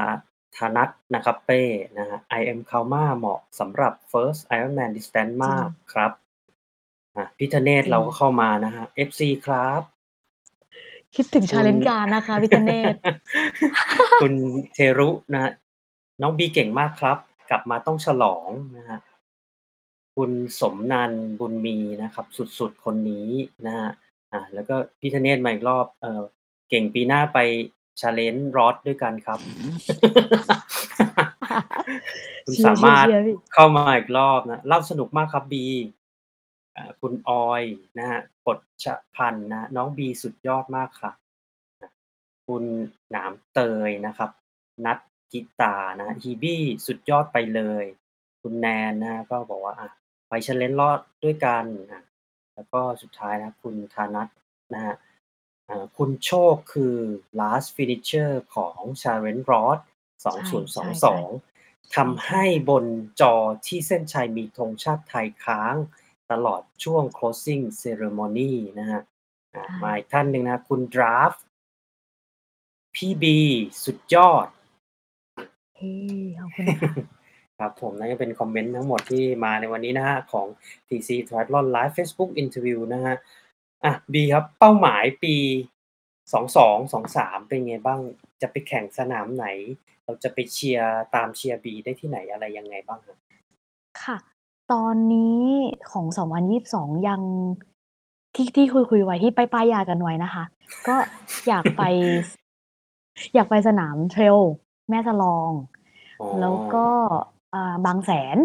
[0.58, 1.62] ธนัทนะครับเป้
[1.98, 6.12] นะครับ I am Kalma เหมาะสำหรับ First Ironman Distance จริมางกครับ
[7.16, 9.82] อ่าพี่ธเนศจริเรางก็เข้ามานะครับ FC ครับ
[11.16, 12.96] คิดถึงคุณ challenge การนะคะพี่ธเนศ
[14.22, 14.34] คุณ
[14.74, 15.52] เทรุนะครับ
[16.22, 17.18] น้อง B เก่งมากครับ
[17.50, 19.02] กลับมาต้องฉลองนะครับ
[20.16, 22.26] คุณสมนันท์ บุญมีนะครับ
[22.60, 23.30] สุด ๆ คนนี้
[23.66, 23.92] นะครับ
[24.32, 26.22] อ่า แล้วก็พี่ธเนศมาอีกรอบ เอ่อ
[26.70, 27.40] เก่งปีหน้าไป
[28.00, 29.40] challenge Roth ด้วยกันครับ
[32.46, 35.56] คุณเชียสาร์มารถๆๆพี่ เข้ามาอีกรอบนะ เล่าสนุกมากครับ B
[36.76, 37.64] อ่า คุณออย
[38.00, 38.86] นะครับ กฎช
[39.16, 41.12] พันธ์นะ น้อง B สุดยอดมากค่ะ
[41.82, 41.90] อ่า
[42.48, 42.64] คุณ
[43.12, 44.30] หนามเตยนะครับ
[44.86, 45.00] นัท
[45.32, 47.86] ธิตานะ ฮีบี้สุดยอดไปเลย
[48.42, 49.90] คุณแนนนะครับ ก็บอกว่า อ่า
[50.36, 52.02] ไป challenge Roth ด้วยกันอ่า
[52.56, 54.28] แล้วก็สุดท้ายนะครับคุณธนัท
[54.74, 54.98] นะครับ
[55.70, 56.96] อ่าคุณโชคคือ
[57.40, 59.84] last finisher ของ challenge Roth
[60.22, 60.32] ใช่
[61.34, 62.86] 2022ทำให้บน
[63.22, 63.36] จอ
[63.68, 65.76] ที่เส้นชัยมีธงชาติไทยค้าง
[66.32, 69.04] ตลอดช่วง closing ceremony นะครับ
[69.56, 71.44] อ่าใช่มาอีกท่านหนึ่งนะครับคุณดราฟต์
[72.96, 73.24] พี่ B
[73.86, 74.48] สุดยอด
[75.78, 75.94] เฮ้
[76.38, 76.68] ขอบคุณ
[77.60, 80.48] ค่ะครับผม นั่นก็เป็นคอมเมนต์ทั้งหมดที่มาในวันนี้นะครับของ
[80.88, 83.18] TC Triathlon Live Facebook Interview นะครับ
[83.84, 85.36] อ่า B ครับ เป้าหมายปี
[86.24, 88.00] 22 23 เป็นไงบ้าง?
[88.42, 89.46] จะไปแข่งสนามไหน?
[90.04, 93.18] เราจะไปเชียร์ตามเชียร์ B ได้ที่ไหนอะไรยังไงบ้างครับ?
[94.04, 94.18] ค่ะ
[94.72, 95.44] ตอนนี้
[95.92, 96.06] ของ
[96.58, 97.22] 2022 ยัง
[98.36, 100.44] ที่ที่คุยๆไว้ที่ป้ายๆยากันไว้นะคะ
[100.88, 100.96] ก็
[101.48, 101.84] อยากไป
[102.30, 102.32] ส
[103.36, 104.40] อยากไปสนาม Trail
[104.90, 105.52] แม่สลอง
[106.22, 106.88] อ๋อแล้วก็
[107.56, 108.38] อ่าบางแสน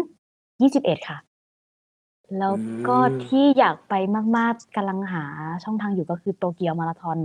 [0.51, 1.17] 21ค่ะ
[2.39, 2.55] แล้อืว
[2.87, 3.93] ก็ทมี่อยากไป
[4.37, 5.25] มาก ๆกำลังหา
[5.63, 7.17] ช่องทางอยู่ก็คือโตเกียวมาราธอน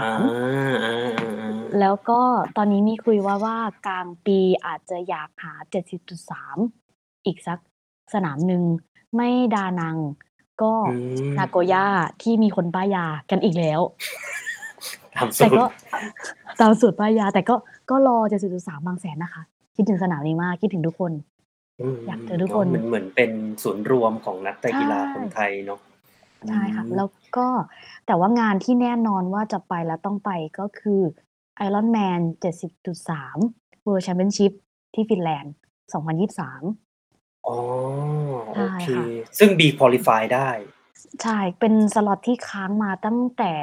[0.00, 2.20] อาๆๆแล้วก็
[2.56, 5.54] ตอนนี้มีคุยว่าว่ากลางปีอาจจะอยากหา
[6.60, 7.58] 70.3อีกสัก
[8.14, 8.62] สนามหนึ่ง
[9.16, 9.96] ไม่ดานัง
[10.62, 10.92] ก็อื
[11.32, 11.86] ม นาโกย่า
[12.22, 13.80] ที่มีคนป้ายยากันอีกแล้ว
[15.16, 15.64] ตามสแตู่ตก็ร
[16.60, 17.54] ตามสูตรป้ายยา แต่ก็
[17.90, 18.18] ก็รอ
[18.52, 19.42] 70.3บางแสนนะคะ
[19.78, 21.12] คิดถึงสนามนี้มากคิดถึงทุกคน
[21.80, 23.30] อืมอยากเจอทุกเนาะคนมันเหมือนเป็น
[23.62, 25.80] ศูนย์รวมของนักไตรใช่กีฬาคนไทยเนาะ
[26.42, 27.46] อืใช่ค่ะมแล้วก็
[28.06, 31.02] แต่ว่างานที่แน่นอนว่าจะไปและต้องไปก็คือ
[31.66, 32.20] Ironman
[32.98, 34.52] 70.3 World Championship
[34.94, 35.54] ที่ฟินแลนด์
[36.30, 37.56] 2023 อ๋อ
[38.54, 39.04] ใชโอ่เคค่ะ
[39.38, 40.48] ซึ่ง B qualify ได้
[41.22, 43.54] ใช่ เป็นสล็อตที่ค้างมาตั้งแต่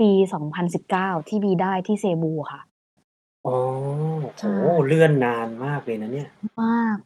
[0.00, 0.10] ปี
[0.70, 2.60] 2019 ที่ B ได้ที่เซบูค่ะ
[3.46, 3.56] อ๋อ
[4.38, 6.28] ใชโอ้โฮใช่ เลื่อนนานมากเลยนะเนี่ย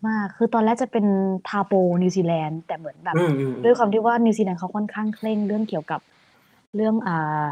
[0.09, 1.07] มากๆคือตอนแรกจะเป็น
[1.49, 3.33] Taupo นิวซีแลนด์ แต่เหมือนแบบอืม
[3.65, 6.01] ด้วยคๆๆวามที่ว่า นิวซีแลนด์เขาค่อนข้างเคร่งเรื่องเกี่ยวกับ
[6.75, 7.45] เรื่อง อ่า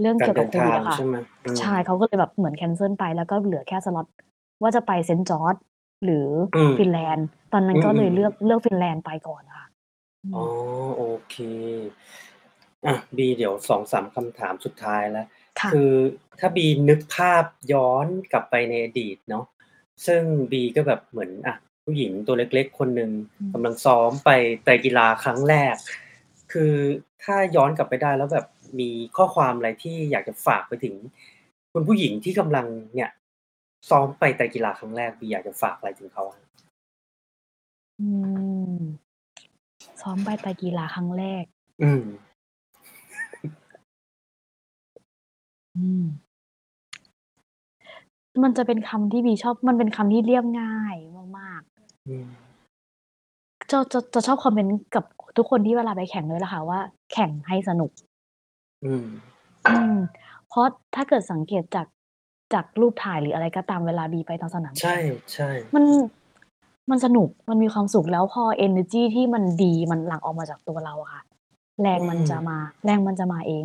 [0.00, 1.52] เรื่องกาเกี่ยวกับโควิดอะค่ะใช่ไหม?
[1.58, 4.06] ใช่อืมเขาก็เลยแบบเหมือน cancel ไป แล้วก็เหลือแค่สล็อต
[4.62, 5.24] ว่าจะไป St.
[5.30, 5.58] George
[6.04, 9.66] หรืออืม ฟินแลนด์ ตอนนั้นก็เลยอืม เลือก ๆ ๆ เลือกฟินแลนด์ไปก่อนค่ะ
[10.24, 10.48] อ๋อ อืม
[10.96, 11.34] โอเค
[12.86, 15.26] อะบีเดี๋ยว 2-3 คำถามสุดท้ายแล้ว
[15.60, 15.92] ค่ะ คือ
[16.38, 19.44] ถ้าบีนึกภาพย้อนกลับไปในอดีตเนาะ
[20.06, 24.30] ซึ่งบีก็แบบเหมือนอะผู้หญิงตัวเล็กๆ คนหนึ่งอืมกำลังซ้อมไป
[24.62, 25.74] ไตรกีฬาครั้งแรก
[26.52, 26.72] คือ
[27.22, 28.46] ถ้าย้อนกลับไปได้แล้วแบบ
[28.80, 30.94] มีข้อความอะไรที่อยากจะฝากไปถึง
[31.72, 33.10] คุณผู้หญิงที่กำลังเนี่ย
[33.90, 36.38] ซ้อมไปไตรกีฬาครั้งแรกบีอยากจะฝากอะไรถึงเขาอะ?
[38.00, 38.08] อื
[38.74, 38.78] ม
[40.00, 41.44] ซ้อมไปไตรกีฬาครั้งแรก
[41.82, 42.04] อืม
[45.76, 46.04] อืม
[48.42, 50.96] มันจะเป็นคำที่บีชอบ มันเป็นคำที่เรียบง่าย
[51.38, 52.28] มาก ๆ อืม
[53.70, 55.04] จะจะจะชอบคอมเมนต์กับ
[55.36, 56.80] ทุกคนที่เวลาไปแข่งด้วยแหละค่ะว่า
[57.12, 57.90] แข่งให้สนุก
[58.84, 59.04] อืม
[59.68, 59.96] อืม
[60.48, 61.86] เพราะถ้าเกิดสังเกตจาก
[62.54, 65.84] จากรูปถ่ายหรืออะไรก็ตามเวลาบีไปตามสนามใชแข่งอะ่ๆมัน
[66.90, 71.22] มันสนุก มันมีความสุข แล้วพอเอเนอร์จีที่มันดี มันหลั่งออกมาจากตัวเราอะค่ะ
[71.82, 73.64] แรอืงมันจะม มา แรงมันจะมาเอง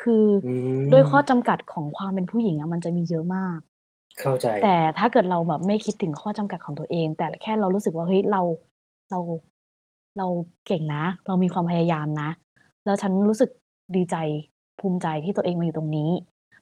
[0.00, 0.48] คืออื
[0.92, 3.58] ด้วยข้อม จำกัดของความเป็นผู้หญิงอะมันจะมีเยอะมาก
[4.20, 8.42] เข้าใจ แต่ถ้าเกิดเราแบบไม่คิดถึงข้อจำกัดของตัวเอง แต่แค่เรารู้สึกว่า เฮ้ย เรา
[9.10, 9.20] เรา
[10.18, 10.26] เรา
[10.66, 12.30] เก่งนะ เรามีความพยายามนะ
[12.84, 13.50] แล้วฉันรู้สึก
[13.96, 14.16] ดีใจ
[14.80, 16.10] ภูมิใจที่ตัวเองมาอยู่ตรงนี้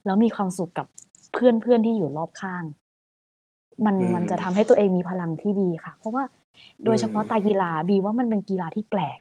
[0.05, 0.87] แล้วมีความสุขกับ
[1.33, 2.63] เพื่อน ๆ ที่อยู่รอบข้าง
[3.85, 6.23] มัน อืมันจะมทำให้ตัวเองมีพลังที่ดีค่ะ เพราะว่า
[6.83, 9.19] อืโดยเฉพาะไตรมกีฬา บีว่ามันเป็นกีฬาที่แปลก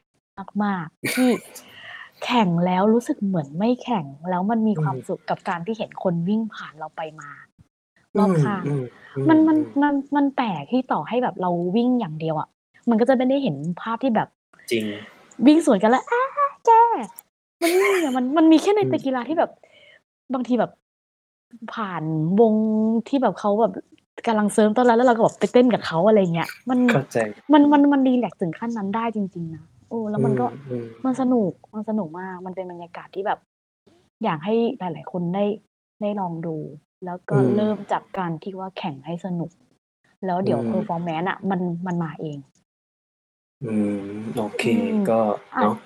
[0.65, 1.29] มาก ๆ ที่
[2.25, 7.31] แข่งแล้วรู้สึกเหมือนไม่แข่งแล้วมันมีอืความมสุขกับการที่เห็นคนวิ่งผ่านเราไปมา
[8.17, 8.85] อืรอบมข้างอืม
[9.17, 12.49] อืมันมันมมันมันแปลกที่ต่อให้แบบเราวิ่งอย่างเดียวอะ
[12.91, 14.29] มันก็จะไม่ได้เห็นภาพที่แบบ
[14.71, 14.85] จริง
[15.47, 16.23] วิ่งสวนกันแล้วอา
[16.67, 16.71] แก
[17.63, 19.51] มันไม่มีอะมันมันมีแค่ในอืไตรมกีฬาที่แบบ
[20.35, 20.71] บางทีแบบ
[21.75, 22.03] ผ่าน
[22.41, 22.55] วง
[23.09, 23.73] ที่แบบเขาแบบ
[24.27, 27.19] กำลังเซิร์ฟต้อนรับแล้วเราก็แบบไปเต้นกับเขาอะไรอย่างเงี้ย มันเข้าใจ
[27.53, 30.47] มันมันมันรีแลกซ์ถึงขั้นนั้นได้จริง ๆ นะ เออแล้อืวมันก็
[30.83, 33.39] มมันๆสนุกมันสนุกมาก มันเป็นบรรยากาศที่แบบ
[34.25, 35.45] อยากให้หลาย ๆ คนได้
[36.03, 36.57] ได้ลองดู
[37.05, 39.51] แล้วอืก็เริ่มมจากการที่ว่าแข่งให้สนุก
[40.27, 42.39] แล้วอืเดี๋ยวม performance อะมันมันมาเอง
[43.65, 45.19] อืมโอเคอืมก็
[45.55, 45.77] อาเนาะ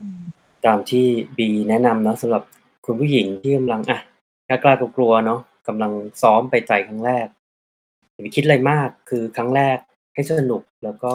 [0.00, 0.22] อืม
[0.66, 1.06] ตามที่
[1.38, 2.42] บีแนะนำเนาะสำหรับ
[2.86, 4.00] คุณผู้หญิงที่กำลังอะ
[4.48, 5.92] กล้าๆกลัวๆเนาะกำลัง
[6.22, 7.26] ซ้อมไปไตรครั้งแรก
[8.12, 9.78] อย่าไปคิดอะไรมากคือครั้งแรก
[10.14, 11.12] ให้สนุกแล้วก็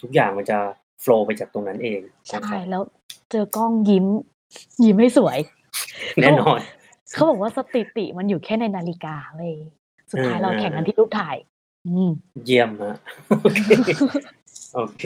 [0.00, 0.58] ทุกอย่างมันจะ
[1.00, 2.82] โฟลว์ไปจากตรงนั้นเองใชนะ่ครับแล้ว
[3.30, 4.06] เจอกล้องยิ้ม
[4.84, 5.38] ยิ้มให้สวย
[6.22, 6.60] แนเขา่บนอกอน
[7.14, 9.54] เขาบอกว่าสถิติมันอยู่แค่ในนาฬิกาเว้ย
[10.10, 11.36] สุดเอท้ายเราแข่งกันอๆที่รูปถ่าย
[11.86, 12.94] อืมๆเยี่ยมครับ
[13.42, 13.60] โอเค
[14.74, 15.04] โอเค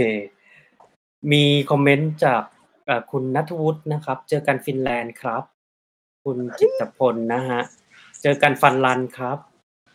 [1.32, 2.42] มีคอมเมนต์จาก
[2.86, 5.42] เอ่อคุณณัฐวุฒินะครับ เจอกันฟินแลนด์ครับ
[6.24, 7.64] คุณเฮจิ้ยตพลนะครับ
[8.22, 9.38] เจอกันฟันรันครับ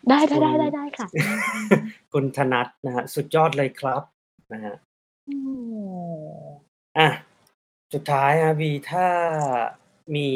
[0.10, 1.38] ได้คุณๆๆๆๆค่ะอืม
[2.14, 4.02] คุณธนัทนะครับสุดยอดเลยครับ
[4.54, 4.76] นะฮะ
[6.98, 7.08] อ้อะ
[7.94, 9.08] สุดท้ายครับบีถ้า
[10.16, 10.30] มี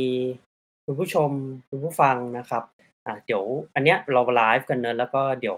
[0.85, 1.29] คุณผู้ชม
[1.69, 2.63] คุณผู้ฟังนะครับ
[3.05, 3.43] อ่า เดี๋ยว
[3.75, 5.57] อันเนี้ยเราไลฟ์กันเนาะ แล้วก็เดี๋ยว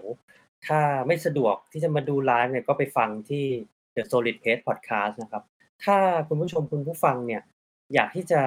[0.66, 3.44] ถ้าไม่สะดวกที่จะมาดูไลฟ์เนี่ย ก็ไปฟังที่
[3.94, 5.42] The Solid Pace Podcast นะครับ
[5.84, 5.96] ถ้า
[6.28, 7.42] คุณผู้ชม คุณผู้ฟังเนี่ย
[7.94, 8.42] อยากที่จะ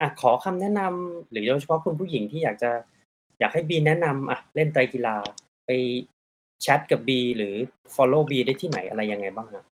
[0.00, 2.70] อะ ขอคำแนะนำ หรือโดยเฉพาะคุณผู้หญิงที่อยากจะ
[3.40, 5.16] อยากให้บีแนะนำ อะ เล่นไตรกีฬา
[5.66, 5.70] ไป
[6.62, 7.54] แชตกับบี หรือ
[7.94, 9.64] follow บีได้ที่ไหน อะไรยังไงบ้างครับ?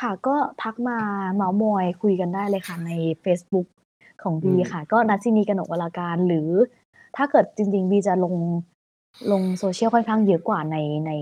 [0.00, 0.98] ค่ะ ก็ทักมา
[1.34, 3.66] เม้าท์มอยคุยกันได้เลยค่ะ ในเฟซบุ๊ก
[4.22, 6.48] ของบีอืม ค่ะ ก็นัทสินี กนกวราการ หรือ
[7.16, 8.34] ถ้าเกิดจริง ๆ บีจะลง
[9.32, 11.12] ลง social ค่อนข้างเยอะกว่าใน ใน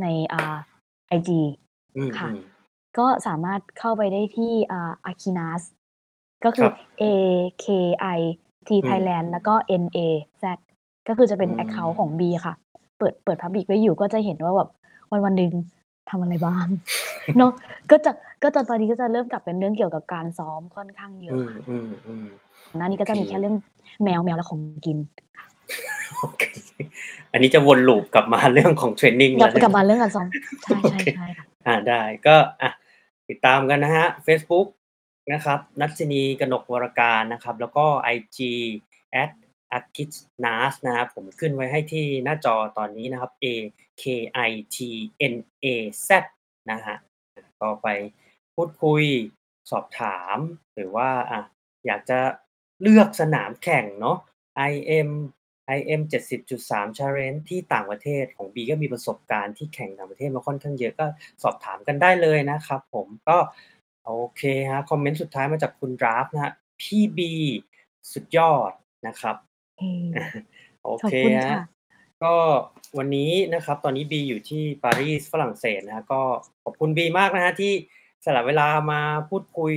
[0.00, 0.56] ใน อ่า
[1.08, 1.40] ไอจี
[1.96, 5.62] อืมค่ะๆก็สามารถเข้าไปได้ที่ อ่า Akitnaz
[6.44, 10.44] ก็คืครับ A-K-I-T อืม Thailand แล้วก็ N-A-Z
[11.08, 12.54] ก็คือจะเป็อืนแอ็กเคานต์มของบีค่ะ
[12.98, 14.70] เปิด เปิด public ไว้อยู่ ก็จะเห็นว่าแบบ
[15.24, 15.52] วัน ๆ หนึ่ง
[16.10, 16.66] ทำอะไรบ้าง
[17.38, 17.52] เนาะ
[17.90, 21.56] ก็จะก็จะตอนนี้ก็จะเริ่มกลับเป็นเรื่องเกี่ยวกับการซ้อมค่อนข้างเยอะค่ะ อื
[22.24, 23.56] มๆๆก่อนหน้านี้โอก็จะมีแค่เรื่อง
[24.04, 24.98] แมวแมวและของกิน
[25.38, 25.46] ค่ะ
[26.18, 26.44] โอเค
[27.32, 29.60] อันนี้จะวน loop กลับมาเรื่องของ training แล้วใช่ไหม?
[29.62, 29.76] กลับม?
[29.76, 30.26] มาเรื่องการซ้อม
[30.64, 32.70] ใช่โอเคๆๆค่ะอาได้ก็อะ
[33.28, 34.66] ติดตามกันนะครับเฟซบุ๊ก
[35.32, 37.86] นะครับนัทสินีกนกวรการนะครับ แล้วก็
[39.72, 43.70] IG @Akitnaz นะครับผมขึ้นไว้ให้ที่หน้าจอตอนนี้นะครับ A-K-I-T-N-A-Z
[46.70, 46.98] นะครับ
[47.60, 47.88] ก็ไป
[48.54, 49.02] พูดคุย
[49.70, 50.36] สอบถาม
[50.74, 51.40] หรือว่าอะ
[51.86, 52.18] อยากจะ
[52.82, 54.18] เลือกสนามแข่งเนาะ
[54.70, 55.10] IM
[55.78, 56.02] IM
[56.50, 61.06] 70.3 Challenge ที่ต่างประเทศของบีก็มีประสบการณ์ที่แข่งต่างประเทศมาค่อนข้างเยอะก็
[61.42, 63.36] สอบถามกันได้เลยนะครับผมก็
[64.06, 66.52] โอเคครับคอมเมนต์สุดท้ายมาจากคุณดราฟนะครับ
[66.82, 67.32] พี่บี
[68.12, 68.72] สุดยอด
[69.06, 69.36] นะครับ
[69.82, 70.06] อืม
[70.82, 71.62] โอขอเคบคุณคค่รับะ
[72.22, 72.34] ก็
[72.98, 76.22] วันนี้นะครับ ตอนนี้บีอยู่ที่ปารีสฝรั่งเศสนะครับ ก็
[76.64, 77.72] ขอบคุณบีมากนะครับที่
[78.24, 79.74] สละเวลามาพูดคุย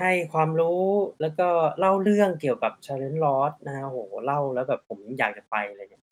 [0.00, 0.84] ให้ความรู้
[1.20, 1.48] แล้วก็
[1.78, 6.04] เล่าเรื่องเกี่ยวกับ Challenge Lost นะครับ โอ้โฮ เล่าแล้วแบบผมอยากจะไปเลยเนี่ย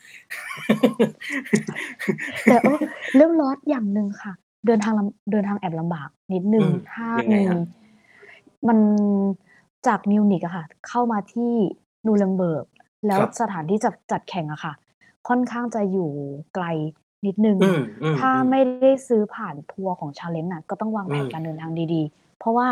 [2.48, 2.78] แต่ เออ
[3.16, 4.32] เรื่อง Lost อย่างหนึ่งค่ะ
[4.66, 7.60] เดินทางลำ เดินทางแอบลำบากนิดหนึ่อืงม ถ้ายังไงมี ครับ?
[8.68, 8.78] มัน
[9.86, 11.52] จากมิวนิกอะค่ะ เข้ามาที่
[12.06, 12.66] นูเรมเบิร์ก
[13.06, 14.72] แล้ควรับ สถานที่จัด จัดแข่งอะค่ะ
[15.28, 16.10] ค่อนข้างจะอยู่
[16.54, 16.66] ไกล
[17.26, 17.80] นิดหนึ่ง อืม
[18.18, 22.66] ถ้าๆไม่ๆได้ซื้อผ่านทัวร์ของ Challenge น่ะ ก็ต้องวางอืแผนมการเดินทางดี ๆ เพราะว่า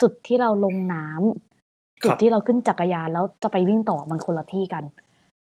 [0.00, 4.84] จุดที่เราลงน้ำคจุรัดบที่เราขึ้นจักรยาน แล้วจะไปวิ่งต่อมันคนละที่กัน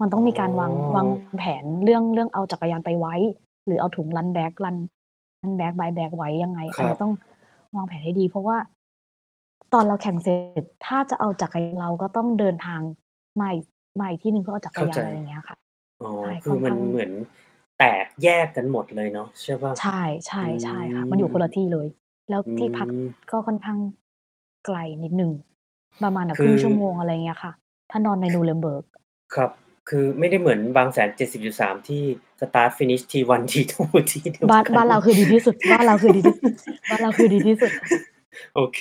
[0.01, 3.14] มันต้องมีการวาง วางอ๋อแผนเรื่อง เรื่องเอาจักรยานไปไว้
[3.66, 4.77] หรือเอาถุง Run Bag Run
[5.43, 7.12] Run Bag Bike Bag ไว้ยังไง คอันรันี้บต้อง
[7.77, 8.57] วางแผนให้ดี เพราะว่า
[9.72, 12.81] ตอนเราแข่ง เสร็จ ถ้าจะเอาจักรยานเราก็ต้องเดินทาง
[13.41, 13.66] มาอีก
[14.01, 15.57] มาอีกที่หนึ่งเพื่อเอาจักเข้ารยาใจ น อะไรอย่างเงี้ยค่ะ
[16.03, 17.12] อ๋อ ใช่ คืค่ออนมัข้านงเหมือน
[17.78, 19.72] แตกแยกกันหมดเลยเนาะใช่เปล่า?
[19.80, 21.86] ใช่ ใชอื่ๆค่ะ มันอยู่คนละมที่เลย
[22.30, 23.78] แล้วอืที่พักม ก็ค่อนข้าง
[24.66, 25.32] ไกลนิดหนึ่ง
[26.03, 27.53] ประมาณแบบคืครึ่องชั่วโมง อะไรอย่างเงี้ยค่ะ
[27.90, 28.84] ถ้านอนในนูเรมเบิร์ก
[29.34, 29.51] ครับ
[29.88, 31.09] คือไม่ได้เหมือนบางแสน
[31.49, 32.03] 70.3 ที่
[32.40, 33.74] Start Finish T1 T2
[34.11, 36.53] ที่เดียวบ้าน กับ้านนเราคือดีที่สุด บ้านเราคือดีที่สุด
[36.90, 37.88] บ้านเราคือดีที่สุดค่ะ
[38.55, 38.80] โอเค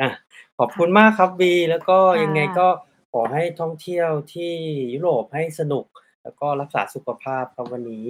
[0.00, 0.10] อะ
[0.58, 2.68] ขอบคคุ่ะ ณมากครับบี แล้วก็ค่ยังไงะก็
[3.12, 4.52] ขอให้ท่องเที่ยวที่
[4.94, 5.86] ยุโรปให้สนุก
[6.22, 8.06] แล้วก็รักษาสุขภาพครับวันนี้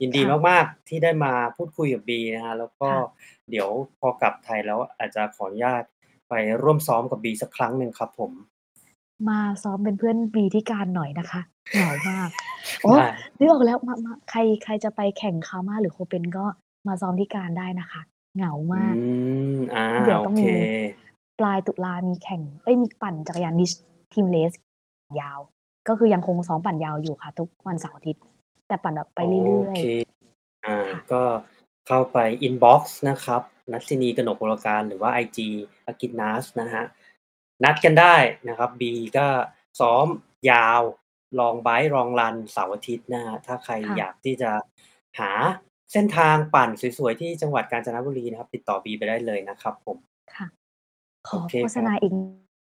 [0.00, 3.02] ยินดีค่ะ มาก ๆ ที่ได้มาพูดคุยกับบีนะครับแล้วก็ค่ะ
[3.50, 3.68] เดี๋ยว
[4.00, 5.82] พอกลับไทยแล้วอาจจะขออนุญาต
[6.28, 8.32] ไปร่วมซ้อมกับบีสักครั้งหนึ่งครับผม
[9.28, 11.40] มาซ้อมเป็นเพื่อนบีที่การหน่อยนะคะ
[11.72, 12.28] เหงามาก
[12.84, 13.06] อ๋อได้
[13.38, 16.44] นึกออกแล้วมามาใครใครจะไปแข่ง Kama หรือ Kopen ก็
[16.86, 18.00] มาซ้อมที่การได้นะคะ
[18.36, 18.94] เหงาอืมาก
[19.54, 20.54] มอาเดี๋ยวโอต้องเค มี
[21.38, 23.62] ปลายตุลามีแข่ง เอ๊ยมีปั่นจักรยาน
[24.14, 24.56] Niche Team Race
[25.20, 25.40] ยาว
[25.88, 28.22] ก็คือยังคงซ้อมปั่นยาวอยู่ค่ะ ทุกวันเสาร์อาทิตย์
[28.68, 30.00] แต่ปั่นแบบไปโอเรื่อเคย
[30.66, 31.22] อ่าๆค่ะก็
[31.86, 33.42] เข้าไปอินบ็อกซ์นะครับ
[33.72, 35.48] นัสซินีกนกวรการหรือว่าไอจี
[35.90, 36.86] Aginas นะครับ
[37.64, 38.16] นัดกันได้
[38.48, 39.26] นะครับบีก็
[39.80, 40.06] ซ้อม
[40.50, 40.80] ยาว
[41.38, 44.50] Long Bike Long Run เสาร์อาทิตย์นะครับถ้าใครค่ะอยากที่จะ
[45.18, 45.30] หา
[45.92, 49.96] เส้นทางปั่นสวยๆ ที่จังหวัดกาญจนบุรีนะครับ ติดต่อบีไปได้เลยนะครับผม
[50.34, 50.46] ค่ะ
[51.28, 52.12] ขโออเคโฆคษรับณาอีก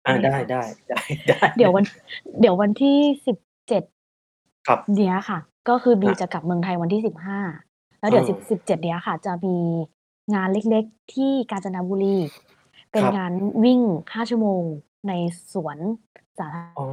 [0.07, 1.85] อาได้ไหมได้คะๆๆได้เดี๋ยววัน
[2.41, 2.97] เดี๋ยววันที่
[4.03, 5.39] 17ครับ เนี้ยค่ะ
[5.69, 7.03] ก็คือบีอาจะกลับเมืองไทยวันที่
[7.53, 9.57] 15แล้วเดี๋ยวเอสิอบ17เนี้ยค่ะ จะมี
[10.35, 12.17] งานเล็กๆ ที่กาญจนบุรี
[12.93, 13.33] เป็คนรับงาน
[13.65, 13.81] วิ่ง
[14.13, 14.63] 5ชั่วโมง
[15.09, 15.13] ใน
[15.53, 15.79] สวน
[16.39, 16.87] สาธารอ๋อ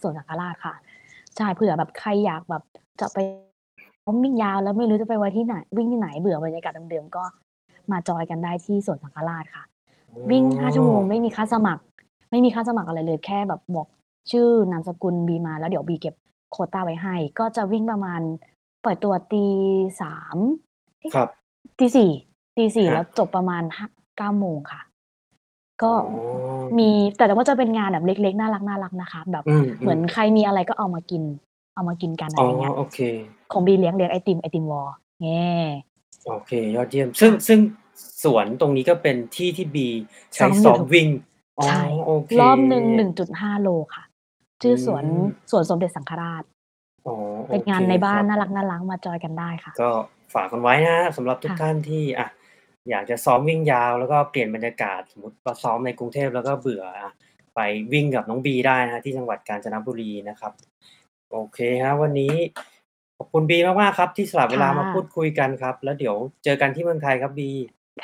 [0.00, 0.74] สวนสาธารณะค่ะ
[1.36, 2.62] ใช่เผื่อแบบใครอยากแบบ
[3.00, 3.18] จะไป
[4.04, 7.24] ซ้อมวิ่งยาวแล้วไม่รู้จะไปไว้ที่ไหน วิ่งที่ไหนเบื่อบรรยากาศเดิมๆก็
[7.90, 9.64] มาจอยกันได้ที่สวนสังฆราชค่ะ
[10.12, 11.82] อ๋วิ่ง5ชั่วโมงอไม่มีค่าสมัคร
[12.36, 13.86] ไม่มีค่าสมัครอะไรเลยแค่แบบบอก
[14.30, 16.14] ชื่อนามสกุลบีมาแล้วเดี๋ยวบีเก็บ
[16.52, 18.20] โควตาไว้ให้ ก็จะวิ่งประมาณ
[18.82, 19.46] เปิดตัวตี
[20.20, 21.28] 3เอ๊ะครับ
[21.78, 21.86] ตี
[22.22, 23.62] 4ตี4คแล้รัวบจบประมาณ
[23.94, 24.80] 5 9โมงค่ะ
[25.82, 25.96] กอ๋็อ
[26.78, 31.22] มีแต่ว่าจะเป็นงานแบบเล็กๆน่ารักๆนะคะ แบบอืเหมือนมใครมีอะไรก็เอามากิน
[31.74, 32.98] เอามากินกันอะอ๋ไรออย่างเงี้ยโอเค
[33.52, 34.88] ของบีเลี้ยงเลี้ยงไอติมไอติมวอล
[35.22, 35.50] แง่
[36.26, 37.60] โอเค ยอดเยี่ยม ซึ่งค่ะซึ่ง
[38.22, 39.88] สวนตรงนี้ก็เป็นที่ที่บี
[40.34, 41.08] ใชซ้้อมอซ้ยู่อมทุกวิ่ง
[41.58, 44.04] อ๋อใช่ โอเครอบหนึ่ง1.5โลค่ะ
[44.60, 46.42] อชื่อสวนืมสวนสมเด็จสังฆราช
[47.06, 47.14] อ๋อ
[47.48, 49.90] โอเป็นเคงานในบ้าคนรับ น่ารักๆมาจอยกันได้ค่ะ ก็
[50.34, 52.28] ฝากกันไว้นะครับสำหรับทุคก่ะ ท่านที่อะ
[52.90, 57.12] อยากจะซ้อมวิ่งยาวแล้วก็เปลี่ยนบรรยากาศสมมุติว่าซ้อมในกรุงเทพแล้วก็เบื่ออะ
[57.54, 57.60] ไป
[57.92, 60.52] วิ่งกับน้องบีได้นะครับที่จังหวัดกาญจนบุรีนะครับ
[61.30, 62.34] โอเคครับวันนี้
[63.16, 67.50] ขอบคุณบีมากๆครับ ที่สละเวค่ลามาพูดะคุยกันครับ แล้วเดี๋ยวเจอกันที่เมืองไทยครับบี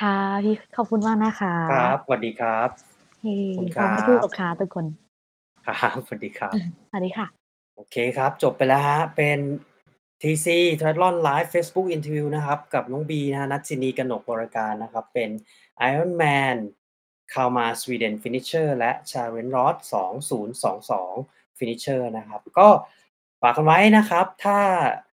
[0.01, 2.92] ค่ะพี่ขอบคุณมากนะคะ ครับสวัสดีครับ
[3.23, 4.87] เฮ้ขอบคุณขคอรัให้พูดบกับค่ะทุกคน
[5.67, 6.53] ครับ สวัสดีครับ
[6.91, 7.27] สวัสดีค่ะ
[7.77, 9.39] โอเคครับ จบไปแล้วครับเป็น
[10.23, 10.47] TC
[10.81, 15.31] Triathlon Live Facebook Interview นะครับ กับน้องบีนะครับนัสซินีกนกวรการนะครับ เป็น
[15.91, 16.57] Ironman
[17.33, 19.77] Kalmar Sweden Finisher และ Challenge Road
[20.47, 22.69] 2022 Finisher นะครับ ก็
[23.43, 25.12] ฝากกันไว้นะครับ ถ้าอะ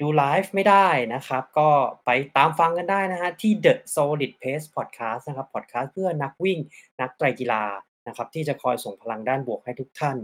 [0.00, 1.68] ดูไลฟ์ไม่ได้นะครับ ก็
[2.04, 6.58] ไปตามฟังกันได้นะครับที่ The Solid Pace Podcast นะครับพอดคาสต์เพื่อนักวิ่ง
[7.00, 7.64] นักไตรกีฬา
[8.08, 10.16] นะครับ ที่จะคอยส่งพลังด้านบวกให้ทุกท่าน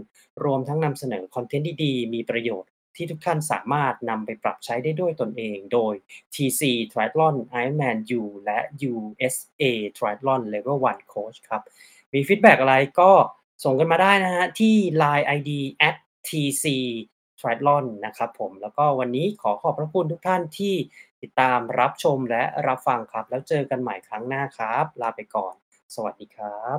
[0.43, 5.93] รวมทั้งนำเสนอ content ดีๆ มีประโยชน์ที่ทุกท่านสามารถนำไปปรับใช้ได้ด้วยตนเอง โดย
[6.35, 6.61] TC
[6.91, 8.59] Triathlon Ironman U และ
[8.91, 9.63] USA
[9.97, 11.61] Triathlon Level 1 Coach ครับ
[12.13, 13.11] มี feedback อะไรก็
[13.63, 15.51] ส่งกันมาได้นะครับที่ LINE ID
[16.27, 16.65] @TC
[17.41, 20.75] Triathlon นะครับผมแล้วก็วันนี้ขอขอบพระคุณทุกท่านที่
[21.21, 25.53] ติดตามรับชมและรับฟังครับ แล้วเจอกันใหม่ครั้งหน้าครับ ลาไปก่อน
[25.95, 26.77] สวัสดีครับ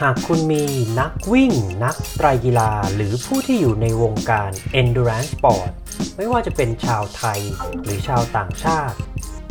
[0.00, 0.64] หากคุณมี
[1.00, 1.52] นักวิ่ง
[1.84, 4.50] นักไตรกีฬา หรือผู้ที่อยู่ในวงการ
[4.80, 5.70] Endurance Sport
[6.16, 7.40] ไม่ว่าจะเป็นชาวไทย
[7.82, 8.96] หรือชาวต่างชาติ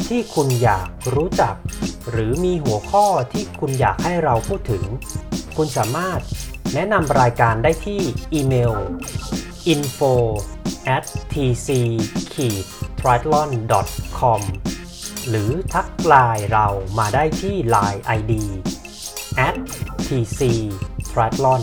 [0.07, 1.55] ที่คุณอยากรู้จัก
[2.09, 4.83] หรือมีหัวข้อที่คุณอยากให้เราพูดถึง
[5.57, 6.21] คุณสามารถ
[6.75, 8.01] แนะนำรายการได้ที่
[8.33, 8.73] อีเมล
[9.73, 10.13] info
[10.95, 11.69] at tc
[12.33, 13.49] t r i a t l o n
[14.19, 14.41] com
[15.29, 16.67] หรือทักไลน์เรา
[16.97, 18.33] มาได้ที่ Line ID
[19.47, 19.55] at
[20.07, 20.41] tc
[21.11, 21.61] t r i a t l o n